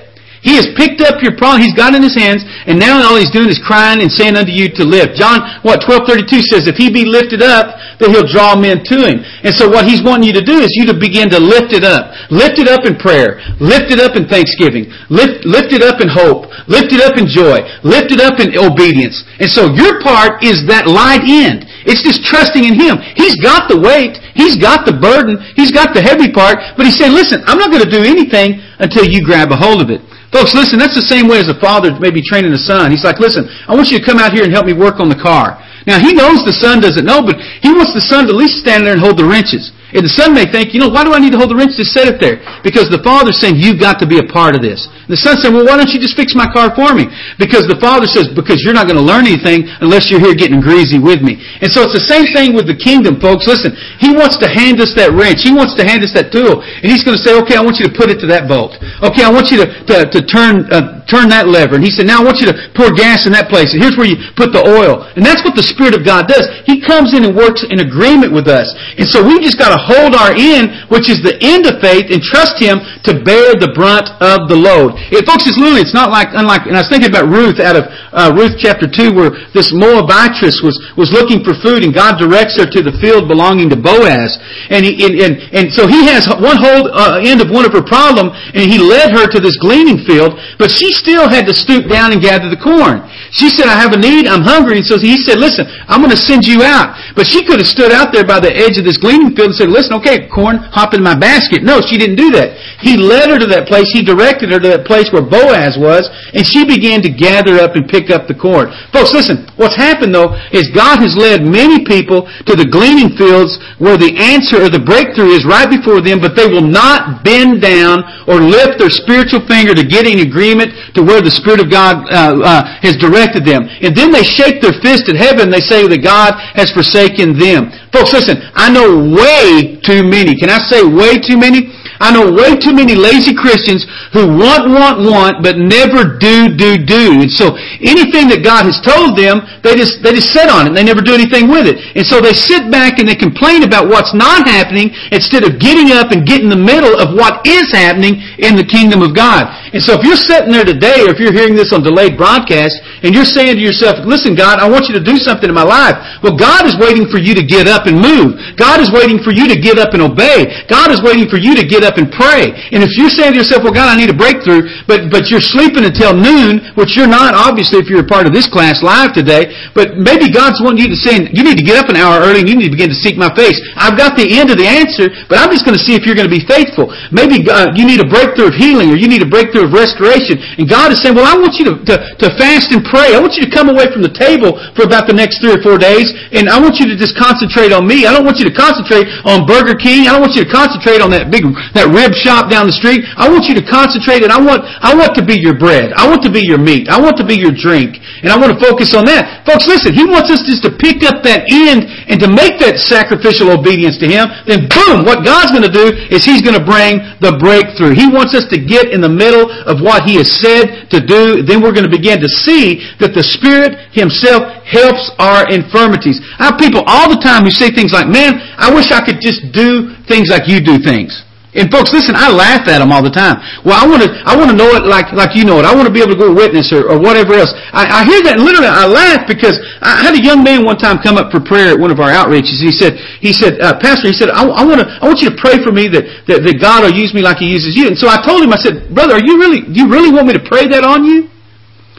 He 0.46 0.54
has 0.54 0.70
picked 0.78 1.02
up 1.02 1.18
your 1.26 1.34
problem. 1.34 1.66
He's 1.66 1.74
got 1.74 1.90
it 1.90 1.98
in 1.98 2.06
his 2.06 2.14
hands, 2.14 2.46
and 2.70 2.78
now 2.78 3.02
all 3.02 3.18
he's 3.18 3.34
doing 3.34 3.50
is 3.50 3.58
crying 3.58 3.98
and 3.98 4.06
saying 4.06 4.38
unto 4.38 4.54
you 4.54 4.70
to 4.78 4.86
lift. 4.86 5.18
John, 5.18 5.42
what, 5.66 5.82
1232 5.82 6.54
says, 6.54 6.70
if 6.70 6.78
he 6.78 6.86
be 6.86 7.02
lifted 7.02 7.42
up, 7.42 7.74
then 7.98 8.14
he'll 8.14 8.30
draw 8.30 8.54
men 8.54 8.86
to 8.86 8.96
him. 9.10 9.26
And 9.42 9.50
so 9.50 9.66
what 9.66 9.90
he's 9.90 10.06
wanting 10.06 10.30
you 10.30 10.36
to 10.38 10.46
do 10.46 10.62
is 10.62 10.70
you 10.78 10.86
to 10.86 10.94
begin 10.94 11.34
to 11.34 11.42
lift 11.42 11.74
it 11.74 11.82
up. 11.82 12.14
Lift 12.30 12.62
it 12.62 12.70
up 12.70 12.86
in 12.86 12.94
prayer. 12.94 13.42
Lift 13.58 13.90
it 13.90 13.98
up 13.98 14.14
in 14.14 14.30
thanksgiving. 14.30 14.86
Lift, 15.10 15.42
lift 15.42 15.74
it 15.74 15.82
up 15.82 15.98
in 15.98 16.06
hope. 16.06 16.46
Lift 16.70 16.94
it 16.94 17.02
up 17.02 17.18
in 17.18 17.26
joy. 17.26 17.66
Lift 17.82 18.14
it 18.14 18.22
up 18.22 18.38
in 18.38 18.54
obedience. 18.54 19.26
And 19.42 19.50
so 19.50 19.74
your 19.74 19.98
part 19.98 20.46
is 20.46 20.62
that 20.70 20.86
light 20.86 21.26
end. 21.26 21.66
It's 21.86 22.02
just 22.02 22.26
trusting 22.26 22.66
in 22.66 22.74
Him. 22.74 22.98
He's 23.14 23.38
got 23.38 23.70
the 23.70 23.78
weight. 23.78 24.18
He's 24.34 24.58
got 24.58 24.84
the 24.84 24.92
burden. 24.92 25.38
He's 25.54 25.70
got 25.70 25.94
the 25.94 26.02
heavy 26.02 26.28
part. 26.34 26.58
But 26.74 26.84
He's 26.84 26.98
saying, 26.98 27.14
listen, 27.14 27.46
I'm 27.46 27.62
not 27.62 27.70
going 27.70 27.86
to 27.86 27.90
do 27.90 28.02
anything 28.02 28.58
until 28.82 29.06
you 29.06 29.22
grab 29.22 29.54
a 29.54 29.58
hold 29.58 29.80
of 29.80 29.88
it. 29.88 30.02
Folks, 30.34 30.52
listen, 30.52 30.82
that's 30.82 30.98
the 30.98 31.06
same 31.06 31.30
way 31.30 31.38
as 31.38 31.48
a 31.48 31.56
father 31.56 31.94
maybe 32.02 32.20
training 32.20 32.50
a 32.52 32.60
son. 32.60 32.90
He's 32.90 33.06
like, 33.06 33.22
listen, 33.22 33.46
I 33.70 33.72
want 33.72 33.94
you 33.94 34.02
to 34.02 34.04
come 34.04 34.18
out 34.18 34.34
here 34.34 34.42
and 34.42 34.52
help 34.52 34.66
me 34.66 34.74
work 34.74 34.98
on 34.98 35.08
the 35.08 35.16
car. 35.16 35.62
Now, 35.86 36.02
he 36.02 36.10
knows 36.10 36.42
the 36.42 36.52
son 36.52 36.82
doesn't 36.82 37.06
know, 37.06 37.22
but 37.22 37.38
he 37.62 37.70
wants 37.70 37.94
the 37.94 38.02
son 38.02 38.26
to 38.26 38.34
at 38.34 38.38
least 38.38 38.58
stand 38.58 38.82
there 38.82 38.98
and 38.98 39.00
hold 39.00 39.16
the 39.16 39.24
wrenches. 39.24 39.70
And 39.94 40.02
the 40.02 40.10
son 40.10 40.34
may 40.34 40.42
think, 40.50 40.74
you 40.74 40.82
know, 40.82 40.90
why 40.90 41.06
do 41.06 41.14
I 41.14 41.22
need 41.22 41.30
to 41.30 41.38
hold 41.38 41.54
the 41.54 41.58
wrench 41.58 41.78
to 41.78 41.86
set 41.86 42.10
it 42.10 42.18
there? 42.18 42.42
Because 42.66 42.90
the 42.90 42.98
father's 43.06 43.38
saying, 43.38 43.54
you've 43.62 43.78
got 43.78 44.02
to 44.02 44.06
be 44.06 44.18
a 44.18 44.26
part 44.26 44.58
of 44.58 44.60
this. 44.60 44.90
And 45.06 45.14
the 45.14 45.22
son 45.22 45.38
said, 45.38 45.54
well, 45.54 45.62
why 45.62 45.78
don't 45.78 45.94
you 45.94 46.02
just 46.02 46.18
fix 46.18 46.34
my 46.34 46.50
car 46.50 46.74
for 46.74 46.90
me? 46.90 47.06
Because 47.38 47.70
the 47.70 47.78
father 47.78 48.10
says, 48.10 48.26
because 48.34 48.66
you're 48.66 48.74
not 48.74 48.90
going 48.90 48.98
to 48.98 49.06
learn 49.06 49.30
anything 49.30 49.70
unless 49.78 50.10
you're 50.10 50.18
here 50.18 50.34
getting 50.34 50.58
greasy 50.58 50.98
with 50.98 51.22
me. 51.22 51.38
And 51.62 51.70
so 51.70 51.86
it's 51.86 51.94
the 51.94 52.02
same 52.02 52.26
thing 52.34 52.50
with 52.50 52.66
the 52.66 52.74
kingdom, 52.74 53.22
folks. 53.22 53.46
Listen, 53.46 53.78
he 54.02 54.10
wants 54.10 54.34
to 54.42 54.50
hand 54.50 54.82
us 54.82 54.90
that 54.98 55.14
wrench. 55.14 55.46
He 55.46 55.54
wants 55.54 55.78
to 55.78 55.86
hand 55.86 56.02
us 56.02 56.10
that 56.18 56.34
tool. 56.34 56.66
And 56.66 56.90
he's 56.90 57.06
going 57.06 57.14
to 57.14 57.22
say, 57.22 57.38
okay, 57.46 57.54
I 57.54 57.62
want 57.62 57.78
you 57.78 57.86
to 57.86 57.94
put 57.94 58.10
it 58.10 58.18
to 58.26 58.28
that 58.34 58.50
bolt. 58.50 58.74
Okay, 59.06 59.22
I 59.22 59.30
want 59.30 59.54
you 59.54 59.62
to, 59.62 59.66
to, 59.70 59.96
to 60.10 60.20
turn, 60.26 60.66
uh, 60.74 61.06
turn 61.06 61.30
that 61.30 61.46
lever. 61.46 61.78
And 61.78 61.84
he 61.86 61.94
said, 61.94 62.10
now 62.10 62.18
I 62.18 62.24
want 62.26 62.42
you 62.42 62.50
to 62.50 62.56
pour 62.74 62.90
gas 62.90 63.30
in 63.30 63.32
that 63.38 63.46
place. 63.46 63.70
And 63.70 63.78
here's 63.78 63.94
where 63.94 64.10
you 64.10 64.18
put 64.34 64.50
the 64.50 64.66
oil. 64.66 65.06
And 65.14 65.22
that's 65.22 65.46
what 65.46 65.54
the 65.54 65.62
Spirit 65.62 65.94
of 65.94 66.02
God 66.02 66.26
does. 66.26 66.50
He 66.66 66.82
comes 66.82 67.14
in 67.14 67.22
and 67.22 67.38
works 67.38 67.62
in 67.62 67.78
agreement 67.78 68.34
with 68.34 68.50
us. 68.50 68.74
And 68.98 69.06
so 69.06 69.22
we 69.22 69.38
just 69.38 69.54
got 69.54 69.70
to 69.70 69.75
hold 69.78 70.16
our 70.16 70.32
end, 70.32 70.88
which 70.88 71.08
is 71.08 71.22
the 71.22 71.36
end 71.40 71.68
of 71.68 71.80
faith, 71.80 72.08
and 72.12 72.20
trust 72.22 72.58
Him 72.60 72.80
to 73.04 73.20
bear 73.22 73.54
the 73.56 73.72
brunt 73.72 74.10
of 74.20 74.48
the 74.48 74.58
load. 74.58 74.96
It, 75.12 75.24
folks, 75.28 75.46
it's 75.46 75.58
literally, 75.58 75.84
it's 75.84 75.96
not 75.96 76.10
like, 76.10 76.32
unlike, 76.32 76.66
and 76.66 76.76
I 76.76 76.82
was 76.82 76.90
thinking 76.90 77.10
about 77.10 77.28
Ruth 77.28 77.58
out 77.62 77.76
of 77.76 77.84
uh, 78.12 78.32
Ruth 78.34 78.56
chapter 78.58 78.88
2 78.88 79.12
where 79.12 79.30
this 79.52 79.70
Moabitess 79.72 80.64
was, 80.64 80.76
was 80.96 81.12
looking 81.12 81.44
for 81.44 81.54
food 81.58 81.84
and 81.84 81.92
God 81.92 82.18
directs 82.18 82.56
her 82.56 82.66
to 82.66 82.80
the 82.82 82.94
field 82.98 83.28
belonging 83.28 83.68
to 83.70 83.78
Boaz. 83.78 84.38
And, 84.72 84.84
he, 84.84 84.98
and, 85.04 85.14
and, 85.20 85.34
and 85.52 85.66
so 85.72 85.86
he 85.86 86.06
has 86.08 86.26
one 86.28 86.56
hold 86.56 86.90
uh, 86.92 87.22
end 87.22 87.40
of 87.40 87.52
one 87.52 87.64
of 87.64 87.72
her 87.72 87.84
problem 87.84 88.32
and 88.32 88.66
he 88.66 88.78
led 88.80 89.12
her 89.12 89.28
to 89.30 89.38
this 89.38 89.56
gleaning 89.60 90.02
field, 90.04 90.38
but 90.58 90.70
she 90.70 90.92
still 90.92 91.28
had 91.28 91.46
to 91.46 91.54
stoop 91.54 91.88
down 91.88 92.12
and 92.12 92.20
gather 92.20 92.48
the 92.48 92.58
corn. 92.58 93.04
She 93.30 93.52
said, 93.52 93.66
I 93.68 93.76
have 93.76 93.92
a 93.92 94.00
need, 94.00 94.26
I'm 94.26 94.42
hungry. 94.42 94.80
And 94.80 94.86
so 94.86 94.98
he 94.98 95.18
said, 95.20 95.38
listen, 95.38 95.66
I'm 95.86 96.00
going 96.00 96.14
to 96.14 96.20
send 96.20 96.46
you 96.46 96.62
out. 96.62 96.96
But 97.14 97.26
she 97.26 97.44
could 97.44 97.58
have 97.58 97.68
stood 97.68 97.92
out 97.92 98.12
there 98.12 98.24
by 98.24 98.40
the 98.40 98.52
edge 98.52 98.78
of 98.78 98.84
this 98.84 98.96
gleaning 98.96 99.34
field 99.34 99.52
and 99.52 99.58
said, 99.58 99.65
listen, 99.70 99.94
okay, 100.00 100.28
corn, 100.28 100.58
hop 100.72 100.94
in 100.94 101.02
my 101.02 101.14
basket. 101.14 101.62
No, 101.62 101.80
she 101.80 101.96
didn't 101.96 102.16
do 102.16 102.30
that. 102.32 102.56
He 102.80 102.96
led 102.96 103.30
her 103.30 103.38
to 103.38 103.48
that 103.52 103.68
place. 103.68 103.90
He 103.92 104.02
directed 104.02 104.50
her 104.52 104.60
to 104.60 104.68
that 104.76 104.84
place 104.86 105.08
where 105.12 105.24
Boaz 105.24 105.76
was, 105.78 106.08
and 106.34 106.44
she 106.44 106.66
began 106.66 107.00
to 107.02 107.10
gather 107.10 107.56
up 107.62 107.76
and 107.76 107.88
pick 107.88 108.10
up 108.10 108.28
the 108.28 108.36
corn. 108.36 108.68
Folks, 108.92 109.12
listen, 109.12 109.48
what's 109.56 109.76
happened 109.76 110.12
though 110.12 110.36
is 110.52 110.68
God 110.74 111.00
has 111.00 111.16
led 111.16 111.46
many 111.46 111.84
people 111.84 112.28
to 112.44 112.54
the 112.54 112.68
gleaning 112.68 113.16
fields 113.16 113.56
where 113.78 113.96
the 113.96 114.12
answer 114.18 114.60
or 114.60 114.68
the 114.68 114.82
breakthrough 114.82 115.32
is 115.32 115.46
right 115.48 115.68
before 115.68 116.04
them, 116.04 116.20
but 116.20 116.36
they 116.36 116.46
will 116.46 116.64
not 116.64 117.24
bend 117.24 117.62
down 117.62 118.04
or 118.28 118.42
lift 118.42 118.76
their 118.78 118.92
spiritual 118.92 119.40
finger 119.46 119.72
to 119.72 119.84
get 119.86 120.04
in 120.04 120.20
agreement 120.20 120.74
to 120.92 121.00
where 121.00 121.22
the 121.22 121.32
Spirit 121.32 121.60
of 121.60 121.70
God 121.70 122.04
uh, 122.12 122.36
uh, 122.42 122.62
has 122.82 122.96
directed 123.00 123.46
them. 123.46 123.64
And 123.80 123.96
then 123.96 124.12
they 124.12 124.24
shake 124.24 124.60
their 124.60 124.76
fist 124.84 125.08
at 125.08 125.16
heaven. 125.16 125.48
They 125.48 125.64
say 125.64 125.88
that 125.88 126.02
God 126.02 126.36
has 126.52 126.72
forsaken 126.72 127.38
them. 127.38 127.72
Folks, 127.92 128.12
listen, 128.12 128.36
I 128.52 128.68
know 128.68 129.00
way 129.00 129.55
too 129.82 130.02
many. 130.02 130.36
Can 130.36 130.50
I 130.50 130.58
say 130.58 130.82
way 130.84 131.18
too 131.20 131.36
many? 131.36 131.72
I 131.98 132.12
know 132.12 132.28
way 132.28 132.56
too 132.56 132.76
many 132.76 132.92
lazy 132.92 133.32
Christians 133.32 133.88
who 134.12 134.28
want, 134.28 134.68
want, 134.68 135.00
want, 135.00 135.34
but 135.40 135.56
never 135.56 136.16
do, 136.20 136.52
do, 136.52 136.76
do. 136.76 137.24
And 137.24 137.32
so 137.32 137.56
anything 137.80 138.28
that 138.28 138.44
God 138.44 138.68
has 138.68 138.76
told 138.84 139.16
them, 139.16 139.40
they 139.64 139.72
just, 139.72 140.04
they 140.04 140.12
just 140.12 140.28
sit 140.28 140.52
on 140.52 140.68
it. 140.68 140.68
and 140.72 140.76
They 140.76 140.84
never 140.84 141.00
do 141.00 141.16
anything 141.16 141.48
with 141.48 141.64
it. 141.64 141.80
And 141.96 142.04
so 142.04 142.20
they 142.20 142.36
sit 142.36 142.68
back 142.68 143.00
and 143.00 143.08
they 143.08 143.16
complain 143.16 143.64
about 143.64 143.88
what's 143.88 144.12
not 144.12 144.44
happening 144.44 144.92
instead 145.08 145.44
of 145.48 145.56
getting 145.56 145.96
up 145.96 146.12
and 146.12 146.28
getting 146.28 146.52
in 146.52 146.54
the 146.54 146.60
middle 146.60 147.00
of 147.00 147.16
what 147.16 147.40
is 147.48 147.72
happening 147.72 148.20
in 148.44 148.60
the 148.60 148.66
kingdom 148.66 149.00
of 149.00 149.16
God. 149.16 149.48
And 149.72 149.82
so 149.82 149.98
if 149.98 150.02
you're 150.06 150.18
sitting 150.18 150.52
there 150.52 150.66
today, 150.66 151.06
or 151.06 151.10
if 151.10 151.18
you're 151.18 151.34
hearing 151.34 151.58
this 151.58 151.72
on 151.72 151.82
delayed 151.82 152.14
broadcast, 152.14 152.78
and 153.02 153.14
you're 153.14 153.26
saying 153.26 153.58
to 153.58 153.62
yourself, 153.62 154.02
listen, 154.06 154.34
God, 154.34 154.58
I 154.62 154.68
want 154.68 154.86
you 154.86 154.94
to 154.94 155.02
do 155.02 155.18
something 155.18 155.48
in 155.48 155.56
my 155.56 155.66
life. 155.66 155.98
Well, 156.22 156.38
God 156.38 156.66
is 156.66 156.78
waiting 156.78 157.10
for 157.10 157.18
you 157.18 157.34
to 157.34 157.44
get 157.44 157.66
up 157.66 157.86
and 157.90 157.98
move. 157.98 158.38
God 158.54 158.78
is 158.78 158.90
waiting 158.94 159.18
for 159.22 159.34
you 159.34 159.50
to 159.50 159.58
get 159.58 159.78
up 159.78 159.92
and 159.94 160.02
obey. 160.02 160.66
God 160.70 160.94
is 160.94 161.02
waiting 161.02 161.26
for 161.26 161.36
you 161.36 161.58
to 161.58 161.64
get 161.66 161.82
up 161.82 161.98
and 161.98 162.10
pray. 162.12 162.54
And 162.70 162.82
if 162.82 162.94
you're 162.94 163.12
saying 163.12 163.34
to 163.34 163.38
yourself, 163.38 163.66
well, 163.66 163.74
God, 163.74 163.90
I 163.90 163.96
need 163.98 164.10
a 164.10 164.16
breakthrough, 164.16 164.66
but, 164.86 165.10
but 165.10 165.28
you're 165.28 165.44
sleeping 165.44 165.84
until 165.84 166.14
noon, 166.14 166.62
which 166.78 166.94
you're 166.94 167.10
not, 167.10 167.34
obviously, 167.34 167.82
if 167.82 167.90
you're 167.90 168.06
a 168.06 168.08
part 168.08 168.26
of 168.26 168.32
this 168.32 168.46
class 168.46 168.80
live 168.82 169.12
today, 169.12 169.50
but 169.74 169.98
maybe 169.98 170.30
God's 170.30 170.62
wanting 170.62 170.86
you 170.86 170.90
to 170.94 170.98
say, 170.98 171.18
you 171.34 171.42
need 171.42 171.58
to 171.58 171.66
get 171.66 171.76
up 171.76 171.90
an 171.90 171.98
hour 171.98 172.22
early 172.22 172.42
and 172.42 172.48
you 172.48 172.56
need 172.56 172.70
to 172.70 172.74
begin 172.74 172.88
to 172.88 172.98
seek 172.98 173.18
my 173.18 173.30
face. 173.34 173.58
I've 173.76 173.98
got 173.98 174.16
the 174.16 174.26
end 174.26 174.48
of 174.50 174.56
the 174.56 174.68
answer, 174.68 175.10
but 175.28 175.38
I'm 175.42 175.50
just 175.50 175.66
going 175.66 175.76
to 175.76 175.82
see 175.82 175.94
if 175.94 176.06
you're 176.06 176.16
going 176.16 176.28
to 176.28 176.32
be 176.32 176.44
faithful. 176.46 176.90
Maybe 177.10 177.42
uh, 177.46 177.74
you 177.74 177.84
need 177.84 178.00
a 178.00 178.08
breakthrough 178.08 178.50
of 178.50 178.56
healing 178.56 178.88
or 178.90 178.96
you 178.96 179.08
need 179.08 179.22
a 179.22 179.28
breakthrough 179.28 179.65
of 179.66 179.74
restoration. 179.74 180.38
And 180.56 180.70
God 180.70 180.94
is 180.94 181.02
saying, 181.02 181.18
well, 181.18 181.26
I 181.26 181.34
want 181.34 181.58
you 181.58 181.66
to, 181.66 181.74
to, 181.82 181.94
to 182.22 182.26
fast 182.38 182.70
and 182.70 182.86
pray. 182.86 183.12
I 183.12 183.20
want 183.20 183.34
you 183.34 183.42
to 183.42 183.50
come 183.50 183.66
away 183.66 183.90
from 183.90 184.06
the 184.06 184.14
table 184.14 184.54
for 184.78 184.86
about 184.86 185.10
the 185.10 185.16
next 185.16 185.42
three 185.42 185.50
or 185.50 185.60
four 185.60 185.76
days, 185.76 186.14
and 186.30 186.46
I 186.46 186.62
want 186.62 186.78
you 186.78 186.86
to 186.86 186.94
just 186.94 187.18
concentrate 187.18 187.74
on 187.74 187.84
me. 187.84 188.06
I 188.06 188.14
don't 188.14 188.22
want 188.22 188.38
you 188.38 188.46
to 188.46 188.54
concentrate 188.54 189.10
on 189.26 189.44
Burger 189.44 189.74
King. 189.74 190.06
I 190.06 190.14
don't 190.14 190.22
want 190.22 190.38
you 190.38 190.46
to 190.46 190.52
concentrate 190.52 191.02
on 191.02 191.10
that 191.10 191.28
big 191.34 191.42
that 191.74 191.90
rib 191.90 192.14
shop 192.14 192.46
down 192.46 192.70
the 192.70 192.76
street. 192.76 193.02
I 193.18 193.26
want 193.26 193.50
you 193.50 193.54
to 193.58 193.64
concentrate, 193.64 194.22
and 194.22 194.30
I 194.30 194.38
want 194.38 194.62
I 194.80 194.94
want 194.94 195.18
to 195.18 195.24
be 195.24 195.34
your 195.40 195.58
bread. 195.58 195.90
I 195.98 196.06
want 196.06 196.22
to 196.22 196.32
be 196.32 196.46
your 196.46 196.62
meat. 196.62 196.86
I 196.86 197.00
want 197.00 197.18
to 197.18 197.26
be 197.26 197.34
your 197.34 197.52
drink, 197.52 197.98
and 198.22 198.30
I 198.30 198.36
want 198.38 198.54
to 198.54 198.60
focus 198.62 198.94
on 198.94 199.08
that. 199.10 199.42
Folks, 199.48 199.66
listen. 199.66 199.96
He 199.96 200.04
wants 200.06 200.30
us 200.30 200.44
just 200.44 200.62
to 200.68 200.70
pick 200.70 201.02
up 201.02 201.24
that 201.26 201.48
end 201.48 201.88
and 202.06 202.20
to 202.22 202.28
make 202.28 202.60
that 202.62 202.78
sacrificial 202.78 203.50
obedience 203.50 203.98
to 204.02 204.06
Him. 204.06 204.28
Then, 204.46 204.68
boom! 204.70 205.08
What 205.08 205.24
God's 205.24 205.50
going 205.50 205.66
to 205.66 205.72
do 205.72 205.94
is 206.12 206.22
He's 206.22 206.44
going 206.44 206.58
to 206.58 206.64
bring 206.64 207.00
the 207.18 207.34
breakthrough. 207.40 207.96
He 207.96 208.06
wants 208.06 208.36
us 208.36 208.46
to 208.52 208.58
get 208.58 208.92
in 208.92 209.00
the 209.00 209.10
middle 209.10 209.45
of 209.66 209.82
what 209.82 210.04
He 210.04 210.16
has 210.16 210.30
said 210.30 210.88
to 210.90 211.02
do. 211.02 211.42
Then 211.42 211.60
we're 211.60 211.74
going 211.74 211.88
to 211.88 211.92
begin 211.92 212.22
to 212.22 212.30
see 212.30 212.86
that 213.02 213.12
the 213.12 213.22
Spirit 213.22 213.90
Himself 213.92 214.46
helps 214.62 215.10
our 215.18 215.50
infirmities. 215.50 216.22
I 216.38 216.54
have 216.54 216.58
people 216.58 216.86
all 216.86 217.10
the 217.10 217.18
time 217.18 217.42
who 217.44 217.50
say 217.50 217.74
things 217.74 217.92
like, 217.92 218.06
man, 218.06 218.38
I 218.56 218.72
wish 218.72 218.94
I 218.94 219.02
could 219.02 219.18
just 219.18 219.50
do 219.50 219.94
things 220.06 220.30
like 220.30 220.46
you 220.46 220.62
do 220.62 220.78
things. 220.78 221.25
And 221.56 221.72
folks, 221.72 221.88
listen, 221.90 222.12
I 222.12 222.28
laugh 222.28 222.68
at 222.68 222.84
them 222.84 222.92
all 222.92 223.00
the 223.00 223.12
time. 223.12 223.40
Well, 223.64 223.80
I 223.80 223.88
want 223.88 224.04
to, 224.04 224.12
I 224.28 224.36
want 224.36 224.52
to 224.52 224.56
know 224.56 224.76
it 224.76 224.84
like, 224.84 225.08
like 225.16 225.32
you 225.32 225.48
know 225.48 225.56
it. 225.56 225.64
I 225.64 225.72
want 225.72 225.88
to 225.88 225.94
be 225.94 226.04
able 226.04 226.12
to 226.12 226.20
go 226.20 226.28
witness 226.28 226.68
or, 226.68 226.92
or 226.92 227.00
whatever 227.00 227.32
else. 227.32 227.56
I, 227.72 227.88
I 227.88 228.00
hear 228.04 228.20
that 228.28 228.36
and 228.36 228.44
literally 228.44 228.68
I 228.68 228.84
laugh 228.84 229.24
because 229.24 229.56
I 229.80 230.04
had 230.04 230.12
a 230.12 230.22
young 230.22 230.44
man 230.44 230.68
one 230.68 230.76
time 230.76 231.00
come 231.00 231.16
up 231.16 231.32
for 231.32 231.40
prayer 231.40 231.72
at 231.72 231.78
one 231.80 231.88
of 231.88 231.96
our 231.96 232.12
outreaches. 232.12 232.60
He 232.60 232.70
said, 232.70 233.00
he 233.24 233.32
said, 233.32 233.56
uh, 233.64 233.80
Pastor, 233.80 234.12
he 234.12 234.16
said, 234.16 234.28
I, 234.28 234.44
I 234.44 234.62
want 234.68 234.84
to, 234.84 234.86
I 235.00 235.08
want 235.08 235.24
you 235.24 235.32
to 235.32 235.36
pray 235.40 235.56
for 235.64 235.72
me 235.72 235.88
that, 235.88 236.04
that, 236.28 236.44
that 236.44 236.56
God 236.60 236.84
will 236.84 236.92
use 236.92 237.16
me 237.16 237.24
like 237.24 237.40
He 237.40 237.48
uses 237.48 237.72
you. 237.72 237.88
And 237.88 237.96
so 237.96 238.12
I 238.12 238.20
told 238.20 238.44
him, 238.44 238.52
I 238.52 238.60
said, 238.60 238.92
brother, 238.92 239.16
are 239.16 239.24
you 239.24 239.40
really, 239.40 239.64
do 239.64 239.76
you 239.80 239.88
really 239.88 240.12
want 240.12 240.28
me 240.28 240.36
to 240.36 240.44
pray 240.44 240.68
that 240.68 240.84
on 240.84 241.08
you? 241.08 241.32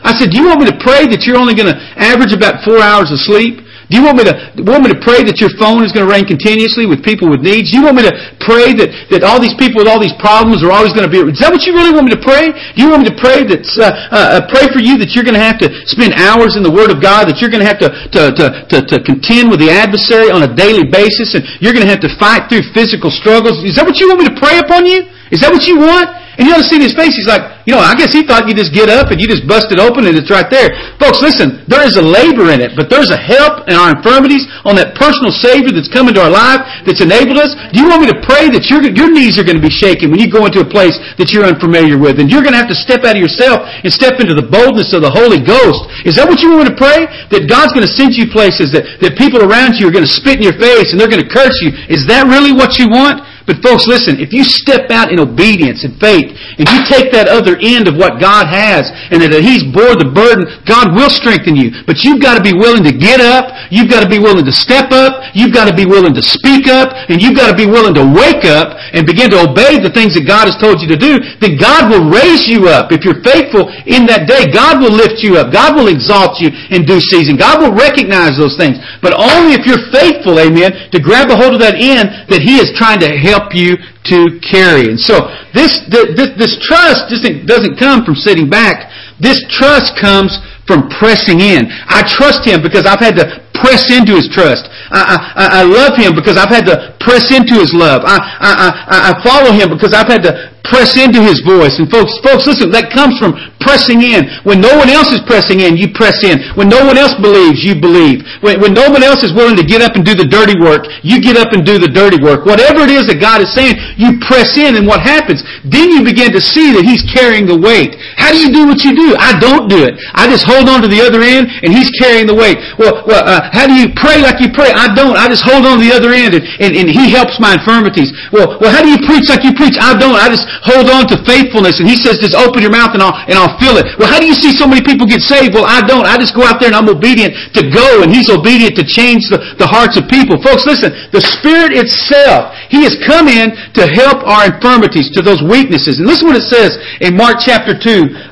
I 0.05 0.13
said, 0.13 0.29
do 0.29 0.37
you 0.37 0.45
want 0.45 0.61
me 0.61 0.69
to 0.69 0.77
pray 0.77 1.09
that 1.09 1.25
you're 1.25 1.41
only 1.41 1.57
going 1.57 1.73
to 1.73 1.77
average 1.97 2.29
about 2.29 2.61
four 2.61 2.77
hours 2.77 3.09
of 3.09 3.17
sleep? 3.17 3.65
Do 3.87 3.95
you 3.95 4.03
want 4.03 4.19
me 4.19 4.27
to 4.27 4.35
want 4.67 4.83
me 4.83 4.91
to 4.91 4.99
pray 4.99 5.23
that 5.23 5.39
your 5.39 5.47
phone 5.55 5.79
is 5.79 5.95
going 5.95 6.03
to 6.03 6.11
ring 6.11 6.27
continuously 6.27 6.83
with 6.83 6.99
people 7.07 7.31
with 7.31 7.39
needs? 7.39 7.71
Do 7.71 7.79
you 7.79 7.87
want 7.87 7.95
me 7.95 8.03
to 8.03 8.11
pray 8.43 8.75
that, 8.75 8.91
that 9.15 9.23
all 9.23 9.39
these 9.39 9.55
people 9.55 9.79
with 9.79 9.87
all 9.87 9.95
these 9.95 10.15
problems 10.19 10.59
are 10.59 10.75
always 10.75 10.91
going 10.91 11.07
to 11.07 11.13
be? 11.13 11.23
Is 11.23 11.39
that 11.39 11.55
what 11.55 11.63
you 11.63 11.71
really 11.71 11.95
want 11.95 12.11
me 12.11 12.13
to 12.19 12.19
pray? 12.19 12.51
Do 12.51 12.79
you 12.83 12.91
want 12.91 13.07
me 13.07 13.09
to 13.15 13.15
pray 13.15 13.47
that 13.47 13.63
uh, 13.79 13.87
uh, 14.11 14.43
pray 14.51 14.67
for 14.75 14.83
you 14.83 14.99
that 14.99 15.15
you're 15.15 15.23
going 15.23 15.39
to 15.39 15.47
have 15.47 15.55
to 15.63 15.71
spend 15.87 16.19
hours 16.19 16.59
in 16.59 16.67
the 16.67 16.73
Word 16.73 16.91
of 16.91 16.99
God? 16.99 17.31
That 17.31 17.39
you're 17.39 17.47
going 17.47 17.63
to 17.63 17.69
have 17.71 17.79
to 17.79 17.87
to, 17.87 18.21
to, 18.35 18.45
to, 18.75 18.77
to 18.91 18.95
contend 19.07 19.47
with 19.47 19.63
the 19.63 19.71
adversary 19.71 20.35
on 20.35 20.43
a 20.43 20.51
daily 20.51 20.83
basis, 20.83 21.31
and 21.39 21.47
you're 21.63 21.71
going 21.71 21.87
to 21.87 21.91
have 21.91 22.03
to 22.03 22.11
fight 22.19 22.51
through 22.51 22.67
physical 22.75 23.07
struggles? 23.07 23.63
Is 23.63 23.79
that 23.79 23.87
what 23.87 23.95
you 24.03 24.11
want 24.11 24.19
me 24.19 24.27
to 24.27 24.35
pray 24.35 24.59
upon 24.59 24.83
you? 24.83 25.07
Is 25.31 25.41
that 25.41 25.51
what 25.51 25.67
you 25.67 25.79
want? 25.79 26.07
And 26.37 26.45
you 26.45 26.53
to 26.53 26.61
see 26.61 26.77
his 26.77 26.93
face. 26.93 27.17
He's 27.17 27.25
like, 27.25 27.41
you 27.65 27.73
know, 27.73 27.81
I 27.81 27.97
guess 27.97 28.13
he 28.13 28.21
thought 28.21 28.45
you 28.45 28.53
just 28.53 28.69
get 28.69 28.93
up 28.93 29.09
and 29.09 29.17
you 29.17 29.25
just 29.25 29.49
bust 29.49 29.73
it 29.73 29.81
open 29.81 30.05
and 30.05 30.13
it's 30.13 30.29
right 30.29 30.45
there. 30.53 30.69
Folks, 31.01 31.17
listen, 31.17 31.65
there 31.65 31.81
is 31.81 31.97
a 31.97 32.05
labor 32.05 32.53
in 32.53 32.61
it, 32.61 32.77
but 32.77 32.93
there's 32.93 33.09
a 33.09 33.17
help 33.17 33.65
in 33.65 33.73
our 33.73 33.97
infirmities 33.97 34.45
on 34.61 34.77
that 34.77 34.93
personal 34.93 35.33
Savior 35.33 35.73
that's 35.73 35.89
come 35.89 36.05
into 36.07 36.21
our 36.21 36.29
life 36.29 36.61
that's 36.85 37.01
enabled 37.01 37.41
us. 37.41 37.57
Do 37.73 37.81
you 37.81 37.89
want 37.89 38.05
me 38.05 38.09
to 38.13 38.19
pray 38.21 38.53
that 38.53 38.69
your, 38.69 38.85
your 38.85 39.09
knees 39.09 39.41
are 39.41 39.43
going 39.43 39.57
to 39.57 39.65
be 39.65 39.73
shaking 39.73 40.13
when 40.13 40.21
you 40.21 40.29
go 40.29 40.45
into 40.45 40.61
a 40.61 40.69
place 40.69 40.93
that 41.17 41.33
you're 41.33 41.43
unfamiliar 41.43 41.97
with? 41.97 42.21
And 42.21 42.29
you're 42.29 42.45
going 42.45 42.53
to 42.53 42.61
have 42.61 42.69
to 42.69 42.77
step 42.77 43.01
out 43.01 43.17
of 43.17 43.21
yourself 43.21 43.65
and 43.81 43.89
step 43.89 44.21
into 44.21 44.37
the 44.37 44.45
boldness 44.45 44.93
of 44.93 45.01
the 45.01 45.09
Holy 45.09 45.41
Ghost. 45.41 45.89
Is 46.05 46.21
that 46.21 46.29
what 46.29 46.37
you 46.45 46.53
want 46.53 46.69
me 46.69 46.77
to 46.77 46.77
pray? 46.77 47.09
That 47.33 47.49
God's 47.49 47.73
going 47.73 47.83
to 47.83 47.91
send 47.97 48.13
you 48.13 48.29
places 48.29 48.69
that, 48.77 48.85
that 49.01 49.17
people 49.17 49.41
around 49.41 49.81
you 49.81 49.89
are 49.89 49.95
going 49.95 50.05
to 50.05 50.15
spit 50.21 50.37
in 50.37 50.45
your 50.45 50.55
face 50.61 50.93
and 50.93 51.01
they're 51.01 51.11
going 51.11 51.25
to 51.25 51.33
curse 51.33 51.57
you. 51.65 51.73
Is 51.89 52.05
that 52.13 52.29
really 52.29 52.53
what 52.53 52.77
you 52.77 52.93
want? 52.93 53.25
But 53.47 53.63
folks, 53.63 53.87
listen, 53.87 54.19
if 54.19 54.35
you 54.35 54.43
step 54.43 54.91
out 54.91 55.07
in 55.07 55.23
obedience 55.23 55.87
and 55.87 55.95
faith, 56.03 56.35
and 56.59 56.67
you 56.67 56.83
take 56.91 57.15
that 57.15 57.31
other 57.31 57.55
end 57.63 57.87
of 57.87 57.95
what 57.95 58.19
God 58.19 58.51
has, 58.51 58.91
and 59.07 59.23
that 59.23 59.31
He's 59.39 59.63
bore 59.63 59.95
the 59.95 60.11
burden, 60.11 60.43
God 60.67 60.91
will 60.91 61.07
strengthen 61.07 61.55
you. 61.55 61.71
But 61.87 62.03
you've 62.03 62.19
got 62.19 62.35
to 62.35 62.43
be 62.43 62.51
willing 62.51 62.83
to 62.83 62.91
get 62.91 63.23
up, 63.23 63.47
you've 63.71 63.87
got 63.87 64.03
to 64.03 64.11
be 64.11 64.19
willing 64.19 64.43
to 64.43 64.51
step 64.51 64.91
up, 64.91 65.31
you've 65.31 65.55
got 65.55 65.71
to 65.71 65.75
be 65.75 65.87
willing 65.87 66.11
to 66.11 66.19
speak 66.19 66.67
up, 66.67 66.91
and 67.07 67.23
you've 67.23 67.39
got 67.39 67.47
to 67.47 67.55
be 67.55 67.63
willing 67.63 67.95
to 67.95 68.03
wake 68.03 68.43
up 68.43 68.75
and 68.91 69.07
begin 69.07 69.31
to 69.31 69.47
obey 69.47 69.79
the 69.79 69.95
things 69.95 70.11
that 70.19 70.27
God 70.27 70.51
has 70.51 70.59
told 70.59 70.83
you 70.83 70.91
to 70.91 70.99
do, 70.99 71.23
then 71.39 71.55
God 71.55 71.87
will 71.87 72.09
raise 72.09 72.51
you 72.51 72.67
up. 72.67 72.91
If 72.91 73.07
you're 73.07 73.23
faithful 73.23 73.71
in 73.87 74.03
that 74.11 74.27
day, 74.27 74.51
God 74.51 74.83
will 74.83 74.91
lift 74.91 75.23
you 75.23 75.39
up. 75.39 75.55
God 75.55 75.77
will 75.77 75.87
exalt 75.87 76.43
you 76.43 76.51
in 76.73 76.83
due 76.83 76.99
season. 76.99 77.39
God 77.39 77.61
will 77.61 77.71
recognize 77.71 78.35
those 78.35 78.57
things. 78.57 78.75
But 78.99 79.15
only 79.15 79.55
if 79.55 79.63
you're 79.63 79.87
faithful, 79.93 80.35
amen, 80.41 80.91
to 80.91 80.99
grab 80.99 81.29
a 81.29 81.37
hold 81.37 81.53
of 81.53 81.61
that 81.61 81.77
end 81.77 82.27
that 82.27 82.41
He 82.41 82.57
is 82.57 82.73
trying 82.73 82.99
to 83.05 83.13
help 83.13 83.36
help 83.37 83.53
you 83.53 83.77
to 84.09 84.39
carry. 84.41 84.89
And 84.89 84.99
so 84.99 85.29
this, 85.53 85.85
this, 85.89 86.33
this 86.37 86.57
trust 86.65 87.09
doesn't, 87.09 87.45
doesn't 87.45 87.77
come 87.77 88.03
from 88.03 88.15
sitting 88.15 88.49
back. 88.49 88.91
This 89.19 89.41
trust 89.49 89.97
comes 89.99 90.37
from 90.65 90.89
pressing 90.89 91.39
in. 91.39 91.69
I 91.87 92.03
trust 92.03 92.45
Him 92.45 92.61
because 92.61 92.85
I've 92.85 92.99
had 92.99 93.15
to 93.15 93.46
press 93.61 93.89
into 93.89 94.15
His 94.15 94.29
trust. 94.29 94.65
I, 94.89 95.17
I, 95.35 95.45
I 95.59 95.63
love 95.63 95.97
Him 95.97 96.15
because 96.15 96.37
I've 96.37 96.51
had 96.51 96.65
to 96.69 96.95
press 97.03 97.31
into 97.33 97.55
His 97.57 97.73
love. 97.73 98.03
I, 98.05 98.17
I, 98.17 98.51
I, 98.67 98.97
I 99.09 99.11
follow 99.23 99.51
Him 99.51 99.73
because 99.73 99.93
I've 99.93 100.07
had 100.07 100.23
to 100.27 100.53
press 100.67 100.99
into 100.99 101.23
His 101.23 101.39
voice. 101.47 101.79
And 101.79 101.87
folks, 101.87 102.11
folks, 102.19 102.43
listen, 102.43 102.71
that 102.75 102.91
comes 102.91 103.15
from 103.17 103.35
pressing 103.63 104.03
in. 104.03 104.27
When 104.43 104.59
no 104.59 104.71
one 104.75 104.91
else 104.91 105.11
is 105.15 105.23
pressing 105.23 105.63
in, 105.63 105.79
you 105.79 105.91
press 105.95 106.23
in. 106.23 106.39
When 106.59 106.67
no 106.67 106.83
one 106.83 106.99
else 106.99 107.15
believes, 107.19 107.63
you 107.63 107.79
believe. 107.79 108.23
When, 108.43 108.59
when 108.59 108.75
no 108.75 108.91
one 108.91 109.01
else 109.01 109.23
is 109.23 109.31
willing 109.31 109.55
to 109.59 109.65
get 109.65 109.79
up 109.79 109.95
and 109.95 110.03
do 110.03 110.13
the 110.13 110.27
dirty 110.27 110.59
work, 110.59 110.87
you 111.03 111.23
get 111.23 111.39
up 111.39 111.55
and 111.55 111.63
do 111.63 111.79
the 111.79 111.87
dirty 111.87 112.19
work. 112.19 112.43
Whatever 112.43 112.83
it 112.83 112.91
is 112.91 113.07
that 113.07 113.23
God 113.23 113.39
is 113.43 113.51
saying, 113.55 113.79
you 113.95 114.19
press 114.27 114.55
in 114.59 114.75
and 114.75 114.85
what 114.85 114.99
happens? 114.99 115.43
Then 115.63 115.91
you 115.91 116.03
begin 116.03 116.35
to 116.35 116.43
see 116.43 116.75
that 116.75 116.83
He's 116.83 117.03
carrying 117.07 117.47
the 117.47 117.57
weight. 117.57 117.95
How 118.19 118.31
do 118.31 118.37
you 118.37 118.51
do 118.51 118.67
what 118.67 118.83
you 118.83 118.91
do? 118.95 119.15
I 119.15 119.39
don't 119.39 119.67
do 119.71 119.83
it. 119.87 119.95
I 120.15 120.27
just 120.27 120.43
hold 120.43 120.67
on 120.67 120.83
to 120.83 120.89
the 120.91 120.99
other 120.99 121.23
end 121.23 121.47
and 121.63 121.71
He's 121.71 121.91
carrying 121.95 122.27
the 122.27 122.35
weight. 122.35 122.59
Well, 122.75 123.03
well 123.07 123.23
uh, 123.23 123.46
how 123.51 123.65
do 123.67 123.75
you 123.75 123.93
pray 123.95 124.19
like 124.21 124.39
you 124.39 124.49
pray? 124.51 124.71
I 124.71 124.91
don't. 124.93 125.15
I 125.15 125.27
just 125.27 125.43
hold 125.43 125.65
on 125.65 125.79
to 125.79 125.83
the 125.83 125.93
other 125.93 126.11
end 126.11 126.35
and, 126.35 126.43
and, 126.59 126.71
and 126.75 126.87
He 126.89 127.11
helps 127.11 127.39
my 127.39 127.55
infirmities. 127.59 128.11
Well, 128.31 128.59
well, 128.59 128.71
how 128.71 128.81
do 128.83 128.89
you 128.89 128.99
preach 129.05 129.29
like 129.29 129.43
you 129.43 129.53
preach? 129.53 129.77
I 129.79 129.95
don't. 129.95 130.15
I 130.15 130.27
just 130.27 130.47
hold 130.63 130.89
on 130.91 131.07
to 131.11 131.15
faithfulness. 131.23 131.79
And 131.79 131.87
he 131.87 131.95
says, 131.95 132.19
just 132.19 132.35
open 132.35 132.61
your 132.61 132.73
mouth 132.73 132.93
and 132.93 133.01
I'll, 133.01 133.15
and 133.27 133.35
I'll 133.35 133.55
fill 133.59 133.79
it. 133.79 133.87
Well, 133.99 134.09
how 134.09 134.19
do 134.19 134.27
you 134.27 134.35
see 134.35 134.55
so 134.55 134.67
many 134.67 134.83
people 134.83 135.07
get 135.07 135.21
saved? 135.23 135.55
Well, 135.55 135.67
I 135.67 135.83
don't. 135.83 136.05
I 136.05 136.19
just 136.19 136.35
go 136.35 136.43
out 136.43 136.59
there 136.59 136.71
and 136.71 136.77
I'm 136.77 136.87
obedient 136.87 137.35
to 137.55 137.63
go 137.67 138.03
and 138.03 138.11
he's 138.11 138.29
obedient 138.29 138.75
to 138.79 138.85
change 138.85 139.27
the, 139.31 139.39
the 139.59 139.67
hearts 139.67 139.95
of 139.95 140.07
people. 140.07 140.39
Folks, 140.43 140.67
listen, 140.67 140.91
the 141.11 141.21
Spirit 141.21 141.75
itself, 141.75 142.55
he 142.71 142.83
has 142.83 142.95
come 143.03 143.27
in 143.27 143.55
to 143.75 143.83
help 143.87 144.23
our 144.27 144.51
infirmities, 144.51 145.11
to 145.15 145.21
those 145.21 145.43
weaknesses. 145.43 145.99
And 145.99 146.07
listen 146.07 146.27
what 146.27 146.39
it 146.39 146.47
says 146.47 146.75
in 146.99 147.15
Mark 147.15 147.39
chapter 147.39 147.75
2, 147.75 147.79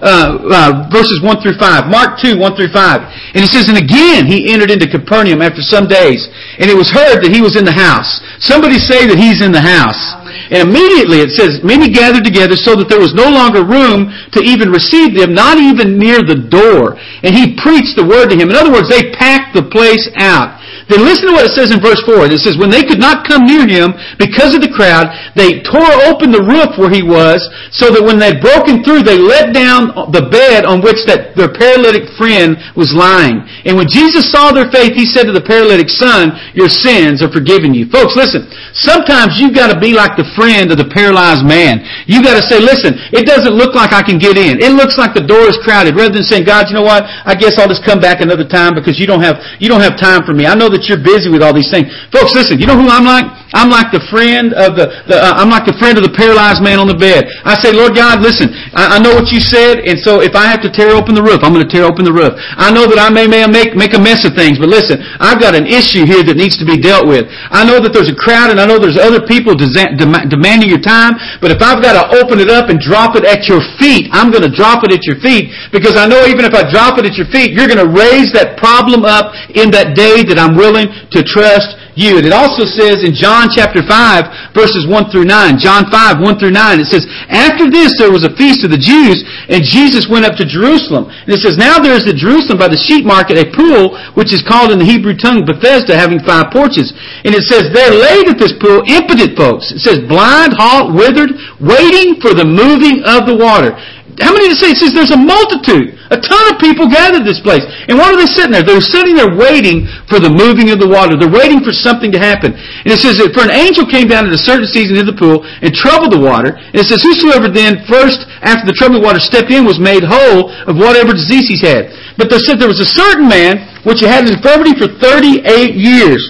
uh, 0.03 0.07
uh, 0.51 0.89
verses 0.91 1.23
1 1.23 1.41
through 1.41 1.57
5. 1.59 1.87
Mark 1.87 2.19
2, 2.19 2.37
1 2.39 2.55
through 2.55 2.71
5. 2.71 3.35
And 3.35 3.39
he 3.43 3.49
says, 3.49 3.67
and 3.67 3.77
again 3.77 4.27
he 4.27 4.51
entered 4.51 4.71
into 4.71 4.87
Capernaum 5.05 5.41
after 5.41 5.61
some 5.61 5.87
days, 5.87 6.25
and 6.57 6.65
it 6.65 6.75
was 6.75 6.89
heard 6.89 7.21
that 7.21 7.29
he 7.29 7.39
was 7.45 7.55
in 7.55 7.63
the 7.63 7.71
house. 7.71 8.25
Somebody 8.41 8.81
say 8.81 9.05
that 9.05 9.21
he's 9.21 9.45
in 9.45 9.53
the 9.53 9.61
house. 9.61 10.24
And 10.51 10.69
immediately 10.69 11.23
it 11.23 11.31
says, 11.31 11.63
many 11.63 11.89
gathered 11.89 12.23
together 12.23 12.55
so 12.55 12.75
that 12.75 12.87
there 12.89 13.01
was 13.01 13.13
no 13.13 13.27
longer 13.27 13.65
room 13.65 14.11
to 14.35 14.39
even 14.43 14.71
receive 14.71 15.15
them, 15.15 15.33
not 15.33 15.57
even 15.57 15.97
near 15.97 16.21
the 16.21 16.47
door. 16.49 16.97
And 17.23 17.33
he 17.33 17.59
preached 17.59 17.95
the 17.95 18.05
word 18.05 18.29
to 18.31 18.37
him. 18.37 18.49
In 18.51 18.55
other 18.55 18.71
words, 18.71 18.89
they 18.89 19.11
packed 19.15 19.55
the 19.55 19.65
place 19.67 20.07
out. 20.15 20.61
Then 20.85 21.01
listen 21.01 21.33
to 21.33 21.33
what 21.33 21.49
it 21.49 21.57
says 21.57 21.73
in 21.73 21.81
verse 21.81 22.01
4. 22.05 22.29
It 22.29 22.37
says, 22.45 22.61
When 22.61 22.69
they 22.69 22.85
could 22.85 23.01
not 23.01 23.25
come 23.25 23.49
near 23.49 23.65
him 23.65 23.97
because 24.21 24.53
of 24.53 24.61
the 24.61 24.69
crowd, 24.69 25.09
they 25.33 25.65
tore 25.65 25.93
open 26.05 26.29
the 26.29 26.45
roof 26.45 26.77
where 26.77 26.93
he 26.93 27.01
was, 27.01 27.41
so 27.73 27.89
that 27.89 28.05
when 28.05 28.21
they'd 28.21 28.37
broken 28.37 28.85
through, 28.85 29.01
they 29.01 29.17
let 29.17 29.49
down 29.49 29.89
the 30.13 30.29
bed 30.29 30.61
on 30.61 30.85
which 30.85 31.01
that 31.09 31.33
their 31.33 31.49
paralytic 31.49 32.05
friend 32.21 32.53
was 32.77 32.93
lying. 32.93 33.41
And 33.65 33.73
when 33.73 33.89
Jesus 33.89 34.29
saw 34.29 34.53
their 34.53 34.69
faith, 34.69 34.93
he 34.93 35.09
said 35.09 35.25
to 35.25 35.33
the 35.33 35.41
paralytic 35.41 35.89
son, 35.89 36.37
Your 36.53 36.69
sins 36.69 37.25
are 37.25 37.33
forgiven 37.33 37.73
you. 37.73 37.89
Folks, 37.89 38.13
listen. 38.13 38.45
Sometimes 38.77 39.41
you've 39.41 39.57
got 39.57 39.73
to 39.73 39.81
be 39.81 39.97
like 39.97 40.13
the 40.13 40.24
friend 40.33 40.73
of 40.73 40.81
the 40.81 40.89
paralyzed 40.89 41.45
man. 41.45 41.85
You've 42.09 42.25
got 42.25 42.39
to 42.39 42.45
say, 42.45 42.57
Listen, 42.57 42.97
it 43.13 43.29
doesn't 43.29 43.53
look 43.53 43.77
like 43.77 43.93
I 43.93 44.01
can 44.01 44.17
get 44.17 44.35
in. 44.39 44.57
It 44.57 44.73
looks 44.73 44.97
like 44.97 45.13
the 45.13 45.21
door 45.21 45.45
is 45.45 45.59
crowded. 45.61 45.93
Rather 45.93 46.17
than 46.17 46.25
saying, 46.25 46.49
God, 46.49 46.67
you 46.67 46.75
know 46.75 46.85
what? 46.85 47.05
I 47.05 47.37
guess 47.37 47.61
I'll 47.61 47.69
just 47.69 47.85
come 47.85 48.01
back 48.01 48.21
another 48.21 48.47
time 48.47 48.73
because 48.73 48.97
you 48.97 49.05
don't 49.05 49.21
have, 49.21 49.37
you 49.61 49.69
don't 49.69 49.85
have 49.85 49.99
time 49.99 50.25
for 50.25 50.33
me. 50.33 50.49
I 50.49 50.57
know 50.57 50.69
that 50.73 50.89
you're 50.89 51.01
busy 51.01 51.29
with 51.29 51.45
all 51.45 51.53
these 51.53 51.69
things. 51.69 51.93
Folks, 52.09 52.33
listen, 52.33 52.57
you 52.57 52.65
know 52.65 52.77
who 52.77 52.89
I'm 52.89 53.05
like? 53.05 53.29
I'm 53.55 53.71
like 53.71 53.95
the 53.95 54.03
friend 54.11 54.51
of 54.51 54.75
the, 54.75 54.91
the 55.07 55.15
uh, 55.15 55.39
I'm 55.39 55.47
like 55.47 55.63
the 55.63 55.77
friend 55.79 55.95
of 55.95 56.03
the 56.03 56.11
paralyzed 56.11 56.59
man 56.59 56.75
on 56.75 56.91
the 56.91 56.99
bed. 56.99 57.31
I 57.47 57.55
say, 57.55 57.71
Lord 57.71 57.95
God, 57.95 58.19
listen, 58.19 58.51
I, 58.75 58.95
I 58.95 58.97
know 58.99 59.15
what 59.15 59.31
you 59.31 59.39
said, 59.39 59.87
and 59.87 59.95
so 59.95 60.19
if 60.19 60.35
I 60.35 60.51
have 60.51 60.59
to 60.67 60.69
tear 60.69 60.91
open 60.91 61.15
the 61.15 61.23
roof, 61.23 61.39
I'm 61.39 61.55
going 61.55 61.63
to 61.63 61.71
tear 61.71 61.87
open 61.87 62.03
the 62.03 62.11
roof. 62.11 62.35
I 62.59 62.67
know 62.75 62.83
that 62.83 62.99
I 62.99 63.07
may, 63.07 63.31
may 63.31 63.47
make, 63.47 63.71
make 63.79 63.95
a 63.95 64.01
mess 64.01 64.27
of 64.27 64.35
things, 64.35 64.59
but 64.59 64.67
listen, 64.67 64.99
I've 65.23 65.39
got 65.39 65.55
an 65.55 65.63
issue 65.63 66.03
here 66.03 66.19
that 66.27 66.35
needs 66.35 66.59
to 66.59 66.67
be 66.67 66.75
dealt 66.75 67.07
with. 67.07 67.31
I 67.31 67.63
know 67.63 67.79
that 67.79 67.95
there's 67.95 68.11
a 68.11 68.17
crowd, 68.17 68.51
and 68.51 68.59
I 68.59 68.67
know 68.67 68.75
there's 68.75 68.99
other 68.99 69.23
people 69.23 69.55
demanding 69.55 70.67
your 70.67 70.83
time, 70.83 71.15
but 71.39 71.47
if 71.55 71.63
I've 71.63 71.79
got 71.79 71.95
to 71.95 72.03
open 72.19 72.43
it 72.43 72.51
up 72.51 72.67
and 72.67 72.75
drop 72.75 73.15
it 73.15 73.23
at 73.23 73.47
your 73.47 73.63
feet, 73.79 74.11
I'm 74.11 74.35
going 74.35 74.43
to 74.43 74.51
drop 74.51 74.83
it 74.83 74.91
at 74.91 75.07
your 75.07 75.15
feet, 75.23 75.55
because 75.71 75.95
I 75.95 76.11
know 76.11 76.27
even 76.27 76.43
if 76.43 76.51
I 76.51 76.67
drop 76.67 76.99
it 76.99 77.07
at 77.07 77.15
your 77.15 77.31
feet, 77.31 77.55
you're 77.55 77.71
going 77.71 77.79
to 77.79 77.87
raise 77.87 78.35
that 78.35 78.59
problem 78.59 79.07
up 79.07 79.31
in 79.55 79.71
that 79.71 79.95
day 79.95 80.27
that 80.27 80.35
I'm 80.35 80.59
willing 80.59 80.91
to 81.15 81.23
trust 81.23 81.79
you. 81.95 82.19
And 82.19 82.27
it 82.27 82.35
also 82.35 82.67
says 82.67 83.01
in 83.01 83.15
John 83.15 83.47
chapter 83.49 83.81
5, 83.81 84.53
verses 84.53 84.85
1 84.85 85.09
through 85.09 85.25
9, 85.25 85.57
John 85.57 85.89
5, 85.89 86.19
1 86.19 86.39
through 86.39 86.53
9, 86.53 86.79
it 86.79 86.91
says, 86.91 87.07
After 87.31 87.71
this 87.71 87.95
there 87.97 88.11
was 88.11 88.27
a 88.27 88.35
feast 88.35 88.63
of 88.67 88.71
the 88.71 88.79
Jews, 88.79 89.23
and 89.49 89.63
Jesus 89.63 90.11
went 90.11 90.27
up 90.27 90.35
to 90.37 90.45
Jerusalem. 90.45 91.07
And 91.09 91.31
it 91.31 91.41
says, 91.41 91.57
Now 91.57 91.79
there 91.79 91.95
is 91.95 92.05
at 92.05 92.19
Jerusalem 92.19 92.59
by 92.59 92.67
the 92.67 92.79
sheep 92.79 93.07
market 93.07 93.39
a 93.39 93.47
pool, 93.49 93.97
which 94.13 94.35
is 94.35 94.43
called 94.43 94.69
in 94.71 94.79
the 94.79 94.87
Hebrew 94.87 95.15
tongue 95.15 95.47
Bethesda, 95.47 95.95
having 95.95 96.21
five 96.21 96.51
porches. 96.51 96.93
And 97.25 97.33
it 97.33 97.47
says, 97.47 97.71
There 97.71 97.91
laid 97.91 98.29
at 98.29 98.37
this 98.37 98.53
pool 98.59 98.83
impotent 98.85 99.39
folks. 99.39 99.71
It 99.71 99.81
says, 99.81 100.03
blind, 100.07 100.53
halt, 100.55 100.93
withered, 100.93 101.31
waiting 101.59 102.19
for 102.21 102.35
the 102.35 102.45
moving 102.45 103.03
of 103.03 103.25
the 103.25 103.35
water. 103.35 103.75
How 104.23 104.31
many 104.31 104.47
to 104.47 104.55
say 104.55 104.71
it 104.71 104.79
says 104.79 104.95
there's 104.95 105.11
a 105.11 105.19
multitude, 105.19 105.99
a 106.07 106.15
ton 106.15 106.43
of 106.47 106.55
people 106.55 106.87
gathered 106.87 107.27
this 107.27 107.43
place. 107.43 107.67
And 107.91 107.99
what 107.99 108.15
are 108.15 108.19
they 108.19 108.29
sitting 108.31 108.55
there? 108.55 108.63
They're 108.63 108.79
sitting 108.79 109.19
there 109.19 109.35
waiting 109.35 109.91
for 110.07 110.23
the 110.23 110.31
moving 110.31 110.71
of 110.71 110.79
the 110.79 110.87
water. 110.87 111.19
They're 111.19 111.27
waiting 111.27 111.59
for 111.59 111.75
something 111.75 112.15
to 112.15 112.21
happen. 112.21 112.55
And 112.55 112.89
it 112.95 113.03
says 113.03 113.19
that 113.19 113.35
for 113.35 113.43
an 113.43 113.51
angel 113.51 113.83
came 113.83 114.07
down 114.07 114.23
at 114.23 114.31
a 114.31 114.39
certain 114.39 114.71
season 114.71 114.95
into 114.95 115.11
the 115.11 115.19
pool 115.19 115.43
and 115.43 115.75
troubled 115.75 116.15
the 116.15 116.23
water. 116.23 116.55
And 116.55 116.79
it 116.79 116.87
says, 116.87 117.03
Whosoever 117.03 117.51
then 117.51 117.83
first 117.91 118.23
after 118.39 118.63
the 118.63 118.75
troubling 118.79 119.03
water 119.03 119.19
stepped 119.19 119.51
in 119.51 119.67
was 119.67 119.83
made 119.83 120.07
whole 120.07 120.47
of 120.63 120.79
whatever 120.79 121.11
disease 121.11 121.51
he's 121.51 121.65
had. 121.65 121.91
But 122.15 122.31
there 122.31 122.39
said 122.39 122.55
there 122.55 122.71
was 122.71 122.79
a 122.79 122.87
certain 122.87 123.27
man 123.27 123.67
which 123.83 123.99
had 123.99 124.23
an 124.23 124.39
infirmity 124.39 124.79
for 124.79 124.87
thirty 124.95 125.43
eight 125.43 125.75
years. 125.75 126.23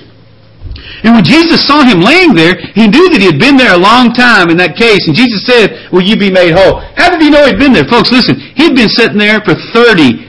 And 1.06 1.14
when 1.14 1.24
Jesus 1.24 1.62
saw 1.62 1.86
him 1.86 2.02
laying 2.02 2.34
there, 2.34 2.58
he 2.74 2.90
knew 2.90 3.14
that 3.14 3.22
he 3.22 3.30
had 3.30 3.38
been 3.38 3.62
there 3.62 3.78
a 3.78 3.78
long 3.78 4.10
time 4.10 4.50
in 4.50 4.58
that 4.58 4.74
case. 4.74 5.06
And 5.06 5.14
Jesus 5.14 5.46
said, 5.46 5.94
Will 5.94 6.02
you 6.02 6.18
be 6.18 6.34
made 6.34 6.58
whole? 6.58 6.82
How 6.98 7.14
did 7.14 7.22
he 7.22 7.30
know 7.30 7.46
he'd 7.46 7.62
been 7.62 7.78
there? 7.78 7.86
Folks, 7.86 8.10
listen, 8.10 8.42
he'd 8.58 8.74
been 8.74 8.90
sitting 8.90 9.22
there 9.22 9.38
for 9.46 9.54
38 9.70 10.26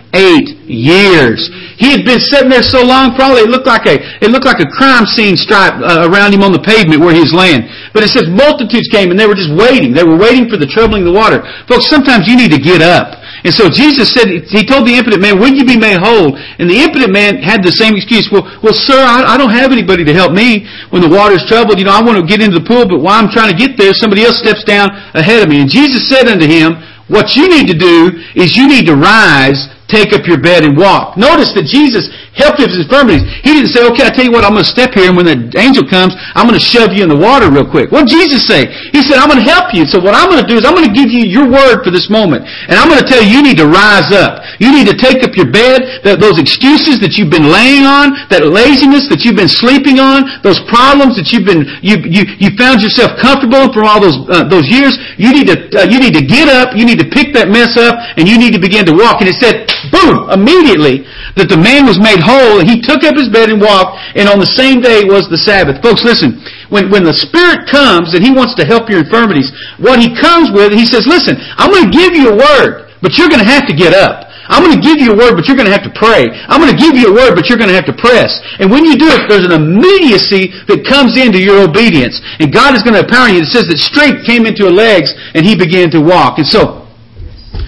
years. 0.69 1.49
He 1.81 1.97
had 1.97 2.05
been 2.05 2.21
sitting 2.21 2.53
there 2.53 2.61
so 2.61 2.85
long, 2.85 3.17
probably 3.17 3.49
it 3.49 3.49
looked 3.49 3.65
like 3.65 3.89
a, 3.89 4.05
it 4.21 4.29
looked 4.29 4.45
like 4.45 4.61
a 4.61 4.69
crime 4.69 5.09
scene 5.09 5.41
stripe 5.41 5.81
uh, 5.81 6.13
around 6.13 6.37
him 6.37 6.45
on 6.45 6.53
the 6.53 6.61
pavement 6.61 7.01
where 7.01 7.17
he 7.17 7.25
was 7.25 7.33
laying. 7.33 7.65
But 7.97 8.05
it 8.05 8.13
says 8.13 8.29
multitudes 8.29 8.93
came 8.93 9.09
and 9.09 9.17
they 9.17 9.25
were 9.25 9.37
just 9.39 9.57
waiting. 9.57 9.97
They 9.97 10.05
were 10.05 10.21
waiting 10.21 10.45
for 10.45 10.61
the 10.61 10.69
troubling 10.69 11.09
of 11.09 11.09
the 11.09 11.17
water. 11.17 11.41
Folks, 11.73 11.89
sometimes 11.89 12.29
you 12.29 12.37
need 12.37 12.53
to 12.53 12.61
get 12.61 12.85
up. 12.85 13.17
And 13.45 13.53
so 13.53 13.69
Jesus 13.69 14.13
said, 14.13 14.29
He 14.49 14.65
told 14.65 14.87
the 14.87 14.97
impotent 14.97 15.21
man, 15.21 15.39
will 15.39 15.53
you 15.53 15.65
be 15.65 15.77
made 15.77 15.99
whole? 15.99 16.37
And 16.37 16.71
the 16.71 16.81
impotent 16.81 17.13
man 17.13 17.43
had 17.43 17.63
the 17.63 17.73
same 17.73 17.97
excuse. 17.97 18.29
Well, 18.33 18.45
well, 18.63 18.73
sir, 18.73 18.97
I, 18.97 19.35
I 19.35 19.37
don't 19.37 19.53
have 19.53 19.73
anybody 19.73 20.05
to 20.05 20.15
help 20.15 20.33
me 20.33 20.65
when 20.91 21.03
the 21.03 21.11
water's 21.11 21.45
troubled. 21.47 21.79
You 21.79 21.85
know, 21.85 21.97
I 21.97 22.03
want 22.03 22.17
to 22.17 22.25
get 22.25 22.41
into 22.41 22.59
the 22.59 22.67
pool, 22.67 22.89
but 22.89 23.05
while 23.05 23.19
I'm 23.19 23.29
trying 23.29 23.53
to 23.53 23.59
get 23.59 23.77
there, 23.77 23.93
somebody 23.93 24.25
else 24.25 24.39
steps 24.39 24.65
down 24.65 24.91
ahead 25.13 25.43
of 25.43 25.49
me. 25.49 25.61
And 25.61 25.69
Jesus 25.69 26.09
said 26.09 26.29
unto 26.29 26.47
him, 26.47 26.81
what 27.09 27.37
you 27.37 27.47
need 27.49 27.69
to 27.69 27.79
do 27.79 28.19
is 28.35 28.57
you 28.57 28.67
need 28.67 28.87
to 28.87 28.97
rise 28.97 29.71
take 29.87 30.13
up 30.13 30.27
your 30.27 30.39
bed 30.39 30.67
and 30.67 30.75
walk. 30.77 31.17
Notice 31.17 31.55
that 31.55 31.67
Jesus 31.67 32.11
helped 32.35 32.61
his 32.61 32.75
infirmities. 32.77 33.25
He 33.43 33.57
didn't 33.57 33.73
say, 33.73 33.87
okay, 33.89 34.05
I 34.07 34.11
tell 34.13 34.27
you 34.27 34.35
what, 34.35 34.45
I'm 34.45 34.53
going 34.53 34.67
to 34.67 34.71
step 34.71 34.93
here 34.93 35.09
and 35.09 35.17
when 35.17 35.27
the 35.27 35.39
angel 35.57 35.87
comes, 35.87 36.13
I'm 36.37 36.45
going 36.45 36.59
to 36.59 36.63
shove 36.63 36.93
you 36.93 37.07
in 37.07 37.11
the 37.11 37.17
water 37.17 37.49
real 37.49 37.67
quick. 37.67 37.95
What 37.95 38.07
did 38.07 38.19
Jesus 38.19 38.45
say? 38.45 38.69
He 38.93 39.01
said, 39.01 39.17
I'm 39.23 39.31
going 39.31 39.41
to 39.41 39.49
help 39.49 39.73
you. 39.73 39.89
So 39.89 40.03
what 40.03 40.13
I'm 40.13 40.29
going 40.29 40.43
to 40.43 40.49
do 40.49 40.61
is 40.61 40.67
I'm 40.67 40.77
going 40.77 40.87
to 40.87 40.93
give 40.93 41.09
you 41.09 41.25
your 41.25 41.49
word 41.49 41.81
for 41.87 41.95
this 41.95 42.13
moment. 42.13 42.45
And 42.69 42.77
I'm 42.77 42.91
going 42.91 43.01
to 43.01 43.09
tell 43.09 43.23
you, 43.23 43.41
you 43.41 43.43
need 43.43 43.57
to 43.63 43.69
rise 43.71 44.13
up. 44.13 44.45
You 44.61 44.75
need 44.75 44.91
to 44.91 44.97
take 44.99 45.25
up 45.25 45.33
your 45.39 45.49
bed, 45.49 46.05
that, 46.05 46.21
those 46.21 46.37
excuses 46.37 47.01
that 47.01 47.17
you've 47.17 47.33
been 47.33 47.49
laying 47.49 47.89
on, 47.89 48.13
that 48.29 48.45
laziness 48.45 49.09
that 49.09 49.25
you've 49.25 49.39
been 49.39 49.51
sleeping 49.51 50.03
on, 50.03 50.29
those 50.45 50.61
problems 50.69 51.17
that 51.17 51.33
you've 51.33 51.49
been, 51.49 51.65
you, 51.81 52.03
you, 52.05 52.27
you 52.37 52.53
found 52.59 52.83
yourself 52.83 53.17
comfortable 53.17 53.73
from 53.73 53.89
all 53.89 54.03
those, 54.03 54.19
uh, 54.29 54.45
those 54.51 54.69
years. 54.69 54.99
You 55.17 55.33
need 55.33 55.49
to, 55.49 55.57
uh, 55.73 55.87
you 55.89 56.03
need 56.03 56.13
to 56.19 56.25
get 56.25 56.51
up, 56.53 56.77
you 56.77 56.85
need 56.85 56.99
to 57.01 57.09
pick 57.09 57.33
that 57.33 57.49
mess 57.49 57.79
up, 57.81 57.97
and 58.19 58.29
you 58.29 58.37
need 58.37 58.53
to 58.53 58.61
begin 58.61 58.85
to 58.91 58.95
walk. 58.95 59.23
And 59.25 59.31
it 59.31 59.39
said, 59.39 59.66
boom, 59.91 60.31
immediately 60.31 61.07
that 61.35 61.49
the 61.49 61.57
man 61.57 61.87
was 61.87 61.99
made 61.99 62.21
whole 62.23 62.63
he 62.63 62.81
took 62.81 63.05
up 63.05 63.17
his 63.17 63.29
bed 63.29 63.51
and 63.51 63.61
walked 63.61 63.99
and 64.15 64.29
on 64.29 64.39
the 64.39 64.49
same 64.49 64.81
day 64.81 65.05
was 65.05 65.29
the 65.29 65.39
Sabbath. 65.39 65.83
Folks, 65.83 66.03
listen, 66.03 66.41
when, 66.69 66.91
when 66.91 67.05
the 67.05 67.15
Spirit 67.15 67.69
comes 67.69 68.15
and 68.15 68.25
he 68.25 68.33
wants 68.33 68.55
to 68.57 68.65
help 68.65 68.91
your 68.91 69.05
infirmities, 69.05 69.53
what 69.79 70.03
he 70.03 70.15
comes 70.15 70.51
with, 70.51 70.73
he 70.73 70.87
says, 70.87 71.07
listen, 71.07 71.37
I'm 71.59 71.71
going 71.71 71.91
to 71.91 71.95
give 71.95 72.15
you 72.15 72.35
a 72.35 72.37
word, 72.37 72.91
but 73.03 73.15
you're 73.19 73.31
going 73.31 73.43
to 73.43 73.51
have 73.51 73.67
to 73.71 73.77
get 73.77 73.95
up. 73.95 74.27
I'm 74.47 74.63
going 74.63 74.79
to 74.79 74.83
give 74.83 75.03
you 75.03 75.11
a 75.11 75.19
word, 75.19 75.35
but 75.35 75.51
you're 75.51 75.59
going 75.59 75.67
to 75.67 75.75
have 75.75 75.83
to 75.83 75.95
pray. 75.95 76.31
I'm 76.47 76.63
going 76.63 76.71
to 76.71 76.79
give 76.79 76.95
you 76.95 77.11
a 77.11 77.15
word, 77.15 77.35
but 77.35 77.51
you're 77.51 77.59
going 77.59 77.71
to 77.71 77.75
have 77.75 77.87
to 77.91 77.97
press. 77.99 78.39
And 78.63 78.71
when 78.71 78.87
you 78.87 78.95
do 78.95 79.11
it, 79.11 79.27
there's 79.27 79.47
an 79.47 79.55
immediacy 79.55 80.55
that 80.71 80.87
comes 80.87 81.19
into 81.19 81.43
your 81.43 81.67
obedience. 81.67 82.23
And 82.39 82.55
God 82.55 82.79
is 82.79 82.87
going 82.87 82.95
to 82.95 83.03
empower 83.03 83.27
you. 83.27 83.43
It 83.43 83.51
says 83.51 83.67
that 83.67 83.83
strength 83.83 84.23
came 84.23 84.47
into 84.47 84.71
her 84.71 84.75
legs 84.75 85.11
and 85.35 85.43
he 85.43 85.59
began 85.59 85.91
to 85.99 86.01
walk. 86.01 86.39
And 86.39 86.47
so, 86.47 86.86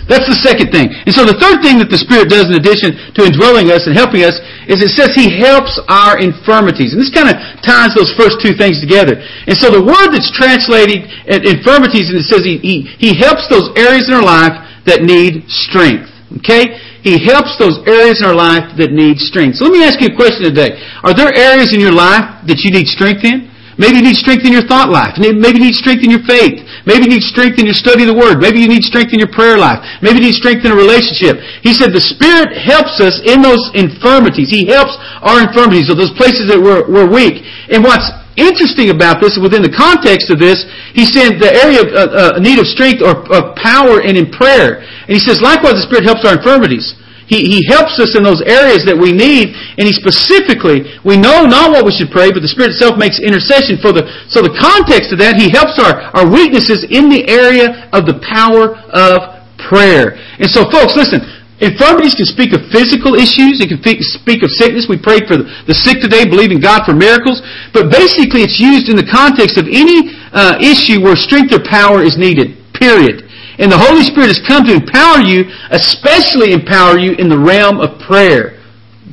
that's 0.08 0.24
the 0.24 0.40
second 0.40 0.72
thing. 0.72 0.88
And 1.04 1.12
so 1.12 1.28
the 1.28 1.36
third 1.36 1.60
thing 1.60 1.76
that 1.84 1.92
the 1.92 2.00
Spirit 2.00 2.32
does 2.32 2.48
in 2.48 2.56
addition 2.56 2.96
to 3.12 3.28
indwelling 3.28 3.68
us 3.68 3.84
and 3.84 3.92
helping 3.92 4.24
us 4.24 4.40
is 4.64 4.80
it 4.80 4.96
says 4.96 5.12
He 5.12 5.28
helps 5.28 5.76
our 5.84 6.16
infirmities. 6.16 6.96
And 6.96 6.98
this 6.98 7.12
kind 7.12 7.28
of 7.28 7.36
ties 7.60 7.92
those 7.92 8.08
first 8.16 8.40
two 8.40 8.56
things 8.56 8.80
together. 8.80 9.20
And 9.20 9.52
so 9.52 9.68
the 9.68 9.84
word 9.84 10.16
that's 10.16 10.32
translated 10.32 11.04
infirmities 11.28 12.08
and 12.08 12.24
it 12.24 12.26
says 12.26 12.40
He, 12.40 12.56
he, 12.64 12.88
he 12.96 13.10
helps 13.20 13.52
those 13.52 13.68
areas 13.76 14.08
in 14.08 14.16
our 14.16 14.24
life 14.24 14.56
that 14.88 15.04
need 15.04 15.44
strength. 15.52 16.08
Okay? 16.40 16.80
He 17.04 17.20
helps 17.20 17.60
those 17.60 17.76
areas 17.84 18.24
in 18.24 18.32
our 18.32 18.36
life 18.36 18.76
that 18.80 18.90
need 18.90 19.20
strength. 19.20 19.60
So 19.60 19.68
let 19.68 19.76
me 19.76 19.84
ask 19.84 20.00
you 20.00 20.08
a 20.08 20.16
question 20.16 20.48
today. 20.48 20.76
Are 21.04 21.12
there 21.12 21.30
areas 21.36 21.76
in 21.76 21.84
your 21.84 21.92
life 21.92 22.48
that 22.48 22.64
you 22.64 22.72
need 22.72 22.88
strength 22.88 23.24
in? 23.28 23.48
Maybe 23.78 24.02
you 24.02 24.04
need 24.10 24.18
strength 24.18 24.42
in 24.42 24.50
your 24.50 24.66
thought 24.66 24.90
life. 24.90 25.14
Maybe 25.16 25.62
you 25.62 25.70
need 25.70 25.78
strength 25.78 26.02
in 26.02 26.10
your 26.10 26.24
faith. 26.26 26.58
Maybe 26.88 27.04
you 27.04 27.20
need 27.20 27.26
strength 27.28 27.60
in 27.60 27.68
your 27.68 27.76
study 27.76 28.08
of 28.08 28.08
the 28.08 28.16
Word. 28.16 28.40
Maybe 28.40 28.64
you 28.64 28.70
need 28.72 28.80
strength 28.80 29.12
in 29.12 29.20
your 29.20 29.28
prayer 29.28 29.60
life. 29.60 29.84
Maybe 30.00 30.24
you 30.24 30.32
need 30.32 30.40
strength 30.40 30.64
in 30.64 30.72
a 30.72 30.78
relationship. 30.78 31.36
He 31.60 31.76
said 31.76 31.92
the 31.92 32.00
Spirit 32.00 32.56
helps 32.56 32.96
us 33.04 33.20
in 33.28 33.44
those 33.44 33.60
infirmities. 33.76 34.48
He 34.48 34.64
helps 34.64 34.96
our 35.20 35.44
infirmities, 35.44 35.92
or 35.92 36.00
those 36.00 36.16
places 36.16 36.48
that 36.48 36.56
we're, 36.56 36.88
we're 36.88 37.04
weak. 37.04 37.44
And 37.68 37.84
what's 37.84 38.08
interesting 38.40 38.88
about 38.88 39.20
this, 39.20 39.36
within 39.36 39.60
the 39.60 39.68
context 39.68 40.32
of 40.32 40.40
this, 40.40 40.64
he 40.96 41.04
said 41.04 41.36
the 41.36 41.52
area 41.52 41.84
of 41.84 41.88
uh, 41.92 42.00
uh, 42.08 42.40
need 42.40 42.56
of 42.56 42.64
strength 42.64 43.04
or 43.04 43.20
of 43.36 43.52
power 43.60 44.00
and 44.00 44.16
in 44.16 44.32
prayer. 44.32 44.80
And 44.80 45.12
he 45.12 45.20
says, 45.20 45.44
likewise, 45.44 45.76
the 45.76 45.84
Spirit 45.84 46.08
helps 46.08 46.24
our 46.24 46.40
infirmities. 46.40 46.96
He, 47.28 47.44
he 47.44 47.60
helps 47.68 48.00
us 48.00 48.16
in 48.16 48.24
those 48.24 48.40
areas 48.40 48.88
that 48.88 48.96
we 48.96 49.12
need, 49.12 49.52
and 49.52 49.84
He 49.84 49.92
specifically, 49.92 50.96
we 51.04 51.20
know 51.20 51.44
not 51.44 51.70
what 51.70 51.84
we 51.84 51.92
should 51.92 52.08
pray, 52.08 52.32
but 52.32 52.40
the 52.40 52.48
Spirit 52.48 52.72
itself 52.72 52.96
makes 52.96 53.20
intercession 53.20 53.76
for 53.78 53.92
the, 53.92 54.08
so 54.32 54.40
the 54.40 54.56
context 54.56 55.12
of 55.12 55.20
that, 55.20 55.36
He 55.36 55.52
helps 55.52 55.76
our, 55.76 56.08
our 56.16 56.26
weaknesses 56.26 56.88
in 56.88 57.12
the 57.12 57.28
area 57.28 57.88
of 57.92 58.08
the 58.08 58.16
power 58.24 58.80
of 58.96 59.44
prayer. 59.60 60.16
And 60.40 60.48
so 60.48 60.64
folks, 60.72 60.96
listen, 60.96 61.20
Infirmities 61.58 62.14
can 62.14 62.26
speak 62.26 62.54
of 62.54 62.62
physical 62.70 63.18
issues. 63.18 63.58
It 63.58 63.66
can 63.66 63.82
speak 63.82 64.46
of 64.46 64.50
sickness. 64.54 64.86
We 64.86 64.94
prayed 64.94 65.26
for 65.26 65.42
the 65.42 65.74
sick 65.74 65.98
today, 65.98 66.22
believing 66.22 66.62
God 66.62 66.86
for 66.86 66.94
miracles. 66.94 67.42
But 67.74 67.90
basically, 67.90 68.46
it's 68.46 68.62
used 68.62 68.86
in 68.86 68.94
the 68.94 69.06
context 69.06 69.58
of 69.58 69.66
any 69.66 70.14
uh, 70.30 70.54
issue 70.62 71.02
where 71.02 71.18
strength 71.18 71.50
or 71.50 71.58
power 71.66 71.98
is 71.98 72.14
needed. 72.14 72.54
Period. 72.78 73.26
And 73.58 73.70
the 73.70 73.78
Holy 73.78 74.02
Spirit 74.02 74.28
has 74.30 74.40
come 74.46 74.64
to 74.66 74.74
empower 74.74 75.20
you, 75.20 75.50
especially 75.70 76.52
empower 76.52 76.98
you 76.98 77.12
in 77.18 77.28
the 77.28 77.38
realm 77.38 77.80
of 77.80 77.98
prayer. 78.00 78.62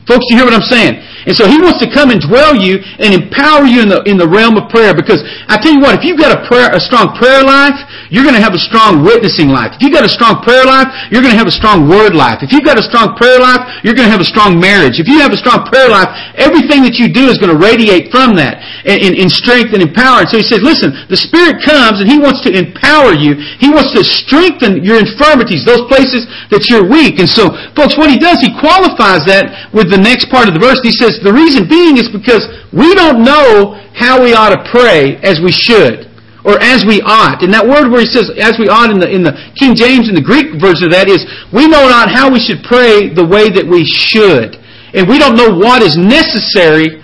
Folks, 0.07 0.25
you 0.29 0.37
hear 0.37 0.45
what 0.45 0.53
I'm 0.53 0.69
saying? 0.69 1.01
And 1.25 1.33
so 1.33 1.49
He 1.49 1.57
wants 1.57 1.81
to 1.81 1.89
come 1.89 2.13
and 2.13 2.21
dwell 2.21 2.53
you 2.53 2.77
and 3.01 3.13
empower 3.13 3.65
you 3.65 3.81
in 3.81 3.89
the, 3.89 4.05
in 4.05 4.17
the 4.17 4.29
realm 4.29 4.57
of 4.57 4.69
prayer. 4.69 4.93
Because 4.93 5.25
I 5.49 5.57
tell 5.57 5.73
you 5.73 5.81
what, 5.81 5.97
if 5.97 6.05
you've 6.05 6.21
got 6.21 6.33
a 6.33 6.45
prayer, 6.45 6.69
a 6.69 6.79
strong 6.79 7.17
prayer 7.17 7.41
life, 7.41 7.75
you're 8.13 8.23
going 8.23 8.37
to 8.37 8.43
have 8.43 8.53
a 8.53 8.61
strong 8.61 9.01
witnessing 9.01 9.49
life. 9.49 9.73
If 9.73 9.81
you've 9.81 9.95
got 9.95 10.05
a 10.05 10.11
strong 10.11 10.45
prayer 10.45 10.63
life, 10.63 10.87
you're 11.09 11.25
going 11.25 11.33
to 11.33 11.41
have 11.41 11.49
a 11.49 11.55
strong 11.55 11.89
word 11.89 12.13
life. 12.13 12.45
If 12.45 12.53
you've 12.53 12.65
got 12.65 12.77
a 12.77 12.85
strong 12.85 13.17
prayer 13.17 13.41
life, 13.41 13.65
you're 13.81 13.97
going 13.97 14.05
to 14.05 14.13
have 14.13 14.21
a 14.21 14.27
strong 14.29 14.61
marriage. 14.61 15.01
If 15.01 15.09
you 15.09 15.17
have 15.19 15.33
a 15.33 15.39
strong 15.39 15.65
prayer 15.65 15.89
life, 15.89 16.09
everything 16.37 16.85
that 16.85 17.01
you 17.01 17.09
do 17.09 17.25
is 17.27 17.41
going 17.41 17.51
to 17.51 17.57
radiate 17.57 18.13
from 18.13 18.37
that 18.37 18.61
in, 18.85 19.01
in, 19.01 19.11
in 19.25 19.27
strength 19.27 19.73
and 19.73 19.81
empower. 19.81 20.23
And 20.23 20.29
so 20.29 20.37
He 20.37 20.45
says, 20.45 20.61
listen, 20.61 20.93
the 21.09 21.17
Spirit 21.17 21.57
comes 21.65 21.99
and 21.99 22.05
He 22.05 22.21
wants 22.21 22.45
to 22.45 22.53
empower 22.53 23.17
you. 23.17 23.33
He 23.57 23.73
wants 23.73 23.97
to 23.97 24.05
strengthen 24.05 24.85
your 24.85 25.01
infirmities, 25.01 25.65
those 25.65 25.83
places 25.89 26.29
that 26.53 26.69
you're 26.69 26.85
weak. 26.85 27.17
And 27.17 27.27
so, 27.27 27.49
folks, 27.73 27.97
what 27.97 28.13
He 28.13 28.21
does, 28.21 28.37
He 28.39 28.53
qualifies 28.61 29.25
that 29.25 29.73
with 29.73 29.89
the 29.89 29.99
next 29.99 30.29
part 30.29 30.45
of 30.45 30.53
the 30.53 30.61
verse. 30.61 30.77
He 30.85 30.93
says, 30.93 31.14
the 31.23 31.31
reason 31.31 31.67
being 31.67 31.97
is 31.97 32.09
because 32.11 32.47
we 32.73 32.95
don't 32.95 33.23
know 33.23 33.79
how 33.93 34.21
we 34.21 34.33
ought 34.33 34.51
to 34.51 34.61
pray 34.71 35.15
as 35.23 35.39
we 35.39 35.51
should 35.51 36.11
or 36.45 36.61
as 36.61 36.85
we 36.85 37.01
ought. 37.01 37.41
And 37.41 37.49
that 37.53 37.65
word 37.65 37.89
where 37.89 38.03
he 38.03 38.09
says 38.09 38.29
as 38.37 38.61
we 38.61 38.69
ought 38.69 38.93
in 38.93 39.01
the, 39.01 39.09
in 39.09 39.25
the 39.25 39.33
King 39.57 39.73
James 39.73 40.07
and 40.07 40.15
the 40.15 40.23
Greek 40.23 40.61
version 40.61 40.89
of 40.89 40.93
that 40.93 41.09
is 41.09 41.25
we 41.49 41.65
know 41.65 41.89
not 41.89 42.11
how 42.11 42.29
we 42.29 42.37
should 42.37 42.61
pray 42.61 43.09
the 43.09 43.25
way 43.25 43.49
that 43.49 43.65
we 43.65 43.87
should. 43.87 44.59
And 44.93 45.09
we 45.09 45.17
don't 45.17 45.35
know 45.35 45.51
what 45.51 45.81
is 45.81 45.97
necessary 45.97 47.01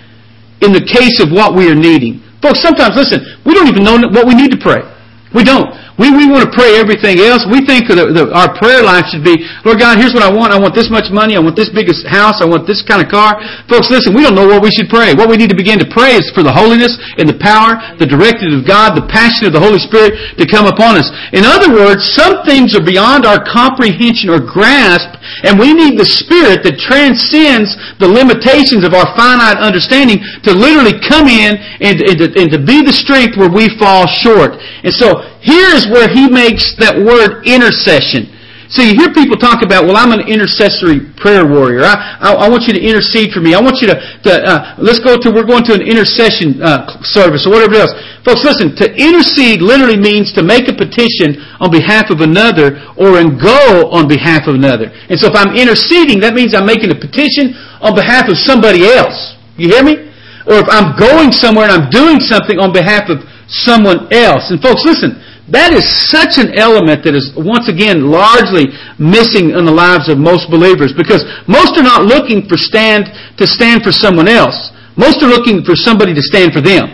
in 0.62 0.70
the 0.70 0.84
case 0.84 1.18
of 1.18 1.34
what 1.34 1.58
we 1.58 1.66
are 1.68 1.76
needing. 1.76 2.22
Folks, 2.40 2.62
sometimes, 2.62 2.94
listen, 2.94 3.22
we 3.44 3.54
don't 3.54 3.66
even 3.66 3.82
know 3.82 3.98
what 4.14 4.26
we 4.26 4.34
need 4.34 4.50
to 4.54 4.60
pray. 4.62 4.82
We 5.32 5.44
don't. 5.44 5.72
We, 6.00 6.08
we 6.08 6.24
want 6.24 6.48
to 6.48 6.52
pray 6.52 6.80
everything 6.80 7.20
else. 7.20 7.44
We 7.44 7.64
think 7.64 7.88
that 7.92 8.00
our 8.00 8.50
prayer 8.56 8.80
life 8.80 9.12
should 9.12 9.24
be, 9.24 9.44
Lord 9.64 9.76
God, 9.76 10.00
here's 10.00 10.16
what 10.16 10.24
I 10.24 10.32
want. 10.32 10.52
I 10.52 10.60
want 10.60 10.72
this 10.72 10.88
much 10.88 11.12
money. 11.12 11.36
I 11.36 11.42
want 11.44 11.56
this 11.56 11.68
biggest 11.68 12.08
house. 12.08 12.40
I 12.40 12.48
want 12.48 12.64
this 12.64 12.80
kind 12.80 13.04
of 13.04 13.12
car. 13.12 13.36
Folks, 13.68 13.92
listen, 13.92 14.16
we 14.16 14.24
don't 14.24 14.36
know 14.36 14.48
what 14.48 14.64
we 14.64 14.72
should 14.72 14.88
pray. 14.88 15.12
What 15.12 15.28
we 15.28 15.36
need 15.36 15.52
to 15.52 15.56
begin 15.56 15.76
to 15.80 15.88
pray 15.88 16.16
is 16.16 16.28
for 16.32 16.44
the 16.44 16.52
holiness 16.52 16.96
and 17.20 17.28
the 17.28 17.36
power, 17.36 17.76
the 18.00 18.08
directive 18.08 18.52
of 18.56 18.64
God, 18.64 18.96
the 18.96 19.04
passion 19.08 19.48
of 19.48 19.52
the 19.52 19.60
Holy 19.60 19.80
Spirit 19.80 20.36
to 20.40 20.44
come 20.48 20.64
upon 20.68 20.96
us. 20.96 21.08
In 21.36 21.44
other 21.44 21.72
words, 21.72 22.04
some 22.12 22.44
things 22.44 22.72
are 22.72 22.84
beyond 22.84 23.28
our 23.28 23.40
comprehension 23.40 24.32
or 24.32 24.40
grasp, 24.40 25.12
and 25.44 25.60
we 25.60 25.76
need 25.76 26.00
the 26.00 26.08
Spirit 26.08 26.64
that 26.64 26.80
transcends 26.80 27.72
the 28.00 28.08
limitations 28.08 28.82
of 28.82 28.92
our 28.92 29.06
finite 29.14 29.60
understanding 29.60 30.18
to 30.44 30.50
literally 30.56 30.98
come 30.98 31.28
in 31.30 31.56
and, 31.80 32.00
and, 32.00 32.16
to, 32.20 32.26
and 32.34 32.48
to 32.50 32.60
be 32.60 32.82
the 32.82 32.92
strength 32.92 33.38
where 33.38 33.52
we 33.52 33.70
fall 33.78 34.08
short. 34.08 34.58
And 34.82 34.90
so, 34.90 35.21
here 35.42 35.74
is 35.74 35.90
where 35.90 36.06
he 36.06 36.30
makes 36.30 36.74
that 36.78 36.94
word 36.94 37.42
intercession. 37.42 38.30
So 38.72 38.80
you 38.80 38.96
hear 38.96 39.12
people 39.12 39.36
talk 39.36 39.60
about, 39.60 39.84
well, 39.84 40.00
I'm 40.00 40.16
an 40.16 40.24
intercessory 40.24 41.12
prayer 41.20 41.44
warrior. 41.44 41.84
I, 41.84 42.24
I, 42.24 42.28
I 42.32 42.46
want 42.48 42.64
you 42.64 42.72
to 42.72 42.80
intercede 42.80 43.28
for 43.28 43.44
me. 43.44 43.52
I 43.52 43.60
want 43.60 43.84
you 43.84 43.92
to, 43.92 44.00
to 44.00 44.32
uh, 44.32 44.80
let's 44.80 44.96
go 44.96 45.20
to, 45.20 45.28
we're 45.28 45.44
going 45.44 45.60
to 45.68 45.76
an 45.76 45.84
intercession 45.84 46.56
uh, 46.64 46.88
service 47.04 47.44
or 47.44 47.52
whatever 47.52 47.84
else. 47.84 47.92
Folks, 48.24 48.40
listen, 48.48 48.72
to 48.80 48.88
intercede 48.96 49.60
literally 49.60 50.00
means 50.00 50.32
to 50.38 50.46
make 50.46 50.72
a 50.72 50.76
petition 50.78 51.36
on 51.60 51.68
behalf 51.68 52.08
of 52.08 52.24
another 52.24 52.80
or 52.96 53.20
in 53.20 53.36
go 53.36 53.92
on 53.92 54.08
behalf 54.08 54.48
of 54.48 54.56
another. 54.56 54.88
And 55.12 55.20
so 55.20 55.28
if 55.28 55.36
I'm 55.36 55.52
interceding, 55.52 56.24
that 56.24 56.32
means 56.32 56.56
I'm 56.56 56.64
making 56.64 56.88
a 56.88 56.96
petition 56.96 57.52
on 57.84 57.92
behalf 57.92 58.32
of 58.32 58.40
somebody 58.40 58.88
else. 58.88 59.36
You 59.60 59.68
hear 59.68 59.84
me? 59.84 60.08
Or 60.48 60.64
if 60.64 60.68
I'm 60.72 60.96
going 60.96 61.28
somewhere 61.28 61.68
and 61.68 61.76
I'm 61.76 61.88
doing 61.92 62.24
something 62.24 62.56
on 62.56 62.72
behalf 62.72 63.12
of 63.12 63.20
someone 63.52 64.08
else. 64.08 64.48
And 64.48 64.56
folks, 64.64 64.80
listen, 64.88 65.20
that 65.52 65.76
is 65.76 65.84
such 66.08 66.40
an 66.40 66.56
element 66.56 67.04
that 67.04 67.12
is, 67.12 67.28
once 67.36 67.68
again, 67.68 68.08
largely 68.08 68.72
missing 68.96 69.52
in 69.52 69.68
the 69.68 69.74
lives 69.74 70.08
of 70.08 70.16
most 70.16 70.48
believers 70.48 70.96
because 70.96 71.28
most 71.44 71.76
are 71.76 71.84
not 71.84 72.08
looking 72.08 72.48
for 72.48 72.56
stand, 72.56 73.12
to 73.36 73.44
stand 73.44 73.84
for 73.84 73.92
someone 73.92 74.32
else. 74.32 74.72
Most 74.96 75.20
are 75.20 75.28
looking 75.28 75.60
for 75.60 75.76
somebody 75.76 76.16
to 76.16 76.24
stand 76.24 76.56
for 76.56 76.64
them. 76.64 76.88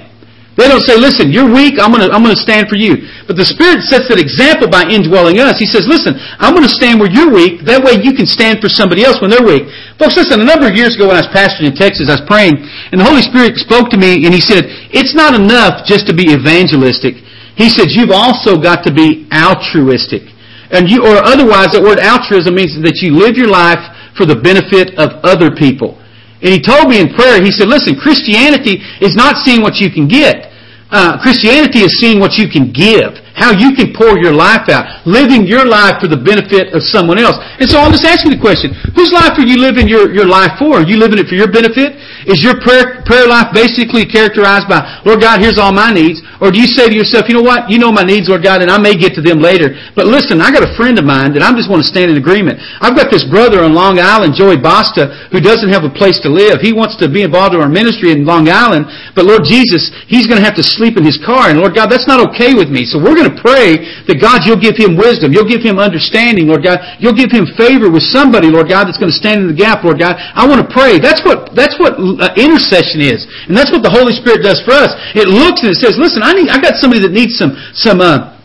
They 0.58 0.66
don't 0.66 0.82
say, 0.82 0.98
listen, 0.98 1.30
you're 1.30 1.46
weak, 1.46 1.78
I'm 1.78 1.94
gonna, 1.94 2.10
I'm 2.10 2.18
gonna 2.18 2.34
stand 2.34 2.66
for 2.66 2.74
you. 2.74 3.06
But 3.30 3.38
the 3.38 3.46
Spirit 3.46 3.86
sets 3.86 4.10
that 4.10 4.18
example 4.18 4.66
by 4.66 4.90
indwelling 4.90 5.38
us. 5.38 5.54
He 5.62 5.70
says, 5.70 5.86
listen, 5.86 6.18
I'm 6.42 6.50
gonna 6.50 6.66
stand 6.66 6.98
where 6.98 7.06
you're 7.06 7.30
weak, 7.30 7.62
that 7.62 7.78
way 7.78 8.02
you 8.02 8.10
can 8.10 8.26
stand 8.26 8.58
for 8.58 8.66
somebody 8.66 9.06
else 9.06 9.22
when 9.22 9.30
they're 9.30 9.46
weak. 9.46 9.70
Folks, 10.02 10.18
listen, 10.18 10.42
a 10.42 10.48
number 10.48 10.66
of 10.66 10.74
years 10.74 10.98
ago 10.98 11.06
when 11.06 11.14
I 11.14 11.22
was 11.22 11.30
pastoring 11.30 11.70
in 11.70 11.78
Texas, 11.78 12.10
I 12.10 12.18
was 12.18 12.26
praying, 12.26 12.58
and 12.90 12.98
the 12.98 13.06
Holy 13.06 13.22
Spirit 13.22 13.54
spoke 13.54 13.86
to 13.94 13.98
me, 14.02 14.26
and 14.26 14.34
He 14.34 14.42
said, 14.42 14.66
it's 14.90 15.14
not 15.14 15.38
enough 15.38 15.86
just 15.86 16.10
to 16.10 16.12
be 16.12 16.34
evangelistic. 16.34 17.22
He 17.58 17.68
said, 17.68 17.90
you've 17.90 18.14
also 18.14 18.54
got 18.54 18.86
to 18.86 18.94
be 18.94 19.26
altruistic. 19.34 20.22
And 20.70 20.86
you, 20.86 21.02
or 21.02 21.18
otherwise, 21.18 21.74
that 21.74 21.82
word 21.82 21.98
altruism 21.98 22.54
means 22.54 22.78
that 22.78 23.02
you 23.02 23.18
live 23.18 23.34
your 23.34 23.50
life 23.50 23.82
for 24.14 24.24
the 24.24 24.38
benefit 24.38 24.94
of 24.94 25.18
other 25.26 25.50
people. 25.50 25.98
And 26.38 26.54
he 26.54 26.62
told 26.62 26.86
me 26.86 27.02
in 27.02 27.10
prayer, 27.10 27.42
he 27.42 27.50
said, 27.50 27.66
listen, 27.66 27.98
Christianity 27.98 28.78
is 29.02 29.18
not 29.18 29.42
seeing 29.42 29.58
what 29.58 29.82
you 29.82 29.90
can 29.90 30.06
get. 30.06 30.54
Uh, 30.94 31.18
Christianity 31.18 31.82
is 31.82 31.98
seeing 31.98 32.22
what 32.22 32.38
you 32.38 32.46
can 32.46 32.70
give 32.70 33.18
how 33.38 33.54
you 33.54 33.72
can 33.72 33.94
pour 33.94 34.18
your 34.18 34.34
life 34.34 34.66
out, 34.68 35.06
living 35.06 35.46
your 35.46 35.64
life 35.64 36.02
for 36.02 36.10
the 36.10 36.18
benefit 36.18 36.74
of 36.74 36.82
someone 36.82 37.22
else. 37.22 37.38
And 37.62 37.70
so 37.70 37.78
I'll 37.78 37.94
just 37.94 38.04
ask 38.04 38.26
you 38.26 38.34
the 38.34 38.42
question, 38.42 38.74
whose 38.98 39.14
life 39.14 39.38
are 39.38 39.46
you 39.46 39.62
living 39.62 39.86
your, 39.86 40.10
your 40.10 40.26
life 40.26 40.58
for? 40.58 40.82
Are 40.82 40.86
you 40.86 40.98
living 40.98 41.22
it 41.22 41.30
for 41.30 41.38
your 41.38 41.48
benefit? 41.48 41.94
Is 42.26 42.42
your 42.42 42.58
prayer, 42.58 43.00
prayer 43.06 43.30
life 43.30 43.54
basically 43.54 44.04
characterized 44.04 44.66
by, 44.66 44.82
Lord 45.06 45.22
God, 45.22 45.38
here's 45.38 45.56
all 45.56 45.72
my 45.72 45.94
needs? 45.94 46.18
Or 46.42 46.50
do 46.50 46.58
you 46.58 46.66
say 46.66 46.90
to 46.90 46.94
yourself, 46.94 47.30
you 47.30 47.38
know 47.38 47.46
what, 47.46 47.70
you 47.70 47.78
know 47.78 47.94
my 47.94 48.02
needs, 48.02 48.28
Lord 48.28 48.42
God, 48.42 48.60
and 48.60 48.70
I 48.70 48.78
may 48.78 48.98
get 48.98 49.14
to 49.14 49.22
them 49.22 49.38
later, 49.38 49.74
but 49.94 50.06
listen, 50.06 50.42
I 50.42 50.50
got 50.50 50.66
a 50.66 50.74
friend 50.74 50.98
of 50.98 51.06
mine 51.06 51.34
that 51.34 51.42
I 51.42 51.50
just 51.54 51.70
want 51.70 51.82
to 51.82 51.88
stand 51.88 52.10
in 52.10 52.18
agreement. 52.18 52.58
I've 52.82 52.94
got 52.94 53.10
this 53.10 53.26
brother 53.26 53.62
on 53.62 53.74
Long 53.74 53.98
Island, 53.98 54.34
Joey 54.34 54.58
Basta, 54.58 55.30
who 55.30 55.38
doesn't 55.40 55.70
have 55.70 55.82
a 55.82 55.92
place 55.92 56.18
to 56.22 56.30
live. 56.30 56.62
He 56.62 56.74
wants 56.74 56.98
to 57.02 57.06
be 57.10 57.22
involved 57.22 57.54
in 57.54 57.60
our 57.62 57.70
ministry 57.70 58.10
in 58.10 58.26
Long 58.26 58.50
Island, 58.50 58.86
but 59.14 59.26
Lord 59.26 59.42
Jesus, 59.46 59.90
he's 60.06 60.26
going 60.26 60.38
to 60.38 60.46
have 60.46 60.56
to 60.56 60.66
sleep 60.66 60.96
in 60.96 61.04
his 61.04 61.18
car, 61.22 61.50
and 61.50 61.58
Lord 61.58 61.74
God, 61.74 61.90
that's 61.90 62.06
not 62.06 62.22
okay 62.32 62.54
with 62.54 62.70
me. 62.70 62.86
So 62.86 62.98
we're 62.98 63.18
going 63.18 63.27
to 63.27 63.27
to 63.28 63.36
pray 63.36 64.00
that 64.08 64.16
God, 64.16 64.48
you'll 64.48 64.60
give 64.60 64.74
him 64.74 64.96
wisdom. 64.96 65.36
You'll 65.36 65.48
give 65.48 65.60
him 65.60 65.76
understanding, 65.76 66.48
Lord 66.48 66.64
God. 66.64 66.80
You'll 66.96 67.16
give 67.16 67.28
him 67.28 67.44
favor 67.60 67.92
with 67.92 68.02
somebody, 68.02 68.48
Lord 68.48 68.72
God, 68.72 68.88
that's 68.88 68.98
going 68.98 69.12
to 69.12 69.20
stand 69.20 69.44
in 69.44 69.48
the 69.52 69.58
gap, 69.58 69.84
Lord 69.84 70.00
God. 70.00 70.16
I 70.16 70.48
want 70.48 70.64
to 70.64 70.68
pray. 70.70 70.96
That's 70.96 71.20
what, 71.26 71.52
that's 71.52 71.76
what 71.76 71.98
uh, 71.98 72.32
intercession 72.38 73.04
is. 73.04 73.28
And 73.50 73.52
that's 73.52 73.74
what 73.74 73.84
the 73.84 73.92
Holy 73.92 74.16
Spirit 74.16 74.40
does 74.40 74.64
for 74.64 74.72
us. 74.72 74.96
It 75.12 75.28
looks 75.28 75.60
and 75.66 75.74
it 75.74 75.78
says, 75.82 76.00
listen, 76.00 76.22
I 76.24 76.32
need, 76.32 76.48
I 76.48 76.62
got 76.62 76.80
somebody 76.80 77.04
that 77.04 77.12
needs 77.12 77.36
some, 77.36 77.58
some, 77.74 78.00
uh, 78.00 78.37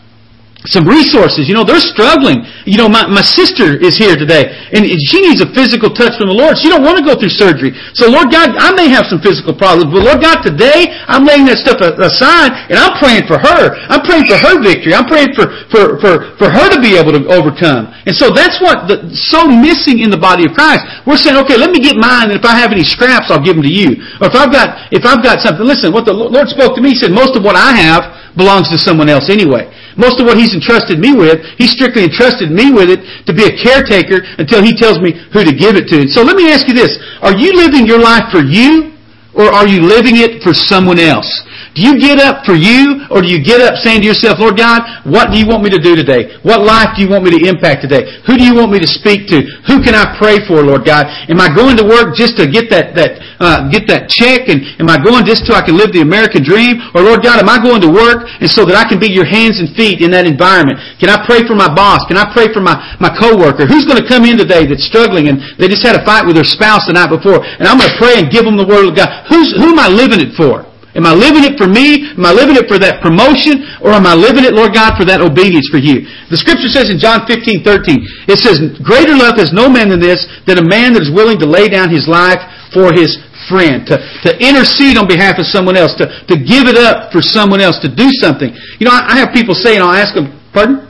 some 0.64 0.88
resources. 0.88 1.44
You 1.44 1.52
know, 1.52 1.64
they're 1.64 1.82
struggling. 1.82 2.40
You 2.64 2.80
know, 2.80 2.88
my, 2.88 3.04
my 3.04 3.20
sister 3.20 3.76
is 3.76 4.00
here 4.00 4.16
today, 4.16 4.48
and 4.72 4.88
she 4.88 5.20
needs 5.20 5.44
a 5.44 5.48
physical 5.52 5.92
touch 5.92 6.16
from 6.16 6.32
the 6.32 6.36
Lord. 6.36 6.56
She 6.56 6.72
don't 6.72 6.80
want 6.80 6.96
to 6.96 7.04
go 7.04 7.12
through 7.12 7.36
surgery. 7.36 7.76
So, 7.92 8.08
Lord 8.08 8.32
God, 8.32 8.56
I 8.56 8.72
may 8.72 8.88
have 8.88 9.04
some 9.04 9.20
physical 9.20 9.52
problems, 9.52 9.92
but 9.92 10.00
Lord 10.00 10.24
God, 10.24 10.40
today, 10.40 10.88
I'm 11.04 11.28
laying 11.28 11.44
that 11.52 11.60
stuff 11.60 11.84
aside, 11.84 12.56
and 12.72 12.80
I'm 12.80 12.96
praying 12.96 13.28
for 13.28 13.36
her. 13.36 13.76
I'm 13.92 14.00
praying 14.08 14.24
for 14.24 14.40
her 14.40 14.56
victory. 14.64 14.96
I'm 14.96 15.04
praying 15.04 15.36
for, 15.36 15.52
for, 15.68 16.00
for, 16.00 16.12
for 16.40 16.48
her 16.48 16.66
to 16.72 16.80
be 16.80 16.96
able 16.96 17.12
to 17.12 17.28
overcome. 17.28 17.92
And 18.08 18.16
so 18.16 18.32
that's 18.32 18.56
what 18.64 18.88
the, 18.88 19.04
so 19.12 19.44
missing 19.44 20.00
in 20.00 20.08
the 20.08 20.20
body 20.20 20.48
of 20.48 20.56
Christ. 20.56 20.80
We're 21.04 21.20
saying, 21.20 21.36
okay, 21.44 21.60
let 21.60 21.76
me 21.76 21.80
get 21.80 22.00
mine, 22.00 22.32
and 22.32 22.40
if 22.40 22.44
I 22.48 22.56
have 22.56 22.72
any 22.72 22.88
scraps, 22.88 23.28
I'll 23.28 23.44
give 23.44 23.60
them 23.60 23.68
to 23.68 23.72
you. 23.72 24.00
Or 24.16 24.32
if 24.32 24.36
I've 24.36 24.52
got, 24.52 24.88
if 24.88 25.04
I've 25.04 25.20
got 25.20 25.44
something, 25.44 25.64
listen, 25.68 25.92
what 25.92 26.08
the 26.08 26.16
Lord 26.16 26.48
spoke 26.48 26.72
to 26.76 26.80
me, 26.80 26.96
He 26.96 26.98
said, 27.04 27.12
most 27.12 27.36
of 27.36 27.44
what 27.44 27.52
I 27.52 27.76
have 27.76 28.32
belongs 28.32 28.72
to 28.72 28.78
someone 28.80 29.12
else 29.12 29.28
anyway. 29.28 29.68
Most 29.96 30.18
of 30.18 30.26
what 30.26 30.36
he's 30.36 30.54
entrusted 30.54 30.98
me 30.98 31.14
with, 31.14 31.44
he 31.56 31.66
strictly 31.66 32.04
entrusted 32.04 32.50
me 32.50 32.72
with 32.72 32.90
it 32.90 33.04
to 33.26 33.32
be 33.32 33.46
a 33.46 33.54
caretaker 33.54 34.26
until 34.38 34.62
he 34.62 34.74
tells 34.74 34.98
me 34.98 35.14
who 35.30 35.44
to 35.44 35.54
give 35.54 35.76
it 35.76 35.86
to. 35.94 36.08
So 36.10 36.22
let 36.22 36.34
me 36.34 36.50
ask 36.50 36.66
you 36.66 36.74
this. 36.74 36.98
Are 37.22 37.36
you 37.36 37.54
living 37.54 37.86
your 37.86 38.00
life 38.00 38.26
for 38.32 38.42
you 38.42 38.96
or 39.34 39.46
are 39.52 39.66
you 39.66 39.82
living 39.82 40.16
it 40.16 40.42
for 40.42 40.54
someone 40.54 40.98
else? 40.98 41.28
Do 41.74 41.82
you 41.82 41.98
get 41.98 42.22
up 42.22 42.46
for 42.46 42.54
you, 42.54 43.02
or 43.10 43.18
do 43.18 43.26
you 43.26 43.42
get 43.42 43.58
up 43.58 43.74
saying 43.82 44.00
to 44.02 44.06
yourself, 44.06 44.38
Lord 44.38 44.54
God, 44.54 44.86
what 45.02 45.34
do 45.34 45.36
you 45.42 45.42
want 45.42 45.66
me 45.66 45.74
to 45.74 45.82
do 45.82 45.98
today? 45.98 46.38
What 46.46 46.62
life 46.62 46.94
do 46.94 47.02
you 47.02 47.10
want 47.10 47.26
me 47.26 47.34
to 47.34 47.40
impact 47.50 47.82
today? 47.82 48.06
Who 48.30 48.38
do 48.38 48.46
you 48.46 48.54
want 48.54 48.70
me 48.70 48.78
to 48.78 48.86
speak 48.86 49.26
to? 49.34 49.42
Who 49.66 49.82
can 49.82 49.98
I 49.98 50.14
pray 50.14 50.38
for, 50.46 50.62
Lord 50.62 50.86
God? 50.86 51.10
Am 51.26 51.42
I 51.42 51.50
going 51.50 51.74
to 51.82 51.84
work 51.84 52.14
just 52.14 52.38
to 52.38 52.46
get 52.46 52.70
that, 52.70 52.94
that, 52.94 53.18
uh, 53.42 53.66
get 53.74 53.90
that 53.90 54.06
check? 54.06 54.46
And 54.46 54.62
am 54.78 54.86
I 54.86 55.02
going 55.02 55.26
just 55.26 55.50
so 55.50 55.58
I 55.58 55.66
can 55.66 55.74
live 55.74 55.90
the 55.90 56.06
American 56.06 56.46
dream? 56.46 56.78
Or 56.94 57.02
Lord 57.02 57.26
God, 57.26 57.42
am 57.42 57.50
I 57.50 57.58
going 57.58 57.82
to 57.82 57.90
work 57.90 58.30
and 58.38 58.46
so 58.46 58.62
that 58.70 58.78
I 58.78 58.86
can 58.86 59.02
be 59.02 59.10
your 59.10 59.26
hands 59.26 59.58
and 59.58 59.66
feet 59.74 59.98
in 59.98 60.14
that 60.14 60.30
environment? 60.30 60.78
Can 61.02 61.10
I 61.10 61.26
pray 61.26 61.42
for 61.42 61.58
my 61.58 61.66
boss? 61.66 62.06
Can 62.06 62.14
I 62.14 62.30
pray 62.30 62.54
for 62.54 62.62
my, 62.62 62.78
my 63.02 63.10
coworker? 63.18 63.66
Who's 63.66 63.82
going 63.82 63.98
to 63.98 64.06
come 64.06 64.22
in 64.22 64.38
today 64.38 64.62
that's 64.62 64.86
struggling 64.86 65.26
and 65.26 65.42
they 65.58 65.66
just 65.66 65.82
had 65.82 65.98
a 65.98 66.06
fight 66.06 66.22
with 66.22 66.38
their 66.38 66.46
spouse 66.46 66.86
the 66.86 66.94
night 66.94 67.10
before? 67.10 67.42
And 67.42 67.66
I'm 67.66 67.82
going 67.82 67.90
to 67.90 67.98
pray 67.98 68.22
and 68.22 68.30
give 68.30 68.46
them 68.46 68.54
the 68.54 68.66
word 68.66 68.86
of 68.86 68.94
God. 68.94 69.10
Who's, 69.26 69.50
who 69.58 69.74
am 69.74 69.82
I 69.82 69.90
living 69.90 70.22
it 70.22 70.38
for? 70.38 70.70
Am 70.94 71.02
I 71.02 71.10
living 71.10 71.42
it 71.42 71.58
for 71.58 71.66
me? 71.66 72.06
Am 72.14 72.22
I 72.22 72.30
living 72.30 72.54
it 72.54 72.70
for 72.70 72.78
that 72.78 73.02
promotion? 73.02 73.66
Or 73.82 73.90
am 73.90 74.06
I 74.06 74.14
living 74.14 74.46
it, 74.46 74.54
Lord 74.54 74.70
God, 74.70 74.94
for 74.94 75.02
that 75.02 75.18
obedience 75.18 75.66
for 75.66 75.82
you? 75.82 76.06
The 76.30 76.38
scripture 76.38 76.70
says 76.70 76.86
in 76.86 77.02
John 77.02 77.26
15, 77.26 77.66
13, 77.66 78.30
it 78.30 78.38
says, 78.38 78.62
Greater 78.78 79.18
love 79.18 79.34
has 79.42 79.50
no 79.50 79.66
man 79.66 79.90
than 79.90 79.98
this, 79.98 80.22
than 80.46 80.62
a 80.62 80.66
man 80.66 80.94
that 80.94 81.02
is 81.02 81.10
willing 81.10 81.34
to 81.42 81.50
lay 81.50 81.66
down 81.66 81.90
his 81.90 82.06
life 82.06 82.38
for 82.70 82.94
his 82.94 83.18
friend, 83.50 83.82
to, 83.90 83.98
to 84.22 84.30
intercede 84.38 84.94
on 84.94 85.10
behalf 85.10 85.42
of 85.42 85.50
someone 85.50 85.74
else, 85.74 85.98
to, 85.98 86.06
to 86.30 86.38
give 86.38 86.70
it 86.70 86.78
up 86.78 87.10
for 87.10 87.18
someone 87.18 87.58
else, 87.58 87.82
to 87.82 87.90
do 87.90 88.14
something. 88.22 88.54
You 88.78 88.86
know, 88.86 88.94
I, 88.94 89.18
I 89.18 89.26
have 89.26 89.34
people 89.34 89.58
say, 89.58 89.74
and 89.74 89.82
I'll 89.82 89.98
ask 89.98 90.14
them, 90.14 90.30
pardon? 90.54 90.86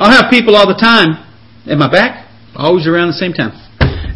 I'll 0.00 0.12
have 0.12 0.32
people 0.32 0.56
all 0.56 0.66
the 0.66 0.80
time, 0.80 1.20
at 1.68 1.76
my 1.76 1.90
back, 1.92 2.28
always 2.56 2.88
around 2.88 3.08
the 3.08 3.20
same 3.20 3.36
time. 3.36 3.52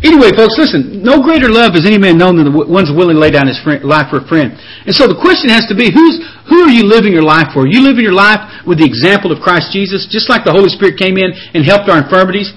Anyway, 0.01 0.32
folks, 0.32 0.57
listen. 0.57 1.05
No 1.05 1.20
greater 1.20 1.53
love 1.53 1.76
has 1.76 1.84
any 1.84 2.01
man 2.01 2.16
known 2.16 2.40
than 2.40 2.48
the 2.48 2.57
one's 2.57 2.88
willing 2.88 3.20
to 3.20 3.22
lay 3.22 3.28
down 3.28 3.44
his 3.44 3.61
friend, 3.61 3.84
life 3.84 4.09
for 4.09 4.24
a 4.24 4.26
friend. 4.26 4.57
And 4.88 4.96
so 4.96 5.05
the 5.05 5.20
question 5.20 5.53
has 5.53 5.68
to 5.68 5.76
be, 5.76 5.92
who's, 5.92 6.24
who 6.48 6.64
are 6.64 6.72
you 6.72 6.88
living 6.88 7.12
your 7.12 7.26
life 7.26 7.53
for? 7.53 7.68
Are 7.68 7.72
you 7.72 7.84
living 7.84 8.09
your 8.09 8.16
life 8.16 8.40
with 8.64 8.80
the 8.80 8.88
example 8.88 9.28
of 9.28 9.44
Christ 9.44 9.76
Jesus, 9.76 10.09
just 10.09 10.32
like 10.32 10.48
the 10.48 10.57
Holy 10.57 10.72
Spirit 10.72 10.96
came 10.96 11.20
in 11.20 11.36
and 11.53 11.61
helped 11.68 11.92
our 11.92 12.01
infirmities? 12.01 12.48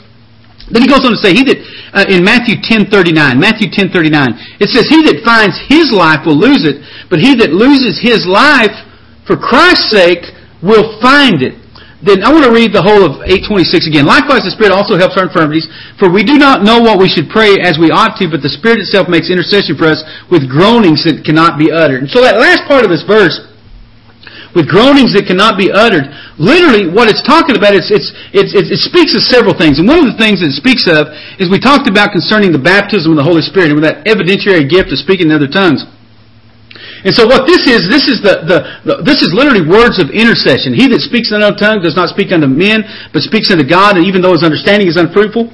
Then 0.71 0.87
he 0.87 0.87
goes 0.87 1.03
on 1.03 1.11
to 1.11 1.19
say, 1.19 1.35
he 1.35 1.43
that, 1.43 1.59
uh, 1.91 2.07
in 2.07 2.23
Matthew 2.23 2.63
10.39, 2.63 3.11
Matthew 3.35 3.67
10.39, 3.67 4.63
it 4.63 4.71
says, 4.71 4.87
he 4.87 5.03
that 5.11 5.19
finds 5.27 5.59
his 5.67 5.91
life 5.91 6.23
will 6.23 6.39
lose 6.39 6.63
it, 6.63 6.79
but 7.11 7.19
he 7.19 7.35
that 7.43 7.51
loses 7.51 7.99
his 7.99 8.23
life 8.23 8.71
for 9.27 9.35
Christ's 9.35 9.91
sake 9.91 10.23
will 10.63 10.95
find 11.03 11.43
it 11.43 11.62
then 12.03 12.19
I 12.19 12.29
want 12.35 12.43
to 12.43 12.51
read 12.51 12.75
the 12.75 12.83
whole 12.83 12.99
of 13.07 13.23
826 13.23 13.87
again. 13.87 14.03
Likewise, 14.03 14.43
the 14.43 14.51
Spirit 14.51 14.75
also 14.75 14.99
helps 14.99 15.15
our 15.15 15.31
infirmities, 15.31 15.71
for 15.95 16.11
we 16.11 16.27
do 16.27 16.35
not 16.35 16.59
know 16.59 16.83
what 16.83 16.99
we 16.99 17.07
should 17.07 17.31
pray 17.31 17.55
as 17.63 17.79
we 17.79 17.95
ought 17.95 18.19
to, 18.19 18.27
but 18.27 18.43
the 18.43 18.51
Spirit 18.51 18.83
itself 18.83 19.07
makes 19.07 19.31
intercession 19.31 19.79
for 19.79 19.87
us 19.87 20.03
with 20.27 20.43
groanings 20.51 21.07
that 21.07 21.23
cannot 21.23 21.55
be 21.55 21.71
uttered. 21.71 22.03
And 22.03 22.11
so 22.11 22.19
that 22.19 22.35
last 22.35 22.67
part 22.67 22.83
of 22.83 22.91
this 22.91 23.07
verse, 23.07 23.39
with 24.51 24.67
groanings 24.67 25.15
that 25.15 25.25
cannot 25.25 25.55
be 25.57 25.71
uttered, 25.71 26.11
literally 26.37 26.91
what 26.91 27.09
it's 27.09 27.23
talking 27.25 27.55
about, 27.57 27.73
it's, 27.73 27.89
it's, 27.89 28.11
it's, 28.35 28.53
it 28.53 28.81
speaks 28.83 29.15
of 29.17 29.23
several 29.25 29.55
things. 29.55 29.79
And 29.79 29.87
one 29.87 29.97
of 29.97 30.05
the 30.11 30.19
things 30.19 30.43
that 30.43 30.53
it 30.53 30.59
speaks 30.59 30.85
of 30.85 31.09
is 31.41 31.49
we 31.49 31.57
talked 31.57 31.89
about 31.89 32.13
concerning 32.13 32.53
the 32.53 32.61
baptism 32.61 33.15
of 33.15 33.17
the 33.17 33.25
Holy 33.25 33.41
Spirit 33.41 33.73
and 33.73 33.79
with 33.81 33.87
that 33.87 34.05
evidentiary 34.05 34.67
gift 34.67 34.93
of 34.93 35.01
speaking 35.01 35.31
in 35.31 35.33
other 35.33 35.49
tongues. 35.49 35.87
And 37.05 37.13
so 37.13 37.29
what 37.29 37.45
this 37.45 37.69
is, 37.69 37.85
this 37.87 38.09
is 38.09 38.21
the, 38.21 38.41
the, 38.43 38.57
the, 38.83 38.95
this 39.05 39.21
is 39.21 39.29
literally 39.29 39.61
words 39.61 40.01
of 40.01 40.09
intercession. 40.09 40.73
He 40.73 40.89
that 40.89 41.05
speaks 41.05 41.29
in 41.29 41.37
another 41.37 41.57
tongue 41.57 41.85
does 41.85 41.95
not 41.95 42.09
speak 42.09 42.33
unto 42.33 42.49
men, 42.49 42.83
but 43.13 43.21
speaks 43.21 43.53
unto 43.53 43.63
God, 43.63 43.97
and 43.97 44.05
even 44.05 44.25
though 44.25 44.33
his 44.33 44.41
understanding 44.41 44.89
is 44.89 44.97
unfruitful, 44.97 45.51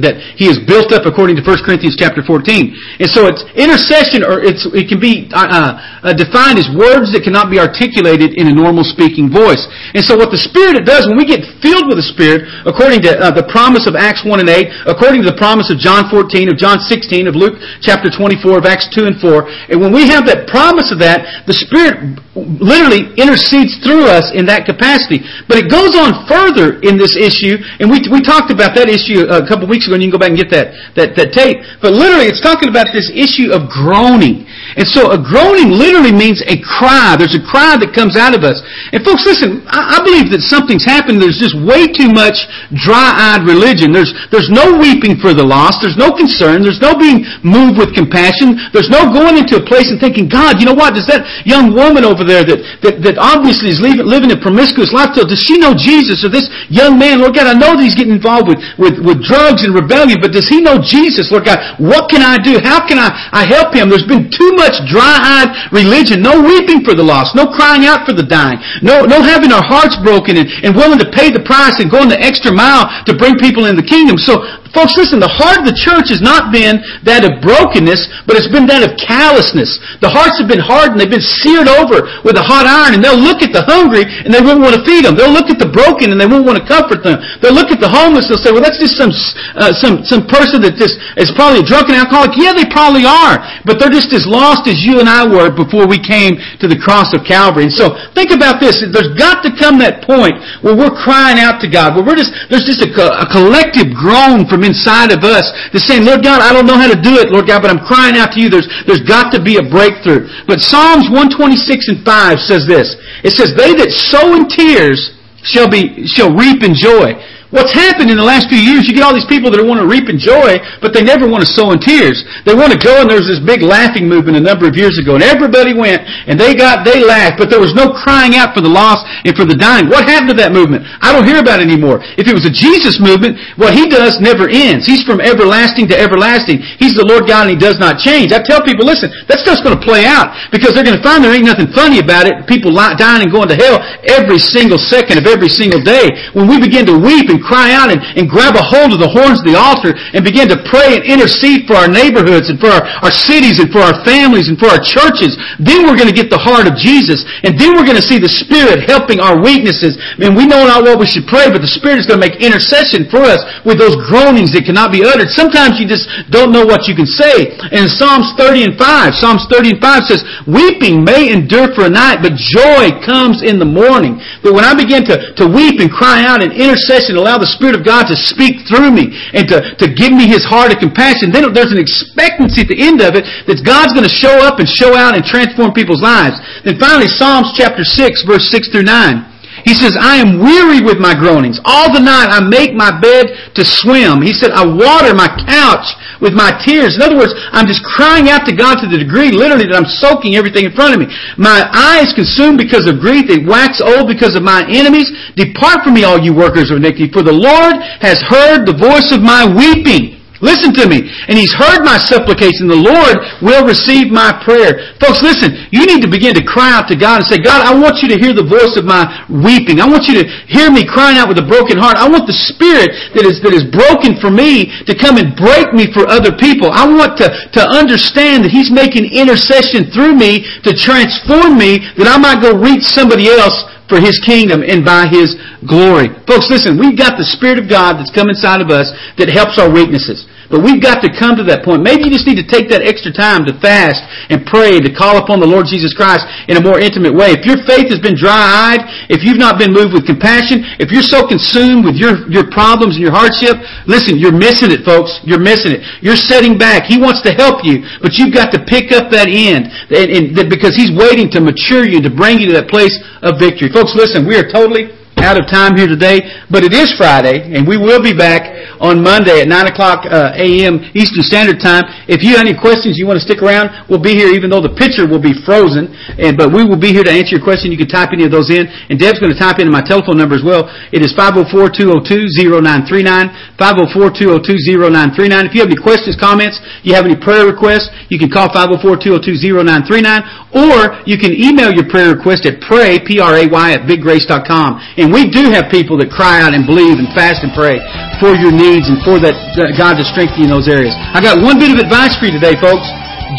that 0.00 0.16
he 0.40 0.48
is 0.48 0.56
built 0.64 0.88
up 0.96 1.04
according 1.04 1.36
to 1.36 1.44
1 1.44 1.68
Corinthians 1.68 2.00
chapter 2.00 2.24
14. 2.24 2.72
And 2.96 3.08
so 3.12 3.28
it's 3.28 3.44
intercession, 3.52 4.24
or 4.24 4.40
it's, 4.40 4.64
it 4.72 4.88
can 4.88 4.96
be 4.96 5.28
uh, 5.36 5.76
uh, 6.00 6.16
defined 6.16 6.56
as 6.56 6.64
words 6.72 7.12
that 7.12 7.20
cannot 7.20 7.52
be 7.52 7.60
articulated 7.60 8.40
in 8.40 8.48
a 8.48 8.54
normal 8.54 8.88
speaking 8.88 9.28
voice. 9.28 9.60
And 9.92 10.00
so 10.00 10.16
what 10.16 10.32
the 10.32 10.40
Spirit 10.40 10.88
does, 10.88 11.04
when 11.04 11.20
we 11.20 11.28
get 11.28 11.44
filled 11.60 11.92
with 11.92 12.00
the 12.00 12.08
Spirit, 12.08 12.48
according 12.64 13.04
to 13.04 13.12
uh, 13.20 13.36
the 13.36 13.44
promise 13.52 13.84
of 13.84 13.92
Acts 13.92 14.24
1 14.24 14.40
and 14.40 14.48
8, 14.48 14.88
according 14.88 15.20
to 15.20 15.28
the 15.28 15.36
promise 15.36 15.68
of 15.68 15.76
John 15.76 16.08
14, 16.08 16.48
of 16.48 16.56
John 16.56 16.80
16, 16.80 17.28
of 17.28 17.36
Luke 17.36 17.60
chapter 17.84 18.08
24, 18.08 18.64
of 18.64 18.64
Acts 18.64 18.88
2 18.96 19.04
and 19.04 19.16
4, 19.20 19.76
and 19.76 19.76
when 19.76 19.92
we 19.92 20.08
have 20.08 20.24
that 20.24 20.48
promise 20.48 20.88
of 20.88 21.04
that, 21.04 21.44
the 21.44 21.52
Spirit 21.52 22.16
literally 22.32 23.12
intercedes 23.20 23.76
through 23.84 24.08
us 24.08 24.32
in 24.32 24.48
that 24.48 24.64
capacity. 24.64 25.20
But 25.52 25.60
it 25.60 25.68
goes 25.68 25.92
on 25.92 26.24
further 26.24 26.80
in 26.80 26.96
this 26.96 27.12
issue, 27.12 27.60
and 27.76 27.92
we, 27.92 28.00
we 28.08 28.24
talked 28.24 28.48
about 28.48 28.72
that 28.80 28.88
issue 28.88 29.28
a 29.28 29.44
couple 29.44 29.68
of 29.68 29.70
weeks 29.82 29.90
ago, 29.90 29.98
and 29.98 30.02
you 30.02 30.10
can 30.10 30.14
go 30.14 30.22
back 30.22 30.30
and 30.30 30.38
get 30.38 30.54
that, 30.54 30.70
that, 30.94 31.18
that 31.18 31.34
tape. 31.34 31.58
But 31.82 31.98
literally, 31.98 32.30
it's 32.30 32.38
talking 32.38 32.70
about 32.70 32.86
this 32.94 33.10
issue 33.10 33.50
of 33.50 33.66
groaning. 33.66 34.46
And 34.78 34.86
so 34.86 35.10
a 35.10 35.18
groaning 35.18 35.74
literally 35.74 36.14
means 36.14 36.38
a 36.46 36.56
cry. 36.62 37.18
There's 37.18 37.34
a 37.34 37.42
cry 37.42 37.74
that 37.76 37.90
comes 37.92 38.14
out 38.14 38.32
of 38.32 38.46
us. 38.46 38.62
And 38.94 39.02
folks, 39.02 39.26
listen, 39.26 39.66
I, 39.66 39.98
I 39.98 40.06
believe 40.06 40.30
that 40.30 40.40
something's 40.46 40.86
happened. 40.86 41.18
There's 41.18 41.42
just 41.42 41.58
way 41.58 41.90
too 41.90 42.08
much 42.14 42.38
dry-eyed 42.72 43.42
religion. 43.44 43.90
There's, 43.90 44.14
there's 44.30 44.48
no 44.48 44.78
weeping 44.78 45.18
for 45.18 45.34
the 45.34 45.44
lost. 45.44 45.82
There's 45.82 45.98
no 45.98 46.14
concern. 46.14 46.62
There's 46.62 46.80
no 46.80 46.94
being 46.96 47.26
moved 47.42 47.76
with 47.82 47.92
compassion. 47.92 48.56
There's 48.70 48.88
no 48.88 49.10
going 49.10 49.36
into 49.36 49.58
a 49.58 49.64
place 49.64 49.90
and 49.90 49.98
thinking, 49.98 50.30
God, 50.30 50.62
you 50.62 50.64
know 50.64 50.78
what? 50.78 50.94
Does 50.94 51.08
that 51.10 51.26
young 51.44 51.74
woman 51.74 52.06
over 52.06 52.24
there 52.24 52.46
that, 52.46 52.60
that, 52.86 52.94
that 53.04 53.16
obviously 53.20 53.74
is 53.74 53.80
living, 53.82 54.06
living 54.06 54.30
a 54.32 54.38
promiscuous 54.38 54.94
lifestyle, 54.94 55.28
does 55.28 55.42
she 55.42 55.58
know 55.58 55.76
Jesus? 55.76 56.24
Or 56.24 56.30
this 56.32 56.48
young 56.72 56.96
man, 56.96 57.20
Lord 57.20 57.36
God, 57.36 57.50
I 57.50 57.56
know 57.56 57.76
that 57.76 57.84
he's 57.84 57.98
getting 57.98 58.16
involved 58.16 58.48
with, 58.48 58.60
with, 58.80 58.96
with 59.04 59.18
drugs 59.20 59.64
and 59.64 59.71
rebellion, 59.74 60.20
but 60.20 60.32
does 60.32 60.48
he 60.48 60.60
know 60.60 60.78
Jesus? 60.78 61.32
Lord 61.32 61.44
God, 61.44 61.58
what 61.80 62.08
can 62.08 62.22
I 62.22 62.38
do? 62.38 62.60
How 62.62 62.84
can 62.86 62.98
I, 63.00 63.10
I 63.32 63.42
help 63.44 63.74
him? 63.74 63.88
There's 63.88 64.06
been 64.06 64.30
too 64.30 64.52
much 64.54 64.76
dry-eyed 64.88 65.72
religion. 65.72 66.22
No 66.22 66.40
weeping 66.40 66.84
for 66.84 66.94
the 66.94 67.04
lost. 67.04 67.34
No 67.34 67.50
crying 67.50 67.84
out 67.84 68.06
for 68.06 68.12
the 68.12 68.24
dying. 68.24 68.60
No, 68.80 69.04
no 69.08 69.22
having 69.22 69.52
our 69.52 69.64
hearts 69.64 69.96
broken 70.00 70.36
and, 70.36 70.48
and 70.62 70.76
willing 70.76 70.98
to 71.00 71.08
pay 71.10 71.32
the 71.32 71.42
price 71.42 71.80
and 71.80 71.90
going 71.90 72.08
the 72.08 72.20
extra 72.20 72.52
mile 72.52 72.88
to 73.04 73.12
bring 73.16 73.36
people 73.36 73.66
in 73.66 73.76
the 73.76 73.84
kingdom. 73.84 74.16
So 74.18 74.44
Folks, 74.72 74.96
listen, 74.96 75.20
the 75.20 75.28
heart 75.28 75.60
of 75.60 75.68
the 75.68 75.76
church 75.76 76.08
has 76.08 76.24
not 76.24 76.48
been 76.48 76.80
that 77.04 77.28
of 77.28 77.44
brokenness, 77.44 78.24
but 78.24 78.40
it's 78.40 78.48
been 78.48 78.64
that 78.72 78.80
of 78.80 78.96
callousness. 78.96 79.76
The 80.00 80.08
hearts 80.08 80.40
have 80.40 80.48
been 80.48 80.64
hardened, 80.64 80.96
they've 80.96 81.12
been 81.12 81.20
seared 81.20 81.68
over 81.68 82.08
with 82.24 82.40
a 82.40 82.44
hot 82.44 82.64
iron, 82.64 82.96
and 82.96 83.04
they'll 83.04 83.20
look 83.20 83.44
at 83.44 83.52
the 83.52 83.60
hungry 83.68 84.08
and 84.08 84.32
they 84.32 84.40
won't 84.40 84.64
want 84.64 84.72
to 84.72 84.82
feed 84.88 85.04
them. 85.04 85.12
They'll 85.12 85.32
look 85.32 85.52
at 85.52 85.60
the 85.60 85.68
broken 85.68 86.08
and 86.08 86.16
they 86.16 86.24
won't 86.24 86.48
want 86.48 86.56
to 86.56 86.64
comfort 86.64 87.04
them. 87.04 87.20
They'll 87.44 87.56
look 87.56 87.68
at 87.68 87.84
the 87.84 87.88
homeless, 87.92 88.32
and 88.32 88.40
they'll 88.40 88.44
say, 88.48 88.52
well, 88.52 88.64
that's 88.64 88.80
just 88.80 88.96
some, 88.96 89.12
uh, 89.60 89.61
uh, 89.62 89.70
some, 89.78 90.02
some 90.02 90.26
person 90.26 90.58
that 90.66 90.74
just 90.74 90.98
is 91.14 91.30
probably 91.38 91.62
a 91.62 91.66
drunken 91.66 91.94
alcoholic. 91.94 92.34
Yeah, 92.34 92.50
they 92.50 92.66
probably 92.66 93.06
are, 93.06 93.38
but 93.62 93.78
they're 93.78 93.94
just 93.94 94.10
as 94.10 94.26
lost 94.26 94.66
as 94.66 94.82
you 94.82 94.98
and 94.98 95.06
I 95.06 95.22
were 95.22 95.54
before 95.54 95.86
we 95.86 96.02
came 96.02 96.42
to 96.58 96.66
the 96.66 96.74
cross 96.74 97.14
of 97.14 97.22
Calvary. 97.22 97.70
And 97.70 97.74
so, 97.74 97.94
think 98.18 98.34
about 98.34 98.58
this. 98.58 98.82
There's 98.82 99.14
got 99.14 99.46
to 99.46 99.54
come 99.54 99.78
that 99.78 100.02
point 100.02 100.34
where 100.66 100.74
we're 100.74 100.92
crying 100.92 101.38
out 101.38 101.62
to 101.62 101.70
God, 101.70 101.94
where 101.94 102.02
we're 102.02 102.18
just, 102.18 102.34
there's 102.50 102.66
just 102.66 102.82
a, 102.82 102.90
a 102.90 103.26
collective 103.30 103.94
groan 103.94 104.50
from 104.50 104.66
inside 104.66 105.14
of 105.14 105.22
us 105.22 105.46
that's 105.70 105.86
saying, 105.86 106.02
Lord 106.02 106.26
God, 106.26 106.42
I 106.42 106.50
don't 106.50 106.66
know 106.66 106.76
how 106.76 106.90
to 106.90 106.98
do 106.98 107.22
it, 107.22 107.30
Lord 107.30 107.46
God, 107.46 107.62
but 107.62 107.70
I'm 107.70 107.86
crying 107.86 108.18
out 108.18 108.34
to 108.34 108.42
you. 108.42 108.50
There's, 108.50 108.66
there's 108.90 109.06
got 109.06 109.30
to 109.32 109.40
be 109.40 109.62
a 109.62 109.64
breakthrough. 109.64 110.26
But 110.50 110.58
Psalms 110.58 111.06
126 111.06 111.88
and 111.88 111.98
5 112.02 112.42
says 112.42 112.66
this. 112.66 112.98
It 113.22 113.32
says, 113.38 113.54
they 113.54 113.72
that 113.78 113.94
sow 113.94 114.34
in 114.34 114.50
tears 114.50 115.14
shall 115.42 115.70
be, 115.70 116.06
shall 116.06 116.34
reap 116.34 116.62
in 116.62 116.74
joy. 116.74 117.14
What's 117.52 117.76
happened 117.76 118.08
in 118.08 118.16
the 118.16 118.24
last 118.24 118.48
few 118.48 118.56
years, 118.56 118.88
you 118.88 118.96
get 118.96 119.04
all 119.04 119.12
these 119.12 119.28
people 119.28 119.52
that 119.52 119.60
want 119.60 119.76
to 119.76 119.84
reap 119.84 120.08
in 120.08 120.16
joy, 120.16 120.56
but 120.80 120.96
they 120.96 121.04
never 121.04 121.28
want 121.28 121.44
to 121.44 121.50
sow 121.52 121.68
in 121.76 121.84
tears. 121.84 122.24
They 122.48 122.56
want 122.56 122.72
to 122.72 122.80
go, 122.80 123.04
and 123.04 123.12
there 123.12 123.20
was 123.20 123.28
this 123.28 123.44
big 123.44 123.60
laughing 123.60 124.08
movement 124.08 124.40
a 124.40 124.44
number 124.44 124.64
of 124.64 124.72
years 124.72 124.96
ago, 124.96 125.20
and 125.20 125.22
everybody 125.22 125.76
went, 125.76 126.00
and 126.24 126.40
they 126.40 126.56
got, 126.56 126.88
they 126.88 127.04
laughed, 127.04 127.36
but 127.36 127.52
there 127.52 127.60
was 127.60 127.76
no 127.76 127.92
crying 127.92 128.40
out 128.40 128.56
for 128.56 128.64
the 128.64 128.72
lost 128.72 129.04
and 129.28 129.36
for 129.36 129.44
the 129.44 129.52
dying. 129.52 129.92
What 129.92 130.08
happened 130.08 130.32
to 130.32 130.38
that 130.40 130.56
movement? 130.56 130.88
I 131.04 131.12
don't 131.12 131.28
hear 131.28 131.44
about 131.44 131.60
it 131.60 131.68
anymore. 131.68 132.00
If 132.16 132.24
it 132.24 132.32
was 132.32 132.48
a 132.48 132.54
Jesus 132.54 132.96
movement, 132.96 133.36
what 133.60 133.76
He 133.76 133.84
does 133.84 134.16
never 134.16 134.48
ends. 134.48 134.88
He's 134.88 135.04
from 135.04 135.20
everlasting 135.20 135.92
to 135.92 135.96
everlasting. 136.00 136.64
He's 136.80 136.96
the 136.96 137.04
Lord 137.04 137.28
God, 137.28 137.52
and 137.52 137.52
He 137.52 137.60
does 137.60 137.76
not 137.76 138.00
change. 138.00 138.32
I 138.32 138.40
tell 138.40 138.64
people, 138.64 138.88
listen, 138.88 139.12
that 139.28 139.44
stuff's 139.44 139.60
going 139.60 139.76
to 139.76 139.84
play 139.84 140.08
out, 140.08 140.32
because 140.48 140.72
they're 140.72 140.88
going 140.88 140.96
to 140.96 141.04
find 141.04 141.20
there 141.20 141.36
ain't 141.36 141.44
nothing 141.44 141.68
funny 141.76 142.00
about 142.00 142.24
it, 142.24 142.48
people 142.48 142.72
dying 142.72 143.28
and 143.28 143.28
going 143.28 143.52
to 143.52 143.60
hell 143.60 143.76
every 144.08 144.40
single 144.40 144.80
second 144.80 145.20
of 145.20 145.28
every 145.28 145.52
single 145.52 145.84
day. 145.84 146.08
When 146.32 146.48
we 146.48 146.56
begin 146.56 146.88
to 146.88 146.96
weep 146.96 147.28
and 147.28 147.41
cry 147.42 147.74
out 147.74 147.90
and, 147.90 148.00
and 148.16 148.30
grab 148.30 148.54
a 148.54 148.64
hold 148.64 148.94
of 148.94 149.02
the 149.02 149.10
horns 149.10 149.42
of 149.42 149.46
the 149.46 149.58
altar 149.58 149.92
and 150.14 150.22
begin 150.22 150.46
to 150.48 150.58
pray 150.70 150.96
and 150.96 151.02
intercede 151.02 151.66
for 151.66 151.74
our 151.74 151.90
neighborhoods 151.90 152.48
and 152.48 152.56
for 152.62 152.70
our, 152.70 152.82
our 153.02 153.12
cities 153.12 153.58
and 153.58 153.68
for 153.74 153.82
our 153.82 153.98
families 154.06 154.46
and 154.48 154.56
for 154.56 154.70
our 154.70 154.80
churches, 154.80 155.34
then 155.58 155.84
we're 155.84 155.98
going 155.98 156.10
to 156.10 156.16
get 156.16 156.30
the 156.30 156.40
heart 156.40 156.70
of 156.70 156.78
Jesus. 156.78 157.26
And 157.42 157.58
then 157.58 157.74
we're 157.74 157.86
going 157.86 157.98
to 157.98 158.04
see 158.04 158.22
the 158.22 158.30
Spirit 158.30 158.86
helping 158.86 159.18
our 159.18 159.38
weaknesses. 159.38 159.98
Mean, 160.16 160.38
we 160.38 160.46
know 160.46 160.64
not 160.64 160.86
what 160.86 161.02
we 161.02 161.06
should 161.08 161.26
pray, 161.26 161.50
but 161.50 161.60
the 161.60 161.70
Spirit 161.70 161.98
is 161.98 162.06
going 162.06 162.22
to 162.22 162.24
make 162.24 162.38
intercession 162.38 163.08
for 163.10 163.22
us 163.24 163.42
with 163.66 163.78
those 163.78 163.98
groanings 164.08 164.54
that 164.54 164.64
cannot 164.64 164.92
be 164.94 165.02
uttered. 165.02 165.28
Sometimes 165.32 165.80
you 165.80 165.86
just 165.88 166.06
don't 166.30 166.52
know 166.52 166.64
what 166.64 166.86
you 166.86 166.94
can 166.94 167.08
say. 167.08 167.54
And 167.72 167.86
in 167.86 167.90
Psalms 167.90 168.32
30 168.38 168.72
and 168.72 168.74
5, 168.78 169.14
Psalms 169.16 169.46
30 169.50 169.78
and 169.78 169.80
5 169.80 170.08
says, 170.08 170.20
Weeping 170.46 171.02
may 171.02 171.32
endure 171.32 171.72
for 171.74 171.88
a 171.88 171.92
night, 171.92 172.20
but 172.20 172.36
joy 172.36 172.92
comes 173.04 173.42
in 173.42 173.58
the 173.58 173.68
morning. 173.68 174.20
But 174.42 174.54
when 174.54 174.64
I 174.64 174.74
begin 174.74 175.04
to, 175.08 175.32
to 175.38 175.44
weep 175.48 175.80
and 175.80 175.90
cry 175.90 176.24
out 176.24 176.42
in 176.42 176.52
intercession, 176.52 177.16
allow 177.16 177.31
the 177.38 177.48
Spirit 177.48 177.74
of 177.74 177.84
God 177.84 178.08
to 178.08 178.16
speak 178.16 178.68
through 178.68 178.90
me 178.92 179.12
and 179.32 179.48
to, 179.48 179.74
to 179.76 179.86
give 179.88 180.12
me 180.12 180.28
His 180.28 180.44
heart 180.44 180.72
of 180.72 180.78
compassion, 180.78 181.32
then 181.32 181.48
there's 181.52 181.72
an 181.72 181.80
expectancy 181.80 182.62
at 182.62 182.68
the 182.68 182.80
end 182.80 183.00
of 183.00 183.16
it 183.16 183.24
that 183.48 183.62
God's 183.64 183.92
going 183.92 184.08
to 184.08 184.12
show 184.12 184.42
up 184.44 184.60
and 184.60 184.68
show 184.68 184.94
out 184.94 185.16
and 185.16 185.24
transform 185.24 185.72
people's 185.72 186.02
lives. 186.02 186.36
Then 186.64 186.78
finally, 186.78 187.08
Psalms 187.08 187.52
chapter 187.56 187.84
6, 187.84 188.22
verse 188.28 188.48
6 188.50 188.68
through 188.68 188.84
9. 188.84 189.31
He 189.64 189.74
says, 189.74 189.94
I 189.94 190.18
am 190.18 190.42
weary 190.42 190.82
with 190.82 190.98
my 190.98 191.14
groanings. 191.14 191.62
All 191.64 191.92
the 191.92 192.02
night 192.02 192.30
I 192.30 192.42
make 192.42 192.74
my 192.74 192.90
bed 192.90 193.54
to 193.54 193.62
swim. 193.62 194.22
He 194.22 194.34
said, 194.34 194.50
I 194.50 194.66
water 194.66 195.14
my 195.14 195.30
couch 195.46 195.86
with 196.18 196.34
my 196.34 196.50
tears. 196.62 196.98
In 196.98 197.02
other 197.02 197.18
words, 197.18 197.34
I'm 197.54 197.66
just 197.66 197.82
crying 197.82 198.30
out 198.30 198.46
to 198.46 198.54
God 198.54 198.82
to 198.82 198.88
the 198.90 198.98
degree, 198.98 199.30
literally, 199.30 199.66
that 199.70 199.78
I'm 199.78 199.86
soaking 199.86 200.34
everything 200.34 200.66
in 200.66 200.74
front 200.74 200.94
of 200.94 201.00
me. 201.02 201.10
My 201.38 201.66
eye 201.70 202.02
is 202.02 202.14
consumed 202.14 202.58
because 202.58 202.86
of 202.86 203.02
grief. 203.02 203.26
They 203.26 203.42
wax 203.42 203.82
old 203.82 204.06
because 204.10 204.34
of 204.34 204.42
my 204.42 204.66
enemies. 204.66 205.10
Depart 205.34 205.82
from 205.82 205.94
me, 205.94 206.02
all 206.02 206.18
you 206.18 206.34
workers 206.34 206.70
of 206.70 206.78
iniquity, 206.78 207.10
for 207.10 207.22
the 207.22 207.34
Lord 207.34 207.78
has 208.02 208.22
heard 208.22 208.66
the 208.66 208.74
voice 208.74 209.10
of 209.10 209.22
my 209.22 209.46
weeping. 209.46 210.21
Listen 210.42 210.74
to 210.74 210.90
me. 210.90 211.06
And 211.30 211.38
He's 211.38 211.54
heard 211.54 211.86
my 211.86 212.02
supplication. 212.02 212.66
The 212.66 212.74
Lord 212.74 213.14
will 213.38 213.62
receive 213.62 214.10
my 214.10 214.34
prayer. 214.42 214.90
Folks, 214.98 215.22
listen. 215.22 215.54
You 215.70 215.86
need 215.86 216.02
to 216.02 216.10
begin 216.10 216.34
to 216.34 216.42
cry 216.42 216.74
out 216.74 216.90
to 216.90 216.98
God 216.98 217.22
and 217.22 217.26
say, 217.30 217.38
God, 217.38 217.62
I 217.62 217.70
want 217.70 218.02
you 218.02 218.10
to 218.10 218.18
hear 218.18 218.34
the 218.34 218.42
voice 218.42 218.74
of 218.74 218.82
my 218.82 219.06
weeping. 219.30 219.78
I 219.78 219.86
want 219.86 220.10
you 220.10 220.18
to 220.18 220.26
hear 220.50 220.66
me 220.66 220.82
crying 220.82 221.14
out 221.14 221.30
with 221.30 221.38
a 221.38 221.46
broken 221.46 221.78
heart. 221.78 221.94
I 221.94 222.10
want 222.10 222.26
the 222.26 222.34
Spirit 222.34 222.90
that 223.14 223.22
is, 223.22 223.38
that 223.46 223.54
is 223.54 223.62
broken 223.70 224.18
for 224.18 224.34
me 224.34 224.66
to 224.90 224.98
come 224.98 225.14
and 225.14 225.30
break 225.38 225.70
me 225.70 225.86
for 225.94 226.10
other 226.10 226.34
people. 226.34 226.74
I 226.74 226.90
want 226.90 227.14
to, 227.22 227.30
to 227.30 227.62
understand 227.62 228.42
that 228.42 228.50
He's 228.50 228.68
making 228.68 229.14
intercession 229.14 229.94
through 229.94 230.18
me 230.18 230.42
to 230.66 230.74
transform 230.74 231.54
me 231.54 231.86
that 231.94 232.10
I 232.10 232.18
might 232.18 232.42
go 232.42 232.58
reach 232.58 232.82
somebody 232.82 233.30
else 233.30 233.62
for 233.86 234.02
His 234.02 234.18
kingdom 234.18 234.66
and 234.66 234.82
by 234.82 235.06
His 235.06 235.38
glory. 235.70 236.10
Folks, 236.26 236.50
listen, 236.50 236.82
we've 236.82 236.98
got 236.98 237.14
the 237.14 237.28
Spirit 237.30 237.62
of 237.62 237.70
God 237.70 237.94
that's 238.02 238.10
come 238.10 238.26
inside 238.26 238.58
of 238.58 238.74
us 238.74 238.90
that 239.22 239.30
helps 239.30 239.54
our 239.54 239.70
weaknesses. 239.70 240.26
But 240.52 240.60
we've 240.60 240.84
got 240.84 241.00
to 241.00 241.08
come 241.08 241.32
to 241.40 241.44
that 241.48 241.64
point. 241.64 241.80
Maybe 241.80 242.04
you 242.04 242.12
just 242.12 242.28
need 242.28 242.36
to 242.36 242.44
take 242.44 242.68
that 242.68 242.84
extra 242.84 243.08
time 243.08 243.48
to 243.48 243.56
fast 243.56 244.04
and 244.28 244.44
pray 244.44 244.84
to 244.84 244.92
call 244.92 245.16
upon 245.16 245.40
the 245.40 245.48
Lord 245.48 245.64
Jesus 245.64 245.96
Christ 245.96 246.28
in 246.52 246.60
a 246.60 246.62
more 246.62 246.76
intimate 246.76 247.16
way. 247.16 247.32
If 247.32 247.48
your 247.48 247.56
faith 247.64 247.88
has 247.88 247.96
been 248.04 248.12
dry-eyed, 248.12 248.84
if 249.08 249.24
you've 249.24 249.40
not 249.40 249.56
been 249.56 249.72
moved 249.72 249.96
with 249.96 250.04
compassion, 250.04 250.68
if 250.76 250.92
you're 250.92 251.08
so 251.08 251.24
consumed 251.24 251.88
with 251.88 251.96
your, 251.96 252.28
your 252.28 252.52
problems 252.52 253.00
and 253.00 253.02
your 253.02 253.16
hardship, 253.16 253.56
listen, 253.88 254.20
you're 254.20 254.36
missing 254.36 254.68
it, 254.68 254.84
folks. 254.84 255.24
You're 255.24 255.40
missing 255.40 255.80
it. 255.80 255.80
You're 256.04 256.20
setting 256.20 256.60
back. 256.60 256.84
He 256.84 257.00
wants 257.00 257.24
to 257.24 257.32
help 257.32 257.64
you, 257.64 257.80
but 258.04 258.20
you've 258.20 258.36
got 258.36 258.52
to 258.52 258.60
pick 258.60 258.92
up 258.92 259.08
that 259.08 259.32
end 259.32 259.72
and, 259.88 260.36
and, 260.36 260.52
because 260.52 260.76
He's 260.76 260.92
waiting 260.92 261.32
to 261.32 261.40
mature 261.40 261.88
you, 261.88 262.04
to 262.04 262.12
bring 262.12 262.36
you 262.36 262.52
to 262.52 262.56
that 262.60 262.68
place 262.68 262.92
of 263.24 263.40
victory. 263.40 263.72
Folks, 263.72 263.96
listen, 263.96 264.28
we 264.28 264.36
are 264.36 264.44
totally 264.44 264.92
out 265.22 265.38
of 265.38 265.46
time 265.46 265.78
here 265.78 265.86
today, 265.86 266.18
but 266.50 266.66
it 266.66 266.74
is 266.74 266.90
Friday, 266.98 267.54
and 267.54 267.62
we 267.62 267.78
will 267.78 268.02
be 268.02 268.10
back 268.10 268.42
on 268.82 268.98
Monday 268.98 269.38
at 269.38 269.46
9 269.46 269.70
o'clock 269.70 270.02
uh, 270.10 270.34
a.m. 270.34 270.82
Eastern 270.98 271.22
Standard 271.22 271.62
Time. 271.62 271.86
If 272.10 272.26
you 272.26 272.34
have 272.34 272.42
any 272.42 272.58
questions, 272.58 272.98
you 272.98 273.06
want 273.06 273.22
to 273.22 273.24
stick 273.24 273.38
around, 273.38 273.70
we'll 273.86 274.02
be 274.02 274.18
here 274.18 274.34
even 274.34 274.50
though 274.50 274.58
the 274.58 274.74
picture 274.74 275.06
will 275.06 275.22
be 275.22 275.30
frozen, 275.46 275.94
and, 276.18 276.34
but 276.34 276.50
we 276.50 276.66
will 276.66 276.74
be 276.76 276.90
here 276.90 277.06
to 277.06 277.14
answer 277.14 277.38
your 277.38 277.44
question. 277.46 277.70
You 277.70 277.78
can 277.78 277.86
type 277.86 278.10
any 278.10 278.26
of 278.26 278.34
those 278.34 278.50
in, 278.50 278.66
and 278.66 278.98
Deb's 278.98 279.22
going 279.22 279.30
to 279.30 279.38
type 279.38 279.62
in 279.62 279.70
my 279.70 279.86
telephone 279.86 280.18
number 280.18 280.34
as 280.34 280.42
well. 280.42 280.66
It 280.90 281.06
is 281.06 281.14
504-202-0939, 281.14 283.62
504-202-0939. 283.62 285.46
If 285.46 285.54
you 285.54 285.62
have 285.62 285.70
any 285.70 285.78
questions, 285.78 286.18
comments, 286.18 286.58
you 286.82 286.98
have 286.98 287.06
any 287.06 287.14
prayer 287.14 287.46
requests, 287.46 287.94
you 288.10 288.18
can 288.18 288.26
call 288.26 288.50
504-202-0939, 288.50 290.58
or 290.58 290.98
you 291.06 291.14
can 291.14 291.30
email 291.30 291.70
your 291.70 291.86
prayer 291.86 292.10
request 292.10 292.42
at 292.50 292.58
pray, 292.66 292.98
P-R-A-Y, 292.98 293.70
at 293.70 293.86
biggrace.com. 293.86 294.82
And 294.98 295.11
we 295.12 295.28
do 295.28 295.52
have 295.52 295.68
people 295.68 296.00
that 296.00 296.08
cry 296.08 296.40
out 296.40 296.56
and 296.56 296.64
believe 296.64 296.96
and 296.96 297.06
fast 297.12 297.44
and 297.44 297.52
pray 297.52 297.78
for 298.18 298.32
your 298.34 298.50
needs 298.50 298.88
and 298.88 298.96
for 299.04 299.20
that 299.20 299.36
God 299.76 300.00
to 300.00 300.04
strengthen 300.08 300.42
you 300.42 300.48
in 300.48 300.52
those 300.52 300.66
areas. 300.66 300.96
I 300.96 301.20
got 301.20 301.38
one 301.38 301.60
bit 301.60 301.70
of 301.70 301.78
advice 301.78 302.16
for 302.16 302.26
you 302.26 302.34
today, 302.34 302.56
folks. 302.58 302.88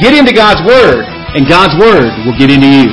Get 0.01 0.13
into 0.13 0.33
God's 0.33 0.61
Word, 0.65 1.05
and 1.33 1.45
God's 1.49 1.73
Word 1.77 2.09
will 2.25 2.37
get 2.37 2.49
into 2.49 2.69
you. 2.69 2.89